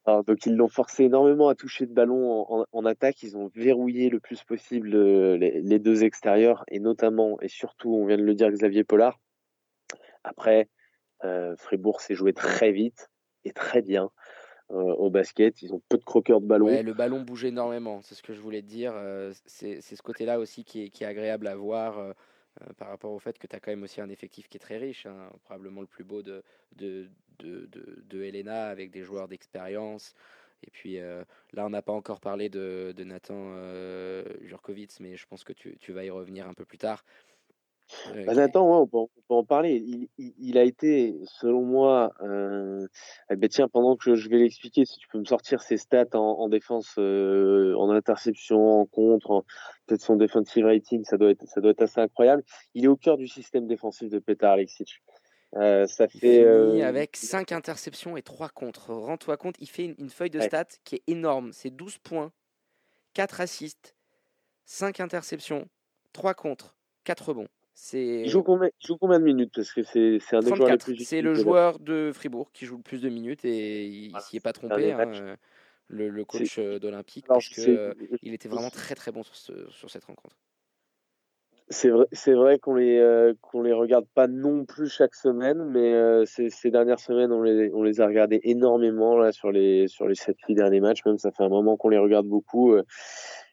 Alors, 0.06 0.24
donc 0.26 0.46
ils 0.46 0.56
l'ont 0.56 0.68
forcé 0.70 1.04
énormément 1.04 1.50
à 1.50 1.56
toucher 1.56 1.86
de 1.86 1.94
ballon 1.94 2.32
en, 2.32 2.60
en- 2.62 2.66
en 2.72 2.86
attaque. 2.86 3.22
Ils 3.24 3.38
ont 3.38 3.50
verrouillé 3.56 4.10
le 4.10 4.20
plus 4.20 4.44
possible 4.44 4.94
euh, 4.96 5.38
les, 5.38 5.62
les 5.62 5.80
deux 5.80 6.04
extérieurs 6.04 6.64
et 6.70 6.80
notamment 6.80 7.40
et 7.42 7.48
surtout, 7.48 7.94
on 7.96 8.06
vient 8.06 8.18
de 8.18 8.24
le 8.24 8.34
dire, 8.36 8.50
Xavier 8.52 8.84
Pollard. 8.84 9.20
Après, 10.24 10.70
euh, 11.24 11.56
Fribourg 11.58 12.02
s'est 12.02 12.16
joué 12.16 12.34
très 12.34 12.72
vite 12.72 13.10
et 13.46 13.52
très 13.52 13.82
bien 13.82 14.10
au 14.70 15.10
basket. 15.10 15.62
Ils 15.62 15.74
ont 15.74 15.82
peu 15.90 15.98
de 15.98 16.04
croqueurs 16.04 16.42
de 16.42 16.48
ballon. 16.48 16.68
Le 16.68 16.94
ballon 16.94 17.22
bouge 17.22 17.46
énormément, 17.46 18.02
c'est 18.02 18.16
ce 18.16 18.24
que 18.24 18.34
je 18.34 18.42
voulais 18.42 18.62
te 18.62 18.68
dire. 18.68 18.94
euh, 18.96 19.34
C'est 19.46 19.82
ce 19.82 20.02
côté-là 20.02 20.40
aussi 20.40 20.64
qui 20.64 20.84
est, 20.84 20.90
qui 20.90 21.04
est 21.04 21.08
agréable 21.08 21.48
à 21.48 21.56
voir 21.56 22.00
euh, 22.00 22.12
euh, 22.62 22.74
par 22.78 22.90
rapport 22.90 23.12
au 23.12 23.20
fait 23.20 23.38
que 23.38 23.48
tu 23.48 23.56
as 23.56 23.60
quand 23.60 23.72
même 23.72 23.84
aussi 23.84 24.02
un 24.02 24.10
effectif 24.10 24.48
qui 24.48 24.58
est 24.58 24.60
très 24.60 24.78
riche, 24.78 25.06
hein, 25.06 25.30
probablement 25.44 25.82
le 25.82 25.88
plus 25.88 26.04
beau 26.04 26.22
de, 26.22 26.44
de, 26.76 27.10
de, 27.40 27.68
de, 27.68 28.04
de 28.10 28.50
avec 28.50 28.92
des 28.92 29.04
joueurs 29.04 29.28
d'expérience. 29.28 30.14
Et 30.64 30.72
puis 30.72 31.00
euh, 31.00 31.24
là, 31.54 31.66
on 31.66 31.70
n'a 31.70 31.84
pas 31.84 31.94
encore 31.94 32.20
parlé 32.20 32.50
de, 32.50 32.94
de 32.96 33.04
Nathan 33.04 33.36
euh, 33.38 34.24
Jurkovic, 34.42 35.00
mais 35.00 35.16
je 35.16 35.28
pense 35.28 35.44
que 35.44 35.54
tu, 35.54 35.78
tu 35.78 35.92
vas 35.94 36.04
y 36.04 36.10
revenir 36.10 36.48
un 36.48 36.54
peu 36.56 36.66
plus 36.66 36.80
tard. 36.80 37.06
Bah, 38.26 38.34
Nathan, 38.34 38.70
ouais, 38.70 38.78
on, 38.82 38.88
peut, 38.88 38.98
en- 38.98 39.10
on 39.18 39.22
peut 39.28 39.34
en 39.36 39.44
parler. 39.44 39.76
Il, 39.76 40.10
il, 40.18 40.34
il 40.40 40.58
a 40.58 40.64
été, 40.64 41.16
selon 41.26 41.62
moi, 41.64 42.12
euh, 42.22 42.88
eh 43.30 43.36
ben 43.36 43.50
tiens, 43.50 43.68
pendant 43.68 43.96
que 43.96 44.16
je 44.16 44.30
vais 44.30 44.38
l'expliquer, 44.38 44.86
si 44.86 44.98
tu 44.98 45.08
peux 45.08 45.20
me 45.20 45.26
sortir 45.26 45.62
ses 45.62 45.78
stats 45.78 46.06
en, 46.14 46.20
en 46.20 46.50
défense, 46.50 46.96
euh, 46.98 47.74
en 47.78 47.90
interception, 47.92 48.82
en 48.82 48.86
contre, 48.86 49.44
peut-être 49.86 50.02
son 50.02 50.16
defensive 50.16 50.66
rating, 50.66 51.04
ça 51.06 51.18
doit 51.18 51.32
être, 51.32 51.46
ça 51.48 51.62
doit 51.62 51.72
être 51.72 51.82
assez 51.82 52.00
incroyable. 52.02 52.44
Il 52.74 52.86
est 52.86 52.90
au 52.90 52.98
cœur 52.98 53.18
du 53.18 53.28
système 53.28 53.68
défensif 53.68 54.10
de 54.10 54.20
Petar 54.20 54.54
Alexic. 54.54 55.02
Euh, 55.56 55.88
ça 55.88 56.08
Il 56.14 56.20
fait 56.20 56.44
euh, 56.44 56.86
avec 56.86 57.16
5 57.16 57.54
interceptions 57.54 58.18
et 58.18 58.22
3 58.22 58.50
contre. 58.50 58.94
Rends-toi 58.94 59.38
compte, 59.38 59.56
il 59.60 59.70
fait 59.70 59.86
une, 59.86 59.96
une 59.98 60.10
feuille 60.10 60.30
de 60.30 60.40
Ouais. 60.40 60.48
stats 60.48 60.66
qui 60.84 60.96
est 60.96 61.04
énorme. 61.08 61.54
C'est 61.54 61.70
12 61.70 61.98
points, 62.00 62.34
4 63.14 63.40
assists, 63.40 63.96
5 64.66 65.00
interceptions, 65.00 65.68
3 66.12 66.34
contre, 66.34 66.76
4 67.06 67.30
rebonds. 67.30 67.48
Il 68.24 68.30
joue 68.30 68.44
combien, 68.44 68.70
il 68.82 68.88
joue 68.88 68.98
combien 68.98 69.20
de 69.20 69.24
minutes? 69.26 69.54
Parce 69.56 69.72
que 69.74 69.82
c'est 69.84 70.20
c'est 70.20 70.36
un 70.36 70.44
des 70.44 70.54
joueurs 70.54 70.70
les 70.70 70.78
34. 70.78 70.86
plus 70.86 70.96
C'est 71.04 71.22
le 71.22 71.34
joueur 71.36 71.80
de 71.80 72.12
Fribourg 72.14 72.52
qui 72.52 72.66
joue 72.66 72.78
le 72.78 72.84
plus 72.84 73.02
de 73.02 73.10
minutes 73.10 73.46
et 73.46 73.86
il 73.88 74.12
Voilà, 74.12 74.22
s'y 74.22 74.38
est 74.38 74.40
pas 74.40 74.54
trompé, 74.54 74.92
hein, 74.92 75.00
euh, 75.14 75.36
le, 75.88 76.10
le 76.10 76.26
coach 76.26 76.58
euh, 76.60 76.80
d'Olympique, 76.80 77.28
parce 77.32 77.50
que 77.50 77.62
euh, 77.62 77.94
il 78.24 78.34
était 78.34 78.50
vraiment 78.50 78.70
très 78.70 78.96
très 78.96 79.12
bon 79.12 79.24
sur, 79.24 79.36
ce- 79.36 79.70
sur 79.70 79.90
cette 79.90 80.06
rencontre. 80.06 80.36
C'est 81.70 81.90
vrai, 81.90 82.06
c'est 82.14 82.34
vrai 82.34 82.60
qu'on 82.60 82.76
les 82.76 82.98
euh, 82.98 83.34
qu'on 83.42 83.62
les 83.62 83.74
regarde 83.74 84.06
pas 84.16 84.28
non 84.28 84.64
plus 84.64 84.88
chaque 84.90 85.14
semaine, 85.14 85.66
mais 85.66 85.94
euh, 85.96 86.24
ces, 86.26 86.50
ces 86.50 86.72
dernières 86.72 87.00
semaines 87.02 87.34
on 87.34 87.42
les 87.44 87.70
on 87.74 87.84
les 87.84 88.00
a 88.00 88.08
regardés 88.08 88.40
énormément 88.44 89.18
là 89.18 89.34
sur 89.34 89.52
les 89.52 89.90
sur 89.90 90.08
les 90.08 90.16
sept 90.16 90.38
huit 90.48 90.56
derniers 90.56 90.80
matchs. 90.80 91.04
Même 91.06 91.18
ça 91.18 91.30
fait 91.34 91.44
un 91.44 91.50
moment 91.50 91.76
qu'on 91.76 91.90
les 91.90 91.98
regarde 91.98 92.26
beaucoup. 92.26 92.72
euh, 92.72 92.84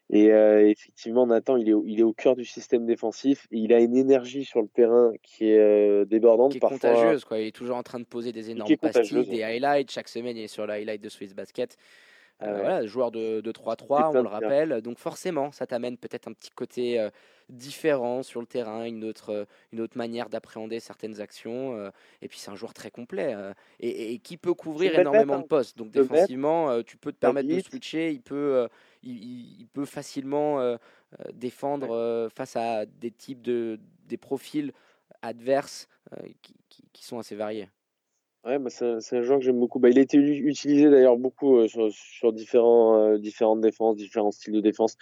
et 0.09 0.31
euh, 0.31 0.69
effectivement, 0.69 1.25
Nathan, 1.25 1.57
il 1.57 1.67
est 1.69 1.73
au- 1.73 1.83
il 1.87 1.99
est 1.99 2.03
au 2.03 2.13
cœur 2.13 2.35
du 2.35 2.45
système 2.45 2.85
défensif. 2.85 3.47
Et 3.51 3.57
il 3.57 3.73
a 3.73 3.79
une 3.79 3.95
énergie 3.95 4.45
sur 4.45 4.61
le 4.61 4.67
terrain 4.67 5.11
qui 5.23 5.49
est 5.49 5.57
euh, 5.59 6.05
débordante 6.05 6.51
Qui 6.51 6.57
est 6.57 6.59
parfois. 6.59 6.77
contagieuse, 6.91 7.25
quoi. 7.25 7.39
Il 7.39 7.47
est 7.47 7.51
toujours 7.55 7.75
en 7.77 7.83
train 7.83 7.99
de 7.99 8.05
poser 8.05 8.31
des 8.31 8.51
énormes 8.51 8.77
pastilles, 8.77 9.25
des 9.27 9.43
highlights. 9.43 9.89
Chaque 9.91 10.07
semaine, 10.09 10.37
il 10.37 10.43
est 10.43 10.47
sur 10.47 10.67
le 10.67 10.73
highlight 10.73 11.01
de 11.01 11.09
Swiss 11.09 11.33
Basket. 11.33 11.77
Euh, 12.41 12.53
ouais. 12.53 12.61
voilà, 12.61 12.85
joueur 12.85 13.11
de, 13.11 13.39
de 13.39 13.51
3-3, 13.51 14.11
C'est 14.11 14.17
on 14.17 14.23
le 14.23 14.27
rappelle. 14.27 14.81
Donc 14.81 14.97
forcément, 14.97 15.51
ça 15.51 15.65
t'amène 15.65 15.97
peut-être 15.97 16.27
un 16.27 16.33
petit 16.33 16.49
côté 16.49 16.99
euh, 16.99 17.09
différent 17.47 18.23
sur 18.23 18.41
le 18.41 18.45
terrain, 18.45 18.83
une 18.83 19.05
autre, 19.05 19.29
euh, 19.29 19.45
une 19.71 19.79
autre 19.79 19.97
manière 19.97 20.27
d'appréhender 20.27 20.81
certaines 20.81 21.21
actions. 21.21 21.77
euh, 21.77 21.91
et 22.21 22.27
puis 22.27 22.37
c'est 22.37 22.51
un 22.51 22.55
joueur 22.55 22.73
très 22.73 22.91
complet 22.91 23.35
et, 23.79 24.19
qui 24.19 24.35
peut 24.35 24.53
couvrir 24.53 24.99
énormément 24.99 25.35
bête, 25.35 25.43
de 25.43 25.47
postes. 25.47 25.77
Donc 25.77 25.91
défensivement, 25.91 26.83
tu 26.83 26.97
peux 26.97 27.13
te 27.13 27.17
permettre 27.17 27.47
de 27.47 27.59
switcher. 27.61 28.11
Il 28.11 28.21
peut, 28.21 28.67
il, 29.01 29.67
peut 29.73 29.85
facilement 29.85 30.77
défendre 31.33 32.29
face 32.35 32.55
à 32.55 32.85
des 32.85 33.11
types 33.11 33.41
de 33.41 33.79
des 34.07 34.17
profils 34.17 34.71
adverses 35.21 35.87
qui, 36.41 36.53
qui, 36.69 36.83
qui, 36.91 37.03
sont 37.05 37.17
assez 37.17 37.35
variés. 37.35 37.69
Ouais, 38.45 38.59
bah 38.59 38.69
c'est 38.69 38.85
un, 38.85 39.21
joueur 39.21 39.39
que 39.39 39.45
j'aime 39.45 39.59
beaucoup. 39.59 39.79
Bah, 39.79 39.89
il 39.89 39.97
a 39.97 40.01
été 40.01 40.17
utilisé 40.17 40.89
d'ailleurs 40.89 41.17
beaucoup 41.17 41.57
euh, 41.57 41.67
sur, 41.67 41.91
sur 41.91 42.31
différents, 42.31 42.99
euh, 42.99 43.17
différentes 43.17 43.61
défenses, 43.61 43.95
différents 43.95 44.31
styles 44.31 44.53
de 44.53 44.61
défense. 44.61 44.97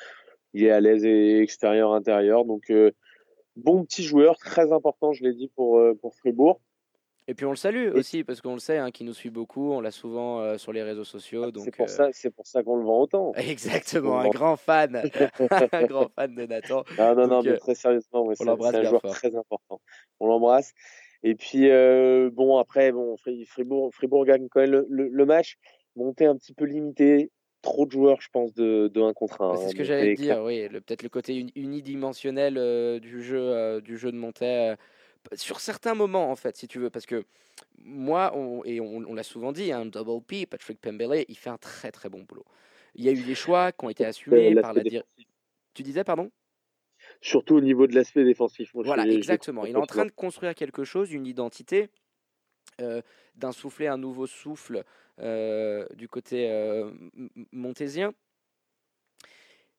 Il 0.53 0.63
est 0.63 0.71
à 0.71 0.79
l'aise 0.79 1.03
et 1.03 1.39
extérieur, 1.41 1.93
intérieur. 1.93 2.45
Donc, 2.45 2.69
euh, 2.69 2.91
bon 3.57 3.83
petit 3.83 4.03
joueur, 4.03 4.37
très 4.37 4.71
important, 4.71 5.11
je 5.11 5.23
l'ai 5.23 5.33
dit, 5.33 5.49
pour, 5.49 5.81
pour 6.01 6.15
Fribourg. 6.15 6.61
Et 7.27 7.35
puis 7.35 7.45
on 7.45 7.51
le 7.51 7.55
salue 7.55 7.89
aussi 7.93 8.23
parce 8.25 8.41
qu'on 8.41 8.53
le 8.53 8.59
sait, 8.59 8.77
hein, 8.77 8.91
qui 8.91 9.05
nous 9.05 9.13
suit 9.13 9.29
beaucoup, 9.29 9.71
on 9.71 9.79
l'a 9.79 9.91
souvent 9.91 10.41
euh, 10.41 10.57
sur 10.57 10.73
les 10.73 10.83
réseaux 10.83 11.05
sociaux. 11.05 11.51
Donc 11.51 11.63
c'est 11.63 11.75
pour 11.75 11.89
ça, 11.89 12.09
c'est 12.11 12.29
pour 12.29 12.45
ça 12.45 12.63
qu'on 12.63 12.75
le 12.75 12.83
vend 12.83 12.99
autant. 12.99 13.33
Exactement, 13.35 14.19
un 14.19 14.29
grand 14.29 14.57
fan, 14.57 14.95
un 15.71 15.85
grand 15.85 16.09
fan 16.09 16.35
de 16.35 16.45
Nathan. 16.45 16.83
Ah, 16.97 17.15
non, 17.15 17.27
non, 17.27 17.41
donc, 17.41 17.45
mais 17.45 17.57
très 17.57 17.75
sérieusement, 17.75 18.25
ouais, 18.25 18.35
c'est 18.35 18.47
un 18.47 18.83
joueur 18.83 19.01
fort. 19.01 19.11
très 19.11 19.35
important. 19.35 19.79
On 20.19 20.27
l'embrasse. 20.27 20.73
Et 21.23 21.35
puis 21.35 21.69
euh, 21.69 22.29
bon 22.31 22.57
après, 22.57 22.91
bon 22.91 23.15
Fribourg, 23.47 23.93
Fribourg 23.93 24.25
gagne 24.25 24.47
quand 24.49 24.61
même 24.61 24.71
le, 24.71 24.85
le, 24.89 25.07
le, 25.07 25.25
match, 25.25 25.57
monté 25.95 26.25
un 26.25 26.35
petit 26.35 26.53
peu 26.53 26.65
limité. 26.65 27.31
Trop 27.61 27.85
de 27.85 27.91
joueurs, 27.91 28.19
je 28.19 28.27
pense, 28.29 28.53
de, 28.53 28.89
de 28.93 29.01
1 29.01 29.13
contre 29.13 29.41
1. 29.41 29.55
C'est 29.55 29.69
ce 29.69 29.75
que 29.75 29.85
j'allais 29.85 30.15
dire, 30.15 30.43
oui. 30.43 30.67
Peut-être 30.67 31.01
le 31.01 31.07
côté 31.07 31.45
unidimensionnel 31.55 32.57
euh, 32.57 32.99
du 32.99 33.23
jeu, 33.23 33.39
euh, 33.39 33.79
du 33.79 33.97
jeu 33.97 34.11
de 34.11 34.17
Montaigne 34.17 34.75
sur 35.33 35.59
certains 35.59 35.95
moments, 35.95 36.29
en 36.29 36.35
fait, 36.35 36.57
si 36.57 36.67
tu 36.67 36.79
veux, 36.79 36.89
parce 36.89 37.05
que 37.05 37.23
moi, 37.77 38.31
on, 38.35 38.63
et 38.65 38.79
on, 38.79 39.03
on 39.07 39.13
l'a 39.13 39.23
souvent 39.23 39.51
dit, 39.51 39.71
un 39.71 39.81
hein, 39.81 39.85
double 39.85 40.23
P, 40.23 40.45
Patrick 40.45 40.79
Pembele, 40.79 41.25
il 41.27 41.37
fait 41.37 41.49
un 41.49 41.57
très 41.57 41.91
très 41.91 42.09
bon 42.09 42.23
boulot. 42.23 42.45
Il 42.95 43.03
y 43.03 43.09
a 43.09 43.11
eu 43.11 43.23
des 43.23 43.35
choix 43.35 43.71
qui 43.71 43.85
ont 43.85 43.89
été 43.89 44.05
assumés 44.05 44.55
par 44.55 44.73
la 44.73 44.83
direction. 44.83 45.25
Tu 45.73 45.83
disais, 45.83 46.03
pardon? 46.03 46.29
Surtout 47.23 47.55
au 47.55 47.61
niveau 47.61 47.87
de 47.87 47.95
l'aspect 47.95 48.25
défensif. 48.25 48.71
voilà, 48.73 49.07
exactement. 49.07 49.65
Il 49.65 49.71
est 49.71 49.77
en 49.77 49.85
train 49.85 50.05
de 50.05 50.11
construire 50.11 50.53
quelque 50.53 50.83
chose, 50.83 51.13
une 51.13 51.25
identité, 51.25 51.89
euh, 52.81 53.01
d'insuffler 53.35 53.87
un 53.87 53.97
nouveau 53.97 54.27
souffle 54.27 54.83
euh, 55.19 55.87
du 55.95 56.09
côté 56.09 56.51
euh, 56.51 56.91
montésien. 57.53 58.13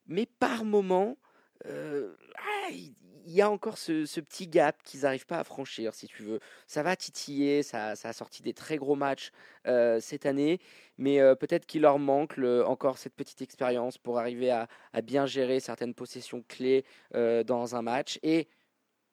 Mais 0.07 0.25
par 0.25 0.65
moment, 0.65 1.19
ah, 1.67 2.71
il 2.71 2.95
y 3.33 3.41
a 3.41 3.51
encore 3.51 3.79
ce, 3.79 4.07
ce 4.07 4.21
petit 4.21 4.47
gap 4.47 4.83
qu'ils 4.83 5.01
n'arrivent 5.01 5.27
pas 5.27 5.39
à 5.39 5.45
franchir, 5.45 5.95
si 5.95 6.07
tu 6.07 6.23
veux. 6.23 6.41
Ça 6.67 6.83
va 6.83 6.97
titiller, 6.97 7.63
ça, 7.63 7.97
ça 7.97 8.09
a 8.11 8.13
sorti 8.13 8.43
des 8.43 8.55
très 8.55 8.77
gros 8.77 8.97
matchs 8.97 9.31
euh, 9.67 10.01
cette 10.01 10.27
année, 10.27 10.61
mais 10.99 11.21
euh, 11.21 11.35
peut-être 11.35 11.67
qu'il 11.67 11.83
leur 11.83 11.99
manque 11.99 12.37
le, 12.37 12.67
encore 12.67 12.99
cette 12.99 13.15
petite 13.15 13.43
expérience 13.43 13.99
pour 13.99 14.19
arriver 14.19 14.51
à, 14.51 14.69
à, 14.93 15.01
bien 15.01 15.27
gérer 15.27 15.61
certaines 15.61 15.95
possessions 15.95 16.45
clés 16.49 16.85
euh, 17.15 17.45
dans 17.45 17.77
un 17.77 17.83
match. 17.83 18.19
Et 18.23 18.49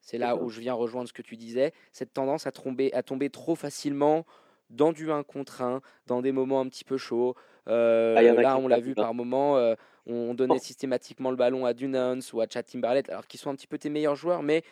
c'est 0.01 0.17
là 0.17 0.35
où 0.35 0.49
je 0.49 0.59
viens 0.59 0.73
rejoindre 0.73 1.07
ce 1.07 1.13
que 1.13 1.21
tu 1.21 1.37
disais, 1.37 1.73
cette 1.91 2.13
tendance 2.13 2.47
à 2.47 2.51
tomber, 2.51 2.91
à 2.93 3.03
tomber 3.03 3.29
trop 3.29 3.55
facilement 3.55 4.25
dans 4.71 4.91
du 4.91 5.11
1 5.11 5.23
contre 5.23 5.61
1, 5.61 5.81
dans 6.07 6.21
des 6.21 6.31
moments 6.31 6.61
un 6.61 6.67
petit 6.67 6.83
peu 6.83 6.97
chauds. 6.97 7.35
Euh, 7.67 8.15
ah, 8.17 8.21
là, 8.21 8.57
on 8.57 8.67
l'a 8.67 8.79
vu 8.79 8.95
par 8.95 9.13
moments, 9.13 9.57
euh, 9.57 9.75
on 10.07 10.33
donnait 10.33 10.55
oh. 10.55 10.61
systématiquement 10.61 11.29
le 11.29 11.35
ballon 11.35 11.65
à 11.65 11.73
Dunans 11.73 12.19
ou 12.33 12.41
à 12.41 12.47
Chad 12.49 12.65
Timberlake, 12.65 13.09
alors 13.09 13.27
qu'ils 13.27 13.39
sont 13.39 13.49
un 13.49 13.55
petit 13.55 13.67
peu 13.67 13.77
tes 13.77 13.89
meilleurs 13.89 14.15
joueurs, 14.15 14.41
mais 14.41 14.63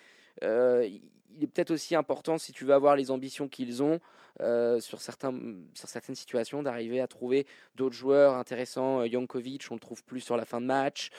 euh, 0.44 0.88
il 0.88 1.44
est 1.44 1.48
peut-être 1.48 1.72
aussi 1.72 1.96
important, 1.96 2.38
si 2.38 2.52
tu 2.52 2.66
veux 2.66 2.74
avoir 2.74 2.96
les 2.96 3.12
ambitions 3.12 3.48
qu'ils 3.48 3.84
ont, 3.84 4.00
euh, 4.42 4.80
sur, 4.80 5.02
certains, 5.02 5.34
sur 5.74 5.88
certaines 5.88 6.16
situations, 6.16 6.64
d'arriver 6.64 7.00
à 7.00 7.08
trouver 7.08 7.46
d'autres 7.76 7.96
joueurs 7.96 8.36
intéressants. 8.36 9.06
Jankovic, 9.06 9.68
on 9.70 9.76
le 9.76 9.80
trouve 9.80 10.04
plus 10.04 10.22
sur 10.22 10.38
la 10.38 10.46
fin 10.46 10.62
de 10.62 10.66
match. 10.66 11.10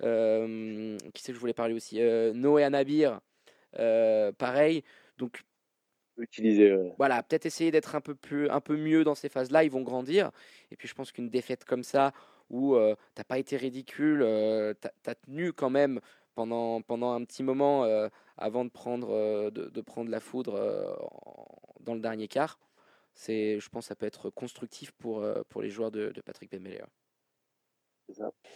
Qui 0.00 1.22
c'est 1.22 1.32
que 1.32 1.34
je 1.34 1.40
voulais 1.40 1.52
parler 1.52 1.74
aussi? 1.74 2.00
Noé 2.34 2.64
Anabir, 2.64 3.20
pareil. 4.38 4.82
Donc 5.18 5.44
utiliser. 6.20 6.74
Ouais. 6.74 6.94
Voilà, 6.98 7.22
peut-être 7.22 7.46
essayer 7.46 7.70
d'être 7.70 7.94
un 7.94 8.00
peu 8.00 8.14
plus, 8.14 8.48
un 8.50 8.60
peu 8.60 8.76
mieux 8.76 9.04
dans 9.04 9.14
ces 9.14 9.28
phases-là. 9.28 9.64
Ils 9.64 9.70
vont 9.70 9.82
grandir. 9.82 10.30
Et 10.70 10.76
puis 10.76 10.88
je 10.88 10.94
pense 10.94 11.12
qu'une 11.12 11.30
défaite 11.30 11.64
comme 11.64 11.82
ça, 11.82 12.12
où 12.50 12.74
euh, 12.74 12.94
t'as 13.14 13.24
pas 13.24 13.38
été 13.38 13.56
ridicule, 13.56 14.22
euh, 14.22 14.74
t'as 14.80 14.90
as 15.06 15.14
tenu 15.14 15.52
quand 15.52 15.70
même 15.70 16.00
pendant, 16.34 16.82
pendant 16.82 17.12
un 17.12 17.24
petit 17.24 17.42
moment 17.42 17.84
euh, 17.84 18.08
avant 18.36 18.64
de 18.64 18.70
prendre, 18.70 19.10
euh, 19.10 19.50
de, 19.50 19.68
de, 19.68 19.80
prendre 19.80 20.10
la 20.10 20.20
foudre 20.20 20.54
euh, 20.54 20.94
dans 21.80 21.94
le 21.94 22.00
dernier 22.00 22.28
quart. 22.28 22.58
C'est, 23.12 23.60
je 23.60 23.68
pense, 23.68 23.86
ça 23.86 23.94
peut 23.96 24.06
être 24.06 24.30
constructif 24.30 24.92
pour, 24.92 25.26
pour 25.48 25.62
les 25.62 25.70
joueurs 25.70 25.90
de, 25.90 26.10
de 26.10 26.20
Patrick 26.20 26.50
Bemeléa. 26.50 26.86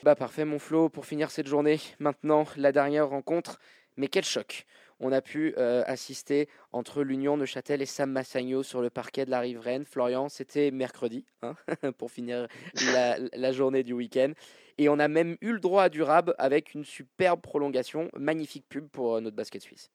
Bah 0.03 0.15
parfait 0.15 0.45
mon 0.45 0.59
Flo, 0.59 0.89
pour 0.89 1.07
finir 1.07 1.31
cette 1.31 1.47
journée, 1.47 1.79
maintenant 1.99 2.45
la 2.57 2.73
dernière 2.73 3.09
rencontre, 3.09 3.61
mais 3.97 4.09
quel 4.09 4.25
choc 4.25 4.67
on 5.01 5.13
a 5.13 5.21
pu 5.21 5.55
euh, 5.59 5.83
assister 5.87 6.49
entre 6.73 7.03
l'Union 7.03 7.37
Neuchâtel 7.37 7.83
et 7.83 7.87
Sam 7.87 8.11
Massagno 8.11 8.63
sur 8.63 8.81
le 8.81 8.91
parquet 8.91 9.25
de 9.25 9.31
la 9.31 9.41
riveraine. 9.41 9.85
Florian, 9.85 10.29
c'était 10.29 10.71
mercredi, 10.71 11.25
hein, 11.43 11.55
pour 11.99 12.11
finir 12.11 12.47
la, 12.93 13.17
la 13.33 13.53
journée 13.53 13.83
du 13.83 13.93
week-end. 13.93 14.33
Et 14.79 14.89
on 14.89 14.99
a 14.99 15.09
même 15.09 15.37
eu 15.41 15.53
le 15.53 15.61
droit 15.61 15.85
à 15.85 15.89
du 15.89 16.03
rab 16.03 16.35
avec 16.39 16.75
une 16.75 16.85
superbe 16.85 17.41
prolongation, 17.41 18.11
magnifique 18.17 18.67
pub 18.69 18.89
pour 18.89 19.17
euh, 19.17 19.21
notre 19.21 19.37
basket 19.37 19.63
suisse. 19.63 19.91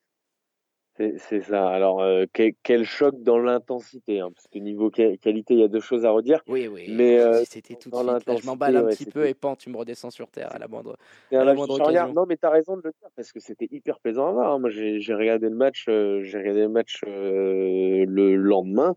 C'est 1.17 1.39
ça. 1.41 1.69
Alors, 1.69 2.01
euh, 2.01 2.25
quel, 2.33 2.51
quel, 2.61 2.83
choc 2.83 3.15
dans 3.21 3.37
l'intensité, 3.37 4.19
hein, 4.19 4.31
parce 4.35 4.47
que 4.47 4.59
niveau 4.59 4.89
qualité, 4.89 5.53
il 5.53 5.59
y 5.59 5.63
a 5.63 5.69
deux 5.69 5.79
choses 5.79 6.05
à 6.05 6.11
redire. 6.11 6.41
Oui, 6.47 6.67
oui. 6.67 6.87
Mais 6.89 7.19
euh, 7.19 7.41
c'était 7.45 7.75
tout 7.75 7.89
de 7.89 7.95
suite. 7.95 8.27
Là, 8.27 8.35
je 8.35 8.45
m'emballe 8.45 8.75
un 8.75 8.83
ouais, 8.83 8.91
petit 8.91 9.05
peu 9.05 9.25
et 9.25 9.33
pan, 9.33 9.55
tu 9.55 9.69
me 9.69 9.77
redescends 9.77 10.09
sur 10.09 10.29
terre 10.29 10.53
à 10.53 10.59
la 10.59 10.67
moindre, 10.67 10.97
à 11.31 11.43
la 11.45 11.53
moindre 11.53 11.79
occasion. 11.79 12.13
Non, 12.13 12.25
mais 12.27 12.35
tu 12.35 12.45
as 12.45 12.49
raison 12.49 12.75
de 12.75 12.81
le 12.83 12.91
dire, 12.91 13.09
parce 13.15 13.31
que 13.31 13.39
c'était 13.39 13.69
hyper 13.71 13.99
plaisant 14.01 14.27
à 14.27 14.31
voir. 14.33 14.53
Hein. 14.53 14.59
Moi, 14.59 14.69
j'ai 14.69 15.13
regardé 15.13 15.47
le 15.47 15.55
match, 15.55 15.85
euh, 15.87 16.21
j'ai 16.23 16.37
regardé 16.37 16.61
le 16.61 16.69
match 16.69 17.01
le 17.05 18.35
lendemain. 18.35 18.95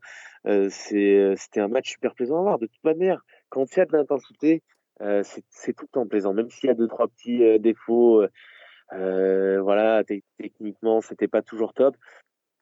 C'était 0.70 1.60
un 1.60 1.68
match 1.68 1.90
super 1.90 2.14
plaisant 2.14 2.40
à 2.40 2.42
voir. 2.42 2.58
De 2.58 2.66
toute 2.66 2.82
manière, 2.82 3.20
quand 3.48 3.64
il 3.76 3.78
y 3.78 3.82
a 3.82 3.86
de 3.86 3.96
l'intensité, 3.96 4.62
c'est 4.98 5.72
tout 5.76 5.84
le 5.84 5.92
temps 5.92 6.06
plaisant, 6.08 6.34
même 6.34 6.50
s'il 6.50 6.66
y 6.66 6.70
a 6.70 6.74
deux 6.74 6.88
trois 6.88 7.06
petits 7.06 7.60
défauts. 7.60 8.24
Euh, 8.92 9.60
voilà, 9.62 10.04
techniquement, 10.38 11.00
c'était 11.00 11.28
pas 11.28 11.42
toujours 11.42 11.74
top. 11.74 11.96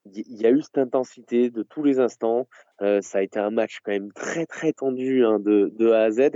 Il 0.07 0.41
y 0.41 0.47
a 0.47 0.51
eu 0.51 0.63
cette 0.63 0.79
intensité 0.79 1.51
de 1.51 1.63
tous 1.63 1.83
les 1.83 2.01
instants. 2.01 2.49
Euh, 2.81 3.01
ça 3.03 3.19
a 3.19 3.23
été 3.23 3.39
un 3.39 3.51
match 3.51 3.81
quand 3.85 3.93
même 3.93 4.13
très 4.13 4.47
très 4.47 4.73
tendu 4.73 5.25
hein, 5.25 5.39
de, 5.39 5.91
A 5.91 6.05
à 6.05 6.11
Z. 6.11 6.31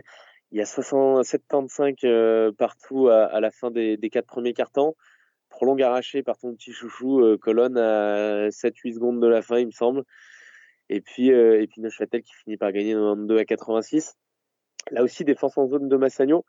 Il 0.53 0.59
y 0.59 0.61
a 0.61 0.67
60, 0.67 1.25
75 1.25 1.95
euh, 2.05 2.53
partout 2.53 3.09
à, 3.09 3.25
à, 3.25 3.41
la 3.41 3.51
fin 3.51 3.71
des, 3.71 3.97
des 3.97 4.11
quatre 4.11 4.27
premiers 4.27 4.53
cartons. 4.53 4.95
Prolongue 5.49 5.83
arraché 5.83 6.23
par 6.23 6.37
ton 6.37 6.55
petit 6.55 6.73
chouchou, 6.73 7.21
euh, 7.21 7.39
colonne 7.39 7.79
à 7.79 8.51
7-8 8.51 8.95
secondes 8.95 9.21
de 9.21 9.27
la 9.29 9.41
fin, 9.41 9.59
il 9.59 9.67
me 9.67 9.71
semble. 9.71 10.03
Et 10.89 11.01
puis, 11.01 11.33
euh, 11.33 11.63
et 11.63 11.67
puis 11.67 11.81
Neuchâtel 11.81 12.23
qui 12.23 12.33
finit 12.35 12.57
par 12.57 12.73
gagner 12.73 12.93
92 12.93 13.39
à 13.39 13.45
86. 13.45 14.15
Là 14.91 15.03
aussi, 15.03 15.25
défense 15.25 15.57
en 15.57 15.69
zone 15.69 15.89
de 15.89 15.97
Massagno 15.97 16.45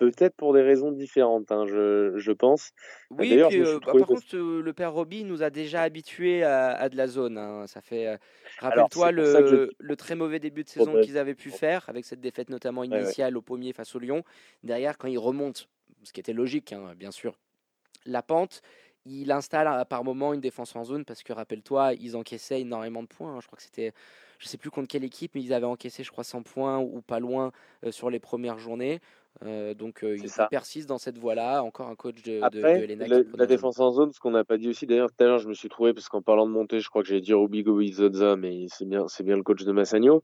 peut-être 0.00 0.34
pour 0.34 0.54
des 0.54 0.62
raisons 0.62 0.92
différentes, 0.92 1.52
hein, 1.52 1.66
je, 1.66 2.14
je, 2.16 2.32
pense. 2.32 2.70
Oui, 3.10 3.28
D'ailleurs, 3.28 3.50
euh, 3.52 3.78
bah, 3.84 3.92
par 3.92 4.06
contre, 4.06 4.34
euh, 4.34 4.62
le 4.62 4.72
père 4.72 4.94
Roby 4.94 5.24
nous 5.24 5.42
a 5.42 5.50
déjà 5.50 5.82
habitués 5.82 6.42
à, 6.42 6.70
à 6.70 6.88
de 6.88 6.96
la 6.96 7.06
zone. 7.06 7.36
Hein. 7.36 7.66
Ça 7.66 7.82
fait, 7.82 8.06
euh, 8.06 8.16
rappelle-toi 8.60 9.12
le, 9.12 9.24
je... 9.24 9.70
le, 9.78 9.96
très 9.96 10.14
mauvais 10.14 10.38
début 10.38 10.64
de 10.64 10.70
saison 10.70 10.98
qu'ils 11.02 11.18
avaient 11.18 11.34
pu 11.34 11.50
faire 11.50 11.84
avec 11.88 12.06
cette 12.06 12.20
défaite 12.20 12.48
notamment 12.48 12.82
initiale 12.82 13.32
ouais, 13.32 13.34
ouais. 13.34 13.38
au 13.38 13.42
pommier 13.42 13.74
face 13.74 13.94
au 13.94 13.98
Lyon. 13.98 14.24
Derrière, 14.62 14.96
quand 14.96 15.08
ils 15.08 15.18
remontent, 15.18 15.64
ce 16.02 16.12
qui 16.14 16.20
était 16.20 16.32
logique, 16.32 16.72
hein, 16.72 16.94
bien 16.96 17.10
sûr, 17.10 17.38
la 18.06 18.22
pente. 18.22 18.62
Il 19.06 19.32
installe 19.32 19.86
par 19.86 20.04
moment 20.04 20.34
une 20.34 20.42
défense 20.42 20.76
en 20.76 20.84
zone 20.84 21.06
parce 21.06 21.22
que 21.22 21.32
rappelle-toi, 21.32 21.94
ils 21.94 22.16
encaissaient 22.16 22.60
énormément 22.60 23.02
de 23.02 23.08
points. 23.08 23.40
Je 23.40 23.46
crois 23.46 23.56
que 23.56 23.62
c'était, 23.62 23.94
je 24.38 24.46
sais 24.46 24.58
plus 24.58 24.70
contre 24.70 24.88
quelle 24.88 25.04
équipe, 25.04 25.34
mais 25.34 25.42
ils 25.42 25.54
avaient 25.54 25.64
encaissé, 25.64 26.04
je 26.04 26.10
crois, 26.10 26.24
100 26.24 26.42
points 26.42 26.78
ou 26.78 27.00
pas 27.00 27.18
loin 27.18 27.50
euh, 27.84 27.92
sur 27.92 28.10
les 28.10 28.20
premières 28.20 28.58
journées. 28.58 29.00
Euh, 29.44 29.74
donc 29.74 30.04
euh, 30.04 30.16
il 30.16 30.30
persiste 30.50 30.88
dans 30.88 30.98
cette 30.98 31.18
voie-là. 31.18 31.62
Encore 31.62 31.88
un 31.88 31.94
coach 31.94 32.22
de, 32.22 32.40
Après, 32.42 32.86
de, 32.86 32.94
de 32.94 33.04
la, 33.04 33.22
la 33.36 33.46
défense 33.46 33.80
en 33.80 33.90
zone, 33.90 34.12
ce 34.12 34.20
qu'on 34.20 34.32
n'a 34.32 34.44
pas 34.44 34.58
dit 34.58 34.68
aussi, 34.68 34.86
d'ailleurs, 34.86 35.10
tout 35.10 35.24
à 35.24 35.26
l'heure, 35.26 35.38
je 35.38 35.48
me 35.48 35.54
suis 35.54 35.68
trouvé, 35.68 35.94
parce 35.94 36.08
qu'en 36.08 36.22
parlant 36.22 36.46
de 36.46 36.52
montée, 36.52 36.80
je 36.80 36.88
crois 36.88 37.02
que 37.02 37.08
j'allais 37.08 37.20
dire 37.20 37.42
Ubigo 37.42 37.80
Izodza, 37.80 38.36
mais 38.36 38.66
c'est 38.68 38.86
bien, 38.86 39.08
c'est 39.08 39.24
bien 39.24 39.36
le 39.36 39.42
coach 39.42 39.64
de 39.64 39.72
Massagno. 39.72 40.22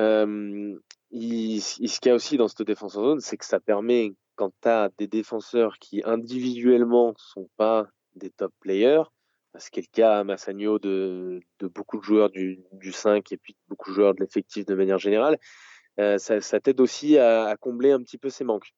Euh, 0.00 0.74
il, 1.10 1.56
il, 1.56 1.60
ce 1.60 2.00
qu'il 2.00 2.08
y 2.08 2.12
a 2.12 2.14
aussi 2.14 2.36
dans 2.36 2.48
cette 2.48 2.66
défense 2.66 2.96
en 2.96 3.04
zone, 3.04 3.20
c'est 3.20 3.36
que 3.36 3.44
ça 3.44 3.60
permet, 3.60 4.14
quand 4.36 4.50
tu 4.62 4.68
as 4.68 4.90
des 4.98 5.06
défenseurs 5.06 5.78
qui 5.78 6.02
individuellement 6.04 7.14
sont 7.16 7.48
pas 7.56 7.86
des 8.14 8.30
top 8.30 8.52
players, 8.60 9.04
ce 9.58 9.70
qui 9.70 9.80
est 9.80 9.88
le 9.88 9.94
cas 9.94 10.20
à 10.20 10.24
Massagno 10.24 10.78
de, 10.78 11.40
de 11.60 11.66
beaucoup 11.68 11.98
de 11.98 12.02
joueurs 12.02 12.30
du, 12.30 12.64
du 12.72 12.92
5 12.92 13.30
et 13.32 13.36
puis 13.36 13.56
beaucoup 13.68 13.90
de 13.90 13.94
joueurs 13.94 14.14
de 14.14 14.20
l'effectif 14.20 14.64
de 14.66 14.74
manière 14.74 14.98
générale, 14.98 15.38
ça, 15.96 16.40
ça 16.40 16.60
t'aide 16.60 16.80
aussi 16.80 17.18
à, 17.18 17.46
à, 17.46 17.56
combler 17.56 17.92
un 17.92 18.02
petit 18.02 18.18
peu 18.18 18.30
ces 18.30 18.44
manques. 18.44 18.72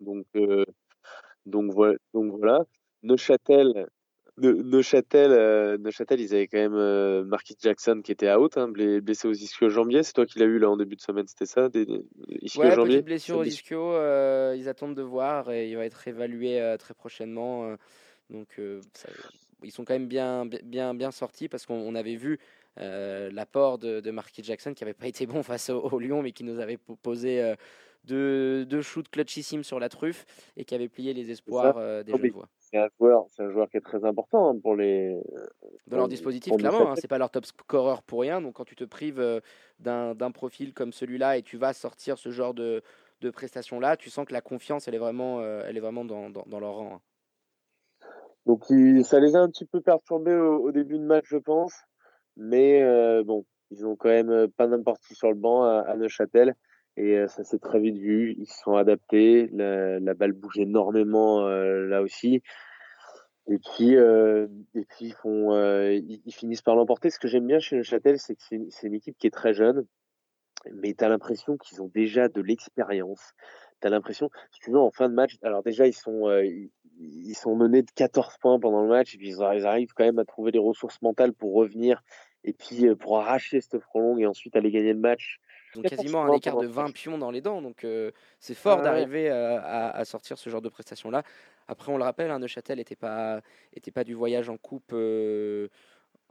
Donc, 0.00 0.26
euh, 0.36 0.64
donc, 1.46 1.72
voilà, 1.72 1.94
donc 2.14 2.32
voilà. 2.38 2.64
Neuchâtel, 3.02 3.86
Neuchâtel, 4.36 5.32
euh, 5.32 5.78
Neuchâtel, 5.78 6.20
ils 6.20 6.34
avaient 6.34 6.46
quand 6.46 6.58
même 6.58 6.74
euh, 6.74 7.24
Marquis 7.24 7.56
Jackson 7.60 8.00
qui 8.04 8.12
était 8.12 8.32
out, 8.32 8.56
hein, 8.56 8.68
blessé 8.68 9.26
aux 9.26 9.32
ischio-jambiers. 9.32 10.02
C'est 10.02 10.12
toi 10.12 10.26
qui 10.26 10.38
l'as 10.38 10.46
eu 10.46 10.58
là 10.58 10.70
en 10.70 10.76
début 10.76 10.96
de 10.96 11.00
semaine, 11.00 11.26
c'était 11.26 11.46
ça 11.46 11.68
des, 11.68 11.86
des 11.86 12.04
ischio-jambiers 12.42 12.96
Ouais, 12.96 13.02
blessure 13.02 13.38
aux 13.38 13.44
ischio. 13.44 13.94
Euh, 13.94 14.54
ils 14.56 14.68
attendent 14.68 14.96
de 14.96 15.02
voir 15.02 15.50
et 15.50 15.68
il 15.68 15.76
va 15.76 15.84
être 15.84 16.06
évalué 16.06 16.76
très 16.78 16.94
prochainement. 16.94 17.76
donc, 18.30 18.60
ça, 18.94 19.08
ils 19.64 19.72
sont 19.72 19.84
quand 19.84 19.94
même 19.94 20.06
bien, 20.06 20.46
bien, 20.46 20.94
bien 20.94 21.10
sortis 21.10 21.48
parce 21.48 21.66
qu'on 21.66 21.94
avait 21.96 22.14
vu 22.14 22.38
l'apport 22.76 23.78
de, 23.78 24.00
de 24.00 24.10
Marquis 24.10 24.42
Jackson 24.44 24.74
qui 24.74 24.84
n'avait 24.84 24.94
pas 24.94 25.08
été 25.08 25.26
bon 25.26 25.42
face 25.42 25.70
au, 25.70 25.98
Lyon, 25.98 26.22
mais 26.22 26.32
qui 26.32 26.44
nous 26.44 26.60
avait 26.60 26.78
posé 27.02 27.54
deux, 28.04 28.64
deux 28.66 28.82
shoots 28.82 29.08
clutchissimes 29.08 29.64
sur 29.64 29.80
la 29.80 29.88
truffe 29.88 30.24
et 30.56 30.64
qui 30.64 30.74
avait 30.74 30.88
plié 30.88 31.12
les 31.12 31.30
espoirs 31.30 32.04
des 32.04 32.12
jeunes 32.12 32.30
voix 32.30 32.48
c'est 32.70 32.78
un 32.78 32.88
joueur, 32.98 33.26
c'est 33.30 33.42
un 33.42 33.50
joueur 33.50 33.68
qui 33.70 33.76
est 33.76 33.82
très 33.82 34.04
important 34.04 34.50
hein, 34.50 34.58
pour 34.60 34.76
les. 34.76 35.18
Dans 35.86 35.96
leur 35.96 36.08
dispositif, 36.08 36.54
clairement, 36.56 36.90
hein, 36.90 36.94
c'est 36.96 37.08
pas 37.08 37.18
leur 37.18 37.30
top 37.30 37.46
scorer 37.46 38.00
pour 38.06 38.20
rien. 38.20 38.40
Donc 38.40 38.54
quand 38.54 38.64
tu 38.64 38.76
te 38.76 38.84
prives 38.84 39.22
d'un 39.78 40.30
profil 40.32 40.74
comme 40.74 40.92
celui-là 40.92 41.38
et 41.38 41.42
tu 41.42 41.56
vas 41.56 41.72
sortir 41.72 42.18
ce 42.18 42.30
genre 42.30 42.54
de, 42.54 42.82
de 43.20 43.30
prestations-là, 43.30 43.96
tu 43.96 44.10
sens 44.10 44.26
que 44.26 44.32
la 44.32 44.40
confiance, 44.40 44.88
elle 44.88 44.94
est 44.94 44.98
vraiment, 44.98 45.42
elle 45.42 45.76
est 45.76 45.80
vraiment 45.80 46.04
dans, 46.04 46.30
dans, 46.30 46.44
dans 46.46 46.60
leur 46.60 46.74
rang. 46.74 46.94
Hein. 46.94 47.00
Donc 48.46 48.64
ça 49.04 49.20
les 49.20 49.36
a 49.36 49.40
un 49.40 49.48
petit 49.48 49.66
peu 49.66 49.80
perturbés 49.80 50.34
au, 50.34 50.70
début 50.72 50.98
de 50.98 51.04
match, 51.04 51.26
je 51.28 51.36
pense. 51.36 51.74
Mais 52.38 52.82
bon, 53.24 53.44
ils 53.70 53.86
ont 53.86 53.96
quand 53.96 54.08
même 54.08 54.48
pas 54.56 54.66
n'importe 54.66 55.02
qui 55.02 55.14
sur 55.14 55.28
le 55.28 55.34
banc 55.34 55.64
à, 55.64 55.94
Neuchâtel. 55.96 56.54
Et 56.96 57.26
ça 57.28 57.44
s'est 57.44 57.58
très 57.58 57.78
vite 57.80 57.98
vu. 57.98 58.34
Ils 58.38 58.46
se 58.46 58.60
sont 58.62 58.74
adaptés. 58.74 59.48
La, 59.52 60.00
la 60.00 60.14
balle 60.14 60.32
bouge 60.32 60.58
énormément 60.58 61.46
là 61.48 62.00
aussi. 62.00 62.42
Et 63.50 63.58
puis, 63.58 63.94
et 63.94 64.84
puis 64.84 65.06
ils, 65.06 65.14
font, 65.14 65.52
ils, 65.92 66.32
finissent 66.32 66.62
par 66.62 66.76
l'emporter. 66.76 67.10
Ce 67.10 67.18
que 67.18 67.28
j'aime 67.28 67.46
bien 67.46 67.58
chez 67.58 67.76
Neuchâtel, 67.76 68.18
c'est 68.18 68.34
que 68.34 68.42
c'est 68.42 68.86
une 68.86 68.94
équipe 68.94 69.16
qui 69.18 69.26
est 69.26 69.34
très 69.34 69.52
jeune. 69.52 69.84
Mais 70.72 70.94
tu 70.94 71.04
as 71.04 71.08
l'impression 71.08 71.56
qu'ils 71.56 71.82
ont 71.82 71.90
déjà 71.94 72.28
de 72.28 72.40
l'expérience. 72.40 73.32
Tu 73.80 73.86
as 73.86 73.90
l'impression, 73.90 74.28
si 74.50 74.60
tu 74.60 74.70
veux, 74.70 74.78
en 74.78 74.90
fin 74.90 75.08
de 75.08 75.14
match, 75.14 75.36
alors 75.42 75.62
déjà, 75.62 75.86
ils 75.86 75.94
sont, 75.94 76.28
ils 76.98 77.34
sont 77.34 77.56
menés 77.56 77.82
de 77.82 77.90
14 77.94 78.36
points 78.40 78.58
pendant 78.58 78.82
le 78.82 78.88
match, 78.88 79.14
et 79.14 79.18
puis 79.18 79.30
ils 79.30 79.42
arrivent 79.42 79.92
quand 79.94 80.04
même 80.04 80.18
à 80.18 80.24
trouver 80.24 80.50
des 80.52 80.58
ressources 80.58 81.00
mentales 81.00 81.32
pour 81.32 81.54
revenir, 81.54 82.02
et 82.44 82.52
puis 82.52 82.86
euh, 82.86 82.94
pour 82.94 83.18
arracher 83.18 83.60
cette 83.60 83.76
longue 83.94 84.20
et 84.20 84.26
ensuite 84.26 84.56
aller 84.56 84.70
gagner 84.70 84.92
le 84.92 84.98
match. 84.98 85.40
Ont 85.76 85.82
quasiment 85.82 86.24
un 86.24 86.32
écart 86.32 86.56
de 86.56 86.66
20 86.66 86.92
pions 86.92 87.18
dans 87.18 87.30
les 87.30 87.42
dents, 87.42 87.60
donc 87.60 87.84
euh, 87.84 88.10
c'est 88.40 88.54
fort 88.54 88.80
d'arriver 88.80 89.28
à, 89.28 90.02
sortir 90.06 90.38
ce 90.38 90.48
genre 90.48 90.62
de 90.62 90.70
prestations-là. 90.70 91.22
Après, 91.68 91.92
on 91.92 91.98
le 91.98 92.04
rappelle, 92.04 92.30
hein, 92.30 92.38
Neuchâtel 92.38 92.78
n'était 92.78 92.96
pas, 92.96 93.42
était 93.74 93.90
pas 93.90 94.02
du 94.02 94.14
voyage 94.14 94.48
en 94.48 94.56
coupe 94.56 94.92
euh, 94.94 95.68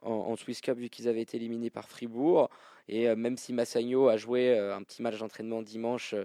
en, 0.01 0.35
Swiss 0.35 0.61
Cup 0.61 0.79
vu 0.79 0.89
qu'ils 0.89 1.07
avaient 1.07 1.21
été 1.21 1.37
éliminés 1.37 1.69
par 1.69 1.87
Fribourg, 1.87 2.49
et 2.87 3.13
même 3.15 3.37
si 3.37 3.53
Massagno 3.53 4.07
a 4.07 4.17
joué 4.17 4.57
un 4.57 4.81
petit 4.81 5.03
match 5.03 5.19
d'entraînement 5.19 5.61
dimanche 5.61 6.15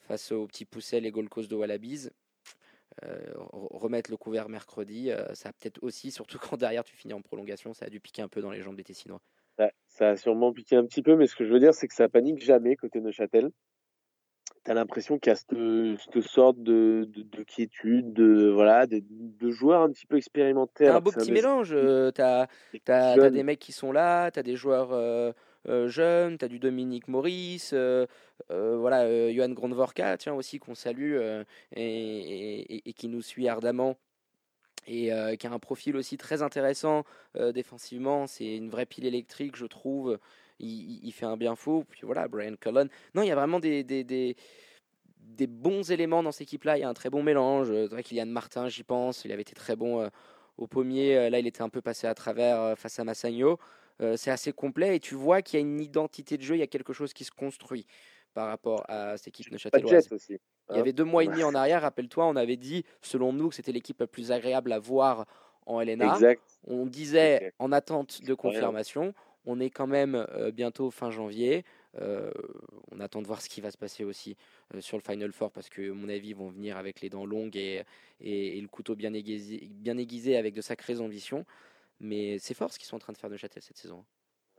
face 0.00 0.30
aux 0.30 0.46
petits 0.46 0.66
Poussel 0.66 1.06
et 1.06 1.10
Gold 1.10 1.30
Coast 1.30 1.50
de 1.50 1.56
Wallabies, 1.56 2.10
euh, 3.04 3.32
remettre 3.36 4.10
le 4.10 4.16
couvert 4.16 4.48
mercredi, 4.48 5.10
euh, 5.10 5.34
ça 5.34 5.50
a 5.50 5.52
peut-être 5.52 5.78
aussi, 5.82 6.10
surtout 6.12 6.38
quand 6.38 6.56
derrière 6.56 6.84
tu 6.84 6.96
finis 6.96 7.14
en 7.14 7.22
prolongation, 7.22 7.74
ça 7.74 7.86
a 7.86 7.88
dû 7.88 8.00
piquer 8.00 8.22
un 8.22 8.28
peu 8.28 8.40
dans 8.40 8.50
les 8.50 8.62
jambes 8.62 8.76
des 8.76 8.84
Tessinois. 8.84 9.20
ça 9.86 10.10
a 10.10 10.16
sûrement 10.16 10.52
piqué 10.52 10.76
un 10.76 10.84
petit 10.84 11.02
peu, 11.02 11.16
mais 11.16 11.26
ce 11.26 11.36
que 11.36 11.44
je 11.44 11.52
veux 11.52 11.60
dire, 11.60 11.74
c'est 11.74 11.88
que 11.88 11.94
ça 11.94 12.08
panique 12.08 12.42
jamais 12.42 12.76
côté 12.76 13.00
Neuchâtel. 13.00 13.50
Tu 14.64 14.70
as 14.70 14.74
l'impression 14.74 15.18
qu'il 15.18 15.30
y 15.30 15.32
a 15.32 15.36
cette, 15.36 16.20
sorte 16.22 16.62
de, 16.62 17.08
de, 17.10 17.42
quiétude, 17.42 18.12
de, 18.12 18.50
voilà, 18.50 18.86
de, 18.86 19.50
joueurs 19.50 19.82
un 19.82 19.90
petit 19.90 20.06
peu 20.06 20.16
expérimentés. 20.16 20.88
un 20.88 21.00
beau 21.00 21.12
petit 21.12 21.32
mélange. 21.32 21.70
Euh, 21.72 22.10
tu 22.12 22.20
as, 22.22 23.30
des 23.30 23.42
mecs 23.42 23.60
qui 23.60 23.72
sont 23.72 23.92
là, 23.92 24.30
tu 24.30 24.38
as 24.38 24.42
des 24.42 24.56
joueurs 24.56 24.92
euh, 24.92 25.32
jeune, 25.66 26.38
tu 26.38 26.44
as 26.44 26.48
du 26.48 26.58
Dominique 26.58 27.08
Maurice, 27.08 27.72
euh, 27.74 28.06
euh, 28.50 28.76
voilà, 28.78 29.30
Johan 29.32 29.50
Grondvorka, 29.50 30.16
tiens 30.16 30.34
aussi 30.34 30.58
qu'on 30.58 30.74
salue 30.74 31.18
et, 31.74 32.94
qui 32.96 33.08
nous 33.08 33.22
suit 33.22 33.48
ardemment 33.48 33.96
et 34.86 35.10
qui 35.38 35.46
a 35.46 35.52
un 35.52 35.58
profil 35.58 35.96
aussi 35.96 36.16
très 36.16 36.40
intéressant 36.42 37.04
défensivement. 37.34 38.26
C'est 38.26 38.56
une 38.56 38.70
vraie 38.70 38.86
pile 38.86 39.04
électrique, 39.04 39.56
je 39.56 39.66
trouve. 39.66 40.18
Il, 40.60 41.12
fait 41.12 41.26
un 41.26 41.36
bien 41.36 41.54
fou. 41.56 41.84
Puis 41.90 42.00
voilà, 42.04 42.26
Brian 42.26 42.56
Cullen. 42.56 42.88
Non, 43.14 43.22
il 43.22 43.28
y 43.28 43.30
a 43.30 43.34
vraiment 43.34 43.60
des, 43.60 43.84
des, 43.84 45.46
bons 45.46 45.90
éléments 45.90 46.22
dans 46.22 46.32
cette 46.32 46.42
équipe-là. 46.42 46.78
Il 46.78 46.80
y 46.80 46.84
a 46.84 46.88
un 46.88 46.94
très 46.94 47.10
bon 47.10 47.22
mélange. 47.22 47.68
C'est 47.68 47.86
vrai 47.88 48.02
qu'Ilian 48.02 48.26
Martin, 48.26 48.68
j'y 48.68 48.82
pense. 48.82 49.26
Il 49.26 49.32
avait 49.32 49.42
été 49.42 49.54
très 49.54 49.76
bon 49.76 50.08
au 50.56 50.66
pommier. 50.66 51.28
Là, 51.28 51.38
il 51.38 51.46
était 51.46 51.62
un 51.62 51.68
peu 51.68 51.82
passé 51.82 52.06
à 52.06 52.14
travers 52.14 52.78
face 52.78 52.98
à 52.98 53.04
Massagno. 53.04 53.58
Euh, 54.00 54.16
c'est 54.16 54.30
assez 54.30 54.52
complet 54.52 54.96
et 54.96 55.00
tu 55.00 55.14
vois 55.14 55.42
qu'il 55.42 55.58
y 55.58 55.62
a 55.62 55.66
une 55.66 55.80
identité 55.80 56.36
de 56.36 56.42
jeu, 56.42 56.54
il 56.54 56.60
y 56.60 56.62
a 56.62 56.68
quelque 56.68 56.92
chose 56.92 57.12
qui 57.12 57.24
se 57.24 57.32
construit 57.32 57.86
par 58.32 58.46
rapport 58.46 58.84
à 58.88 59.16
cette 59.16 59.28
équipe 59.28 59.50
neuchâteloise. 59.50 60.12
Aussi, 60.12 60.34
il 60.34 60.34
y 60.34 60.76
hein. 60.76 60.80
avait 60.80 60.92
deux 60.92 61.04
mois 61.04 61.24
et 61.24 61.26
demi 61.26 61.42
en 61.44 61.54
arrière, 61.54 61.82
rappelle-toi, 61.82 62.26
on 62.26 62.36
avait 62.36 62.56
dit, 62.56 62.84
selon 63.02 63.32
nous, 63.32 63.48
que 63.48 63.56
c'était 63.56 63.72
l'équipe 63.72 63.98
la 63.98 64.06
plus 64.06 64.30
agréable 64.30 64.72
à 64.72 64.78
voir 64.78 65.26
en 65.66 65.80
LNA. 65.80 66.18
On 66.66 66.86
disait 66.86 67.52
en 67.58 67.72
attente 67.72 68.22
de 68.22 68.34
confirmation. 68.34 69.14
On 69.44 69.60
est 69.60 69.70
quand 69.70 69.86
même 69.86 70.26
euh, 70.34 70.50
bientôt 70.50 70.90
fin 70.90 71.10
janvier. 71.10 71.64
Euh, 72.00 72.30
on 72.92 73.00
attend 73.00 73.22
de 73.22 73.26
voir 73.26 73.40
ce 73.40 73.48
qui 73.48 73.60
va 73.60 73.70
se 73.70 73.78
passer 73.78 74.04
aussi 74.04 74.36
sur 74.80 74.98
le 74.98 75.02
Final 75.02 75.32
Four 75.32 75.50
parce 75.50 75.68
que, 75.68 75.90
à 75.90 75.94
mon 75.94 76.08
avis, 76.08 76.28
ils 76.28 76.36
vont 76.36 76.50
venir 76.50 76.76
avec 76.76 77.00
les 77.00 77.08
dents 77.08 77.26
longues 77.26 77.56
et, 77.56 77.82
et, 78.20 78.60
le 78.60 78.68
couteau 78.68 78.94
bien 78.94 79.12
aiguisé, 79.14 79.68
bien 79.70 79.96
aiguisé 79.96 80.36
avec 80.36 80.54
de 80.54 80.60
sacrées 80.60 81.00
ambitions. 81.00 81.46
Mais 82.00 82.38
c'est 82.38 82.54
fort 82.54 82.72
ce 82.72 82.78
qu'ils 82.78 82.88
sont 82.88 82.96
en 82.96 83.00
train 83.00 83.12
de 83.12 83.18
faire 83.18 83.30
de 83.30 83.36
Châtel 83.36 83.62
cette 83.62 83.76
saison. 83.76 84.04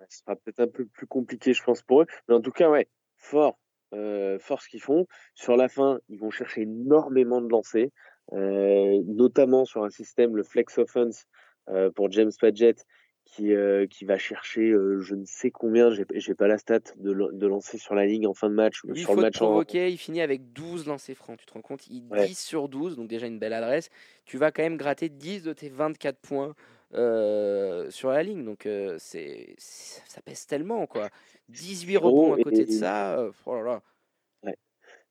ce 0.10 0.20
sera 0.20 0.36
peut-être 0.36 0.60
un 0.60 0.68
peu 0.68 0.86
plus 0.86 1.08
compliqué, 1.08 1.54
je 1.54 1.64
pense, 1.64 1.82
pour 1.82 2.02
eux. 2.02 2.06
Mais 2.28 2.36
en 2.36 2.42
tout 2.42 2.52
cas, 2.52 2.70
ouais, 2.70 2.88
fort. 3.18 3.60
Euh, 3.94 4.38
fort 4.40 4.62
ce 4.62 4.70
qu'ils 4.70 4.82
font. 4.82 5.08
Sur 5.34 5.58
la 5.58 5.68
fin, 5.68 6.00
ils 6.10 6.20
vont 6.20 6.30
chercher 6.30 6.62
énormément 6.62 7.42
de 7.42 7.50
lancers, 7.50 7.90
euh, 8.34 9.02
notamment 9.08 9.66
sur 9.66 9.84
un 9.84 9.90
système, 9.90 10.36
le 10.36 10.44
Flex 10.44 10.78
Offense, 10.78 11.26
euh, 11.70 11.90
pour 11.90 12.12
James 12.12 12.32
Padgett, 12.40 12.86
qui, 13.26 13.54
euh, 13.54 13.88
qui 13.88 14.06
va 14.06 14.18
chercher 14.18 14.72
je 15.00 15.16
ne 15.16 15.26
sais 15.26 15.50
combien, 15.50 15.90
j'ai 15.92 16.36
pas 16.36 16.48
la 16.48 16.58
stat, 16.60 16.82
de, 16.98 17.32
de 17.32 17.48
lancer 17.48 17.78
sur 17.80 17.96
la 17.96 18.06
ligne 18.06 18.28
en 18.28 18.34
fin 18.34 18.50
de 18.50 18.56
match. 18.56 18.82
Il 18.84 18.98
sur 18.98 19.16
le 19.16 19.22
match 19.22 19.38
provoquer, 19.38 19.90
il 19.90 19.98
finit 19.98 20.22
avec 20.22 20.54
12 20.54 20.86
lancers 20.86 21.16
francs, 21.16 21.40
tu 21.40 21.46
te 21.46 21.54
rends 21.54 21.62
compte? 21.62 21.88
Il 21.88 22.08
10 22.08 22.38
sur 22.38 22.70
12, 22.70 22.96
donc 22.96 23.08
déjà 23.08 23.26
une 23.26 23.40
belle 23.40 23.54
adresse. 23.54 23.90
Tu 24.26 24.38
vas 24.38 24.52
quand 24.52 24.64
même 24.64 24.78
gratter 24.78 25.10
10 25.10 25.44
de 25.44 25.54
tes 25.54 25.70
24 25.70 26.20
points 26.20 26.56
euh, 26.96 27.90
sur 27.92 28.10
la 28.10 28.24
ligne. 28.24 28.44
Donc 28.44 28.66
euh, 28.66 28.96
c'est 28.98 29.54
ça 29.58 30.22
pèse 30.22 30.46
tellement 30.48 30.88
quoi. 30.88 31.10
18 31.50 31.98
rebonds 31.98 32.34
à 32.34 32.38
côté 32.42 32.66
de 32.66 32.72
ça. 32.72 33.20
Euh, 33.20 33.32
oh 33.46 33.62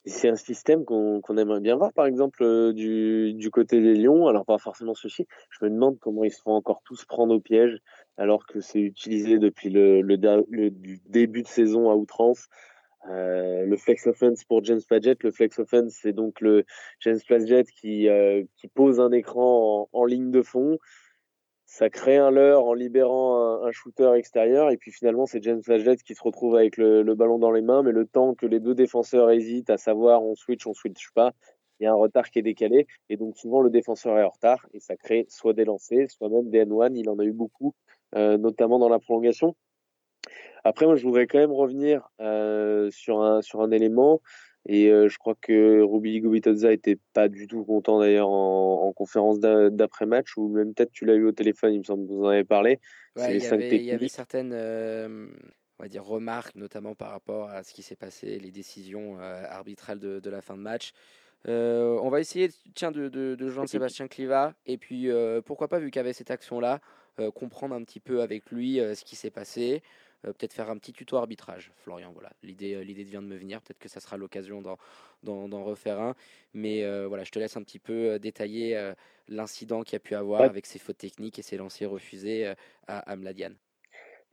c'est 0.05 0.29
un 0.31 0.37
système 0.37 0.87
qu'on 0.87 1.37
aimerait 1.37 1.61
bien 1.61 1.77
voir, 1.77 1.93
par 1.93 2.07
exemple, 2.07 2.73
du, 2.73 3.35
du, 3.35 3.51
côté 3.51 3.83
des 3.83 3.95
Lions. 3.95 4.27
Alors, 4.27 4.47
pas 4.47 4.57
forcément 4.57 4.95
ceci. 4.95 5.27
Je 5.51 5.67
me 5.67 5.71
demande 5.71 5.99
comment 5.99 6.25
ils 6.25 6.31
se 6.31 6.41
font 6.41 6.53
encore 6.53 6.81
tous 6.83 7.05
prendre 7.05 7.35
au 7.35 7.41
piège, 7.41 7.79
alors 8.17 8.47
que 8.47 8.61
c'est 8.61 8.81
utilisé 8.81 9.39
depuis 9.39 9.69
le, 9.69 10.01
le, 10.01 10.71
début 11.11 11.43
de 11.43 11.49
saison 11.49 11.91
à 11.91 11.95
outrance. 11.95 12.49
le 13.07 13.77
flex 13.77 14.07
offense 14.07 14.45
pour 14.45 14.65
James 14.65 14.81
Padgett. 14.89 15.23
Le 15.23 15.31
flex 15.31 15.59
offense, 15.59 15.99
c'est 16.01 16.15
donc 16.15 16.41
le 16.41 16.65
James 17.01 17.21
Padgett 17.29 17.71
qui, 17.71 18.09
qui 18.57 18.69
pose 18.69 19.01
un 19.01 19.13
écran 19.13 19.89
en, 19.93 19.99
en 20.01 20.05
ligne 20.07 20.31
de 20.31 20.43
fond 20.43 20.79
ça 21.71 21.91
crée 21.91 22.17
un 22.17 22.31
leurre 22.31 22.65
en 22.65 22.73
libérant 22.73 23.63
un, 23.63 23.71
shooter 23.73 24.13
extérieur 24.17 24.71
et 24.71 24.79
puis 24.79 24.91
finalement 24.91 25.27
c'est 25.27 25.43
James 25.43 25.63
Flaget 25.63 25.97
qui 25.97 26.15
se 26.15 26.23
retrouve 26.23 26.57
avec 26.57 26.79
le, 26.79 27.03
ballon 27.15 27.39
dans 27.39 27.51
les 27.51 27.61
mains 27.61 27.83
mais 27.83 27.93
le 27.93 28.07
temps 28.07 28.35
que 28.35 28.47
les 28.47 28.59
deux 28.59 28.75
défenseurs 28.75 29.31
hésitent 29.31 29.69
à 29.69 29.77
savoir 29.77 30.25
on 30.25 30.35
switch 30.35 30.67
on 30.67 30.73
switch 30.73 31.11
pas 31.15 31.35
il 31.79 31.85
y 31.85 31.87
a 31.87 31.93
un 31.93 31.95
retard 31.95 32.31
qui 32.31 32.39
est 32.39 32.43
décalé 32.43 32.87
et 33.11 33.19
donc 33.19 33.37
souvent 33.37 33.61
le 33.61 33.69
défenseur 33.69 34.19
est 34.19 34.25
en 34.25 34.31
retard 34.31 34.67
et 34.73 34.81
ça 34.81 34.97
crée 34.97 35.27
soit 35.29 35.53
des 35.53 35.67
lancers 35.67 36.11
soit 36.11 36.31
même 36.31 36.49
des 36.49 36.65
N1 36.65 36.97
il 36.97 37.11
en 37.11 37.19
a 37.19 37.25
eu 37.25 37.33
beaucoup 37.33 37.75
euh, 38.17 38.39
notamment 38.39 38.79
dans 38.79 38.89
la 38.89 38.99
prolongation. 38.99 39.55
Après 40.65 40.87
moi 40.87 40.97
je 40.97 41.05
voudrais 41.05 41.27
quand 41.27 41.39
même 41.39 41.53
revenir 41.53 42.09
euh, 42.21 42.91
sur 42.91 43.21
un 43.21 43.43
sur 43.43 43.61
un 43.61 43.71
élément 43.71 44.23
et 44.69 44.91
euh, 44.91 45.09
je 45.09 45.17
crois 45.17 45.35
que 45.41 45.81
Ruby 45.81 46.21
Gubitoza 46.21 46.71
était 46.73 46.99
pas 47.15 47.29
du 47.29 47.47
tout 47.47 47.65
content 47.65 47.99
d'ailleurs 47.99 48.29
en, 48.29 48.93
conférence 48.93 49.39
d'après-match, 49.39 50.37
ou 50.37 50.49
même 50.49 50.75
peut-être 50.75 50.91
tu 50.93 51.05
l'as 51.05 51.15
eu 51.15 51.25
au 51.25 51.33
téléphone, 51.33 51.73
il 51.73 51.79
me 51.79 51.85
semble 51.85 52.07
que 52.07 52.13
vous 52.13 52.25
en 52.25 52.29
avez 52.29 52.45
parlé. 52.45 52.81
il, 53.17 53.23
y 53.23 53.47
avait, 53.47 53.77
il, 53.77 53.83
y 53.85 53.93
avait, 53.93 54.09
certaines 54.09 54.53
euh, 54.53 55.29
on 55.79 55.85
va 55.85 55.89
dire, 55.89 56.05
remarques, 56.05 56.57
notamment 56.57 56.95
par 56.95 57.13
rapport 57.13 57.49
à 57.49 57.63
ce 57.63 57.73
qui 57.73 57.83
s'est 57.83 57.97
passé, 57.97 58.39
les 58.41 58.51
décisions 58.51 59.19
euh, 59.21 59.45
arbitrales 59.49 60.01
de, 60.01 60.19
de, 60.19 60.31
la 60.31 60.43
fin 60.43 60.57
de 60.57 60.63
match. 60.63 60.93
on 61.47 62.09
va 62.11 62.21
essayer 62.21 62.51
tiens, 62.75 62.91
de, 62.91 63.09
de, 63.09 63.37
de 63.37 63.49
joindre 63.49 63.69
Sébastien 63.69 64.09
Cliva, 64.09 64.55
et 64.67 64.79
puis 64.79 65.09
pourquoi 65.47 65.69
pas, 65.69 65.79
vu 65.79 65.91
qu'il 65.91 66.01
y 66.01 66.05
avait 66.05 66.13
cette 66.13 66.33
action-là, 66.33 66.81
comprendre 67.35 67.75
un 67.75 67.85
petit 67.85 68.01
peu 68.01 68.21
avec 68.21 68.51
lui 68.51 68.79
ce 68.79 69.05
qui 69.05 69.17
s'est 69.17 69.31
passé. 69.31 69.83
Euh, 70.27 70.33
peut-être 70.33 70.53
faire 70.53 70.69
un 70.71 70.79
petit 70.79 70.93
tuto 70.93 71.17
arbitrage, 71.17 71.71
Florian. 71.77 72.11
Voilà, 72.13 72.31
l'idée, 72.43 72.75
euh, 72.75 72.83
l'idée 72.83 73.05
vient 73.05 73.23
de 73.23 73.29
me 73.29 73.37
venir. 73.37 73.61
Peut-être 73.63 73.79
que 73.79 73.89
ça 73.89 74.01
sera 74.01 74.17
l'occasion 74.17 74.63
d'en, 74.63 75.65
refaire 75.65 76.01
un. 76.01 76.15
Mais 76.55 76.83
euh, 76.83 77.07
voilà, 77.07 77.25
je 77.25 77.31
te 77.31 77.39
laisse 77.39 77.57
un 77.57 77.63
petit 77.63 77.79
peu 77.79 78.19
détailler 78.19 78.93
l'incident 79.29 79.83
qu'il 79.83 79.95
y 79.95 79.97
a 79.97 80.01
pu 80.01 80.15
avoir 80.15 80.43
avec 80.43 80.67
ses 80.67 80.79
fautes 80.79 80.99
techniques 80.99 81.39
et 81.39 81.43
ses 81.43 81.57
lancers 81.57 81.91
refusés 81.91 82.53
à. 82.87 83.17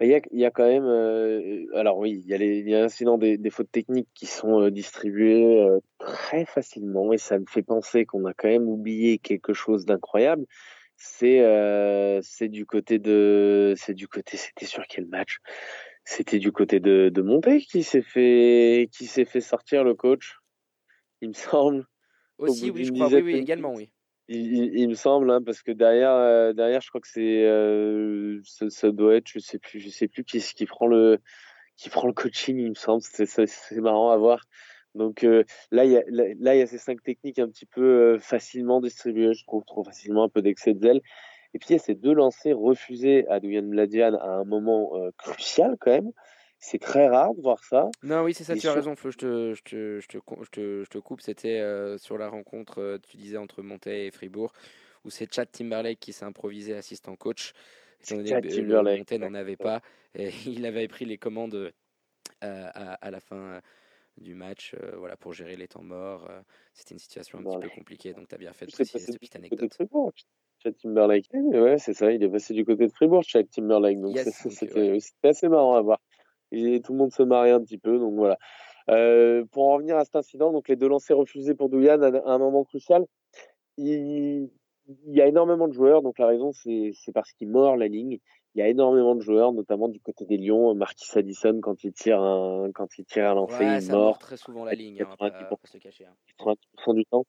Il 0.02 0.10
y, 0.10 0.14
a, 0.14 0.20
il 0.32 0.40
y 0.40 0.46
a 0.46 0.52
quand 0.52 0.68
même, 0.68 1.70
alors 1.74 1.98
oui, 1.98 2.22
il 2.22 2.30
y 2.30 2.34
a, 2.34 2.38
les, 2.38 2.60
il 2.60 2.70
y 2.70 2.76
a 2.76 2.82
l'incident 2.82 3.18
des, 3.18 3.38
des, 3.38 3.50
fautes 3.50 3.72
techniques 3.72 4.10
qui 4.14 4.26
sont 4.26 4.68
distribuées 4.70 5.66
très 6.00 6.44
facilement 6.44 7.14
et 7.14 7.18
ça 7.18 7.40
me 7.40 7.46
fait 7.46 7.62
penser 7.62 8.06
qu'on 8.06 8.26
a 8.26 8.34
quand 8.34 8.50
même 8.50 8.68
oublié 8.68 9.20
quelque 9.20 9.54
chose 9.54 9.86
d'incroyable, 9.86 10.46
c'est 10.98 11.42
euh, 11.42 12.20
c'est 12.22 12.48
du 12.50 12.66
côté 12.66 13.00
de 13.00 13.74
c'est 13.78 13.94
du 13.94 14.08
côté 14.08 14.38
c'était 14.38 14.66
sur 14.66 14.86
quel 14.88 15.06
match? 15.08 15.38
C'était 16.04 16.40
du 16.40 16.52
côté 16.52 16.80
de 16.80 17.10
de 17.14 17.22
Monté 17.22 17.62
qui 17.62 17.84
s'est 17.84 18.02
fait 18.02 18.90
qui 18.92 19.08
s'est 19.08 19.26
fait 19.26 19.42
sortir 19.42 19.84
le 19.84 19.96
coach 19.96 20.36
il 21.22 21.30
me 21.30 21.34
semble 21.34 21.86
Aussi, 22.38 22.70
oui, 22.70 22.86
je 22.86 22.92
crois. 22.92 23.08
Oui, 23.08 23.22
oui, 23.22 23.36
également, 23.36 23.74
oui. 23.74 23.92
il, 24.28 24.54
il- 24.56 24.80
il 24.80 24.90
me 24.90 24.94
semble 24.96 25.30
hein, 25.32 25.42
parce 25.42 25.62
que 25.62 25.72
derrière 25.72 26.12
euh, 26.12 26.54
derrière 26.54 26.82
je 26.82 26.90
crois 26.90 27.02
que 27.02 27.08
c'est 27.08 27.44
euh, 27.44 28.40
ça, 28.44 28.70
ça 28.70 28.92
doit 28.92 29.16
être 29.16 29.28
je 29.28 29.40
sais 29.40 29.60
plus 29.60 29.80
je 29.80 29.90
sais 29.90 30.08
plus 30.08 30.24
qui 30.24 30.40
qui 30.40 30.66
prend 30.66 30.88
le 30.88 31.20
qui 31.78 31.90
prend 31.90 32.08
le 32.08 32.14
coaching 32.14 32.58
il 32.58 32.70
me 32.70 32.76
semble 32.76 33.02
c'est 33.04 33.82
marrant 33.82 34.12
à 34.12 34.18
voir 34.18 34.42
donc 34.96 35.24
euh, 35.24 35.44
là 35.72 35.86
il 35.86 35.92
y 35.92 35.98
a 35.98 36.04
là, 36.08 36.56
il 36.56 36.60
y 36.60 36.62
a 36.62 36.68
ces 36.68 36.78
cinq 36.80 37.04
techniques 37.04 37.38
un 37.40 37.48
petit 37.48 37.66
peu 37.68 37.84
euh, 38.16 38.20
facilement 38.20 38.82
distribuées 38.82 39.34
je 39.34 39.44
trouve 39.46 39.64
trop 39.66 39.84
facilement 39.84 40.24
un 40.24 40.30
peu 40.30 40.42
d'excès 40.42 40.74
de 40.74 40.80
zèle 40.82 41.02
et 41.54 41.60
puis 41.60 41.68
il 41.70 41.74
y 41.74 41.76
a 41.76 41.80
ces 41.80 41.96
deux 41.96 42.14
lancers 42.14 42.58
refusés 42.58 43.28
à 43.30 43.40
Duyan 43.40 43.62
Mladian 43.64 44.16
à 44.16 44.28
un 44.28 44.44
moment 44.46 44.96
euh, 44.96 45.12
crucial 45.18 45.78
quand 45.80 45.92
même 45.92 46.12
c'est 46.58 46.80
très 46.80 47.08
rare 47.08 47.36
de 47.36 47.42
voir 47.42 47.64
ça 47.64 47.90
Non, 48.02 48.24
oui, 48.24 48.34
c'est 48.34 48.44
ça, 48.46 48.54
Et 48.54 48.58
tu 48.58 48.66
as 48.66 48.72
sur- 48.72 48.76
raison, 48.80 48.96
Flo, 48.96 49.12
je 49.12 49.18
te, 49.18 49.54
je 49.54 49.62
te, 49.62 50.00
je 50.00 50.08
te, 50.08 50.18
co- 50.18 50.42
je 50.42 50.50
te, 50.50 50.84
je 50.84 50.90
te 50.90 50.98
coupe. 50.98 51.22
C'était 51.22 51.60
euh, 51.60 51.98
sur 52.00 52.18
la 52.18 52.28
rencontre, 52.30 52.98
tu 53.08 53.18
disais, 53.18 53.38
entre 53.38 53.62
Montaigne 53.62 54.06
et 54.08 54.12
Fribourg, 54.12 54.52
où 55.04 55.12
c'est 55.12 55.32
Chad 55.32 55.52
Timberlake 55.52 56.00
qui 56.00 56.12
s'est 56.14 56.26
improvisé 56.26 56.74
assistant 56.74 57.16
coach. 57.18 57.52
Étant 58.02 58.16
donné 58.16 58.30
Chad 58.30 58.44
que, 58.48 58.56
Timberlake, 58.56 59.00
Montaigne 59.00 59.22
n'en 59.22 59.34
avait 59.36 59.58
pas, 59.58 59.82
et 60.16 60.30
il 60.48 60.66
avait 60.66 60.88
pris 60.88 61.06
les 61.06 61.18
commandes 61.20 61.72
à, 62.42 62.94
à 62.94 63.12
la 63.12 63.20
fin 63.20 63.60
du 64.18 64.34
match 64.36 64.74
euh, 64.82 64.96
voilà, 64.98 65.16
pour 65.18 65.34
gérer 65.34 65.56
les 65.56 65.68
temps 65.68 65.84
morts. 65.84 66.28
euh, 66.30 66.42
C'était 66.74 66.94
une 66.96 67.00
situation 67.00 67.38
un 67.40 67.42
petit 67.42 67.46
peu 67.48 67.52
Timberlake. 67.54 67.76
compliquée, 67.78 68.14
donc 68.14 68.28
tu 68.28 68.36
as 68.36 68.38
bien 68.38 68.54
fait 68.54 68.66
de 68.66 68.72
préciser 68.72 69.00
cette 69.00 69.20
petite 69.20 69.34
du 69.42 69.50
côté 69.50 69.56
de 69.56 69.62
anecdote. 69.64 69.74
Fribourg, 69.74 70.12
Chad 70.64 70.76
Timberlake. 70.78 71.26
Eh, 71.34 71.60
Ouais, 71.60 71.78
c'est 71.78 71.94
ça, 71.94 72.12
il 72.12 72.24
est 72.24 72.30
passé 72.30 72.54
du 72.54 72.64
côté 72.66 72.88
de 72.88 72.92
Fribourg, 72.92 73.24
Chad 73.24 73.50
Timberlake. 73.50 74.00
Donc 74.00 74.16
Yes, 74.16 74.44
donc, 74.44 74.54
c'était 74.54 75.28
assez 75.28 75.48
marrant 75.50 75.76
à 75.76 75.82
voir. 75.82 76.00
Et 76.52 76.80
tout 76.82 76.94
le 76.94 77.00
monde 77.00 77.12
se 77.12 77.24
marrait 77.24 77.52
un 77.52 77.62
petit 77.62 77.78
peu, 77.78 77.98
donc 78.00 78.14
voilà. 78.16 78.38
Euh, 78.90 79.44
pour 79.52 79.68
en 79.68 79.74
revenir 79.74 79.98
à 79.98 80.06
cet 80.06 80.16
incident, 80.16 80.52
donc 80.52 80.68
les 80.70 80.76
deux 80.76 80.88
lancers 80.88 81.18
refusés 81.18 81.56
pour 81.56 81.70
Douyan 81.70 82.02
à, 82.02 82.08
à 82.20 82.32
un 82.34 82.38
moment 82.38 82.64
crucial, 82.64 83.06
il, 83.78 84.50
il 84.88 85.14
y 85.16 85.22
a 85.22 85.28
énormément 85.28 85.68
de 85.68 85.74
joueurs, 85.74 86.02
donc 86.02 86.20
la 86.20 86.28
raison 86.28 86.52
c'est 86.54 86.94
parce 87.14 87.32
qu'il 87.34 87.50
mord 87.50 87.76
la 87.78 87.88
ligne. 87.88 88.20
Il 88.54 88.60
y 88.60 88.62
a 88.62 88.70
énormément 88.70 89.16
de 89.16 89.20
joueurs, 89.22 89.52
notamment 89.52 89.90
du 89.90 90.00
côté 90.00 90.26
des 90.26 90.38
Lions, 90.38 90.74
Marquis 90.76 91.10
Addison 91.18 91.60
quand 91.62 91.84
il 91.84 91.92
tire 91.92 92.22
un 92.22 92.72
quand 92.74 92.88
il 92.98 93.04
tire 93.04 93.30
un 93.30 93.34
lancer, 93.36 93.66
Ouais, 93.66 93.76
il 93.78 93.82
ça 93.82 93.94
mord 93.98 94.18
très 94.18 94.38
souvent 94.38 94.64
la 94.64 94.74
ligne, 94.76 95.02
hein, 95.02 95.16
pas, 95.20 95.30
90%. 95.30 95.50
pas 95.50 95.56
se 95.68 95.78
cacher. 95.78 96.06
hein. 96.06 96.16
90% 96.40 96.94
du 96.96 97.06
temps. 97.06 97.26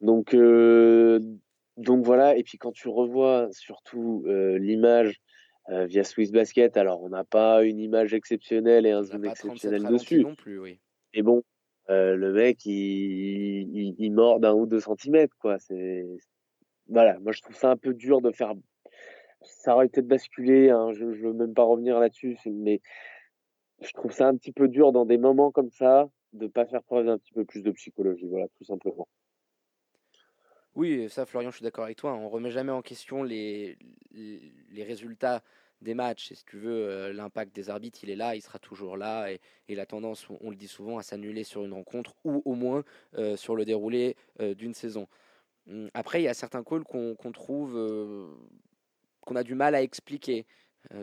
Donc, 0.00 0.34
euh, 0.34 1.20
donc 1.76 2.04
voilà. 2.04 2.36
Et 2.36 2.42
puis 2.42 2.58
quand 2.58 2.72
tu 2.72 2.88
revois 2.88 3.48
surtout 3.52 4.24
euh, 4.26 4.58
l'image 4.58 5.20
euh, 5.68 5.86
via 5.86 6.02
Swiss 6.02 6.32
Basket, 6.32 6.76
alors 6.76 7.00
on 7.02 7.10
n'a 7.10 7.22
pas 7.24 7.62
une 7.62 7.78
image 7.78 8.12
exceptionnelle 8.12 8.86
et 8.86 8.90
un 8.90 9.04
zoom 9.04 9.22
pas 9.22 9.34
37 9.34 9.44
exceptionnel 9.52 9.92
dessus. 9.92 10.22
non 10.24 10.34
plus, 10.34 10.58
oui. 10.58 10.80
Mais 11.14 11.22
bon, 11.22 11.44
euh, 11.90 12.16
le 12.16 12.32
mec, 12.32 12.66
il, 12.66 12.72
il, 12.72 13.94
il 13.98 14.10
mord 14.12 14.40
d'un 14.40 14.54
ou 14.54 14.66
deux 14.66 14.80
centimètres, 14.80 15.36
quoi. 15.38 15.58
C'est 15.60 16.04
voilà. 16.88 17.18
Moi, 17.20 17.32
je 17.32 17.42
trouve 17.42 17.56
ça 17.56 17.70
un 17.70 17.76
peu 17.76 17.94
dur 17.94 18.20
de 18.20 18.30
faire. 18.30 18.54
Ça 19.42 19.74
aurait 19.74 19.88
peut-être 19.88 20.08
basculé. 20.08 20.70
Hein, 20.70 20.92
je, 20.92 21.12
je 21.12 21.26
veux 21.26 21.32
même 21.32 21.54
pas 21.54 21.64
revenir 21.64 21.98
là-dessus, 21.98 22.38
mais 22.46 22.80
je 23.80 23.92
trouve 23.92 24.12
ça 24.12 24.28
un 24.28 24.36
petit 24.36 24.52
peu 24.52 24.68
dur 24.68 24.92
dans 24.92 25.04
des 25.04 25.18
moments 25.18 25.50
comme 25.50 25.70
ça 25.70 26.08
de 26.32 26.46
pas 26.46 26.66
faire 26.66 26.82
preuve 26.82 27.06
d'un 27.06 27.18
petit 27.18 27.32
peu 27.32 27.44
plus 27.44 27.62
de 27.62 27.70
psychologie. 27.72 28.26
Voilà, 28.28 28.46
tout 28.56 28.64
simplement. 28.64 29.08
Oui, 30.74 31.08
ça, 31.08 31.24
Florian, 31.24 31.50
je 31.50 31.56
suis 31.56 31.64
d'accord 31.64 31.84
avec 31.84 31.96
toi. 31.96 32.14
On 32.14 32.28
remet 32.28 32.50
jamais 32.50 32.72
en 32.72 32.82
question 32.82 33.22
les, 33.22 33.78
les, 34.12 34.84
résultats 34.84 35.42
des 35.80 35.94
matchs. 35.94 36.32
Et 36.32 36.34
si 36.34 36.44
tu 36.44 36.58
veux, 36.58 36.86
euh, 36.86 37.12
l'impact 37.14 37.54
des 37.54 37.70
arbitres, 37.70 38.00
il 38.02 38.10
est 38.10 38.16
là, 38.16 38.36
il 38.36 38.42
sera 38.42 38.58
toujours 38.58 38.98
là. 38.98 39.32
Et, 39.32 39.40
et 39.68 39.74
la 39.74 39.86
tendance, 39.86 40.28
on, 40.28 40.36
on 40.42 40.50
le 40.50 40.56
dit 40.56 40.68
souvent, 40.68 40.98
à 40.98 41.02
s'annuler 41.02 41.44
sur 41.44 41.64
une 41.64 41.72
rencontre 41.72 42.14
ou 42.24 42.42
au 42.44 42.54
moins 42.54 42.84
euh, 43.16 43.36
sur 43.36 43.56
le 43.56 43.64
déroulé 43.64 44.16
euh, 44.40 44.54
d'une 44.54 44.74
saison. 44.74 45.08
Hum, 45.68 45.90
Après, 45.94 46.20
il 46.20 46.24
y 46.24 46.28
a 46.28 46.34
certains 46.34 46.62
calls 46.62 46.84
qu'on 46.84 47.16
trouve, 47.32 47.76
qu'on 49.20 49.36
a 49.36 49.42
du 49.42 49.54
mal 49.54 49.74
à 49.74 49.82
expliquer. 49.82 50.46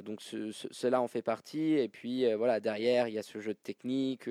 Donc 0.04 0.22
ce- 0.22 0.52
ce- 0.52 0.68
cela 0.72 1.02
en 1.02 1.08
fait 1.08 1.22
partie. 1.22 1.74
Et 1.74 1.90
puis 1.90 2.32
voilà, 2.36 2.60
derrière, 2.60 3.08
il 3.08 3.14
y 3.14 3.20
a 3.20 3.24
ce 3.24 3.40
jeu 3.40 3.54
de 3.54 3.60
technique 3.60 4.30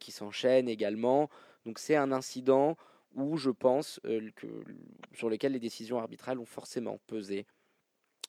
qui 0.00 0.12
s'enchaîne 0.12 0.68
également. 0.68 1.30
Donc 1.64 1.78
c'est 1.78 1.96
un 1.96 2.12
incident 2.12 2.76
où 3.14 3.36
je 3.36 3.50
pense 3.50 4.00
que, 4.36 4.46
sur 5.14 5.28
lequel 5.30 5.52
les 5.52 5.60
décisions 5.60 5.98
arbitrales 5.98 6.38
ont 6.38 6.46
forcément 6.46 6.98
pesé 7.06 7.46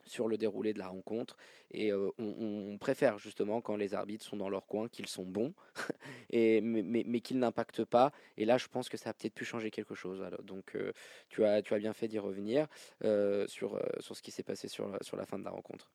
sur 0.05 0.27
le 0.27 0.37
déroulé 0.37 0.73
de 0.73 0.79
la 0.79 0.87
rencontre. 0.87 1.37
Et 1.71 1.91
euh, 1.91 2.09
on, 2.19 2.71
on 2.73 2.77
préfère 2.77 3.17
justement 3.17 3.61
quand 3.61 3.75
les 3.75 3.93
arbitres 3.93 4.25
sont 4.25 4.37
dans 4.37 4.49
leur 4.49 4.65
coin, 4.67 4.87
qu'ils 4.89 5.07
sont 5.07 5.23
bons, 5.25 5.53
et, 6.29 6.61
mais, 6.61 6.81
mais, 6.83 7.03
mais 7.07 7.19
qu'ils 7.21 7.39
n'impactent 7.39 7.85
pas. 7.85 8.11
Et 8.37 8.45
là, 8.45 8.57
je 8.57 8.67
pense 8.67 8.89
que 8.89 8.97
ça 8.97 9.09
a 9.11 9.13
peut-être 9.13 9.33
pu 9.33 9.45
changer 9.45 9.71
quelque 9.71 9.95
chose. 9.95 10.21
Alors, 10.21 10.43
donc 10.43 10.75
euh, 10.75 10.91
tu, 11.29 11.43
as, 11.45 11.61
tu 11.61 11.73
as 11.73 11.79
bien 11.79 11.93
fait 11.93 12.07
d'y 12.07 12.19
revenir 12.19 12.67
euh, 13.03 13.47
sur, 13.47 13.81
sur 13.99 14.15
ce 14.15 14.21
qui 14.21 14.31
s'est 14.31 14.43
passé 14.43 14.67
sur, 14.67 14.87
la- 14.89 14.99
sur 15.01 15.17
la 15.17 15.25
fin 15.25 15.39
de 15.39 15.43
la 15.43 15.51
rencontre. 15.51 15.91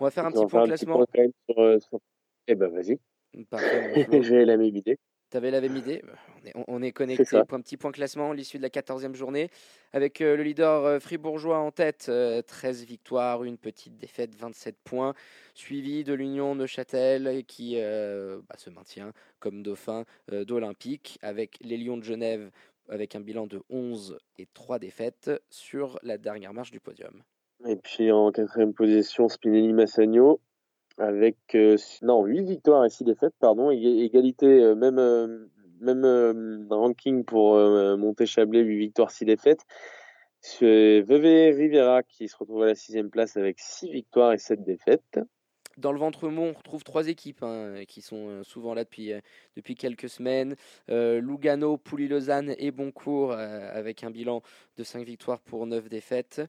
On 0.00 0.04
va 0.04 0.10
faire 0.10 0.24
un 0.26 0.28
On 0.28 0.32
petit 0.32 0.46
point 0.46 0.62
petit 0.64 0.86
classement. 0.86 1.04
point 1.06 1.26
sur, 1.48 1.58
euh, 1.60 1.78
sur- 1.78 2.00
Eh 2.48 2.54
ben 2.56 2.68
vas-y, 2.68 2.98
j'ai 4.22 4.44
la 4.44 4.56
même 4.56 4.74
idée. 4.74 4.98
T'avais 5.34 5.50
la 5.50 5.60
même 5.60 5.76
idée 5.76 6.00
on 6.44 6.46
est, 6.46 6.52
on- 6.68 6.80
est 6.80 6.92
connecté. 6.92 7.24
petit 7.48 7.76
point 7.76 7.90
classement, 7.90 8.32
l'issue 8.32 8.58
de 8.58 8.62
la 8.62 8.70
14e 8.70 9.16
journée, 9.16 9.50
avec 9.92 10.20
euh, 10.20 10.36
le 10.36 10.44
leader 10.44 10.84
euh, 10.84 11.00
fribourgeois 11.00 11.58
en 11.58 11.72
tête, 11.72 12.06
euh, 12.08 12.40
13 12.40 12.84
victoires, 12.84 13.42
une 13.42 13.58
petite 13.58 13.98
défaite, 13.98 14.32
27 14.36 14.76
points, 14.84 15.12
suivi 15.54 16.04
de 16.04 16.14
l'Union 16.14 16.54
Neuchâtel 16.54 17.42
qui 17.48 17.80
euh, 17.80 18.42
bah, 18.48 18.54
se 18.58 18.70
maintient 18.70 19.12
comme 19.40 19.64
dauphin 19.64 20.04
euh, 20.30 20.44
d'Olympique, 20.44 21.18
avec 21.20 21.58
les 21.62 21.78
Lions 21.78 21.96
de 21.96 22.04
Genève 22.04 22.52
avec 22.88 23.16
un 23.16 23.20
bilan 23.20 23.48
de 23.48 23.60
11 23.70 24.16
et 24.38 24.46
3 24.54 24.78
défaites 24.78 25.32
sur 25.50 25.98
la 26.04 26.16
dernière 26.16 26.54
marche 26.54 26.70
du 26.70 26.78
podium. 26.78 27.24
Et 27.66 27.74
puis 27.74 28.12
en 28.12 28.30
quatrième 28.30 28.72
position, 28.72 29.28
Spinelli 29.28 29.72
Massagno 29.72 30.38
avec 30.98 31.36
euh, 31.54 31.76
non 32.02 32.24
8 32.24 32.42
victoires 32.44 32.84
et 32.84 32.90
6 32.90 33.04
défaites, 33.04 33.34
pardon, 33.40 33.70
Ég- 33.70 34.04
égalité 34.04 34.46
euh, 34.46 34.74
même 34.74 34.98
euh, 34.98 35.46
même 35.80 36.04
euh, 36.04 36.64
ranking 36.70 37.24
pour 37.24 37.56
euh, 37.56 37.96
Monté-Chablais, 37.96 38.60
8 38.60 38.78
victoires, 38.78 39.10
6 39.10 39.24
défaites. 39.24 39.64
C'est 40.40 41.00
Veve 41.02 41.56
Rivera 41.56 42.02
qui 42.02 42.28
se 42.28 42.36
retrouve 42.36 42.62
à 42.62 42.66
la 42.66 42.74
sixième 42.74 43.10
place 43.10 43.36
avec 43.36 43.58
6 43.58 43.90
victoires 43.90 44.32
et 44.32 44.38
7 44.38 44.62
défaites. 44.62 45.20
Dans 45.76 45.90
le 45.90 45.98
ventre-mont, 45.98 46.50
on 46.50 46.58
retrouve 46.58 46.84
trois 46.84 47.08
équipes 47.08 47.42
hein, 47.42 47.82
qui 47.88 48.00
sont 48.00 48.28
euh, 48.28 48.42
souvent 48.44 48.74
là 48.74 48.84
depuis, 48.84 49.12
depuis 49.56 49.74
quelques 49.74 50.08
semaines. 50.08 50.54
Euh, 50.88 51.20
Lugano, 51.20 51.78
Pouilly-Lausanne 51.78 52.54
et 52.58 52.70
Boncourt 52.70 53.32
euh, 53.32 53.70
avec 53.72 54.04
un 54.04 54.10
bilan 54.12 54.42
de 54.76 54.84
5 54.84 55.04
victoires 55.04 55.40
pour 55.40 55.66
9 55.66 55.88
défaites. 55.88 56.42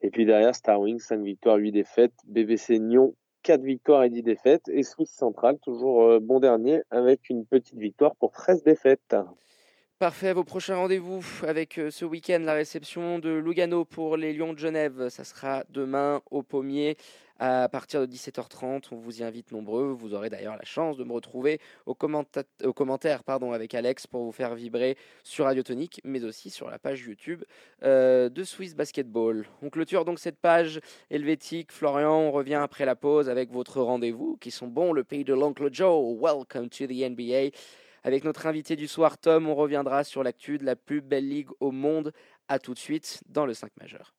Et 0.00 0.10
puis 0.10 0.24
derrière, 0.24 0.54
Star 0.54 0.80
Wings, 0.80 1.00
5 1.00 1.20
victoires, 1.22 1.56
8 1.56 1.72
défaites. 1.72 2.14
BBC 2.26 2.78
Nyon, 2.78 3.14
4 3.44 3.62
victoires 3.62 4.02
et 4.02 4.10
10 4.10 4.22
défaites. 4.22 4.68
Et 4.68 4.82
Swiss 4.82 5.10
Central, 5.10 5.58
toujours 5.60 6.02
euh, 6.02 6.18
bon 6.20 6.40
dernier, 6.40 6.80
avec 6.90 7.30
une 7.30 7.46
petite 7.46 7.78
victoire 7.78 8.16
pour 8.16 8.32
13 8.32 8.64
défaites. 8.64 9.14
Parfait, 10.00 10.32
vos 10.32 10.42
prochains 10.42 10.76
rendez-vous 10.76 11.24
avec 11.46 11.78
euh, 11.78 11.90
ce 11.90 12.04
week-end, 12.04 12.40
la 12.40 12.54
réception 12.54 13.20
de 13.20 13.30
Lugano 13.30 13.84
pour 13.84 14.16
les 14.16 14.32
Lions 14.32 14.52
de 14.52 14.58
Genève. 14.58 15.08
Ça 15.08 15.22
sera 15.22 15.62
demain 15.70 16.20
au 16.32 16.42
Pommier 16.42 16.96
à 17.38 17.68
partir 17.68 18.00
de 18.00 18.06
17h30. 18.06 18.88
On 18.92 18.96
vous 18.96 19.20
y 19.20 19.24
invite 19.24 19.52
nombreux. 19.52 19.92
Vous 19.92 20.14
aurez 20.14 20.30
d'ailleurs 20.30 20.56
la 20.56 20.64
chance 20.64 20.96
de 20.96 21.04
me 21.04 21.12
retrouver 21.12 21.60
au, 21.86 21.94
commenta- 21.94 22.44
au 22.62 22.72
commentaire 22.72 23.24
pardon, 23.24 23.52
avec 23.52 23.74
Alex 23.74 24.06
pour 24.06 24.24
vous 24.24 24.32
faire 24.32 24.54
vibrer 24.54 24.96
sur 25.22 25.44
Radio 25.46 25.62
Tonique, 25.62 26.00
mais 26.04 26.24
aussi 26.24 26.50
sur 26.50 26.70
la 26.70 26.78
page 26.78 27.00
YouTube 27.00 27.42
euh, 27.82 28.28
de 28.28 28.44
Swiss 28.44 28.74
Basketball. 28.74 29.46
On 29.62 29.70
clôture 29.70 30.04
donc 30.04 30.18
cette 30.18 30.38
page 30.38 30.80
helvétique. 31.10 31.72
Florian, 31.72 32.14
on 32.18 32.30
revient 32.32 32.54
après 32.54 32.84
la 32.84 32.96
pause 32.96 33.28
avec 33.28 33.50
votre 33.50 33.80
rendez-vous 33.80 34.36
qui 34.40 34.50
sont 34.50 34.68
bons, 34.68 34.92
le 34.92 35.04
pays 35.04 35.24
de 35.24 35.34
l'oncle 35.34 35.68
Joe. 35.72 36.16
Welcome 36.20 36.68
to 36.68 36.86
the 36.86 37.08
NBA. 37.10 37.56
Avec 38.06 38.24
notre 38.24 38.46
invité 38.46 38.76
du 38.76 38.86
soir, 38.86 39.16
Tom, 39.16 39.48
on 39.48 39.54
reviendra 39.54 40.04
sur 40.04 40.22
l'actu 40.22 40.58
de 40.58 40.64
la 40.64 40.76
plus 40.76 41.00
belle 41.00 41.26
ligue 41.26 41.48
au 41.60 41.70
monde. 41.70 42.12
À 42.48 42.58
tout 42.58 42.74
de 42.74 42.78
suite 42.78 43.22
dans 43.30 43.46
le 43.46 43.54
5 43.54 43.70
majeur. 43.80 44.12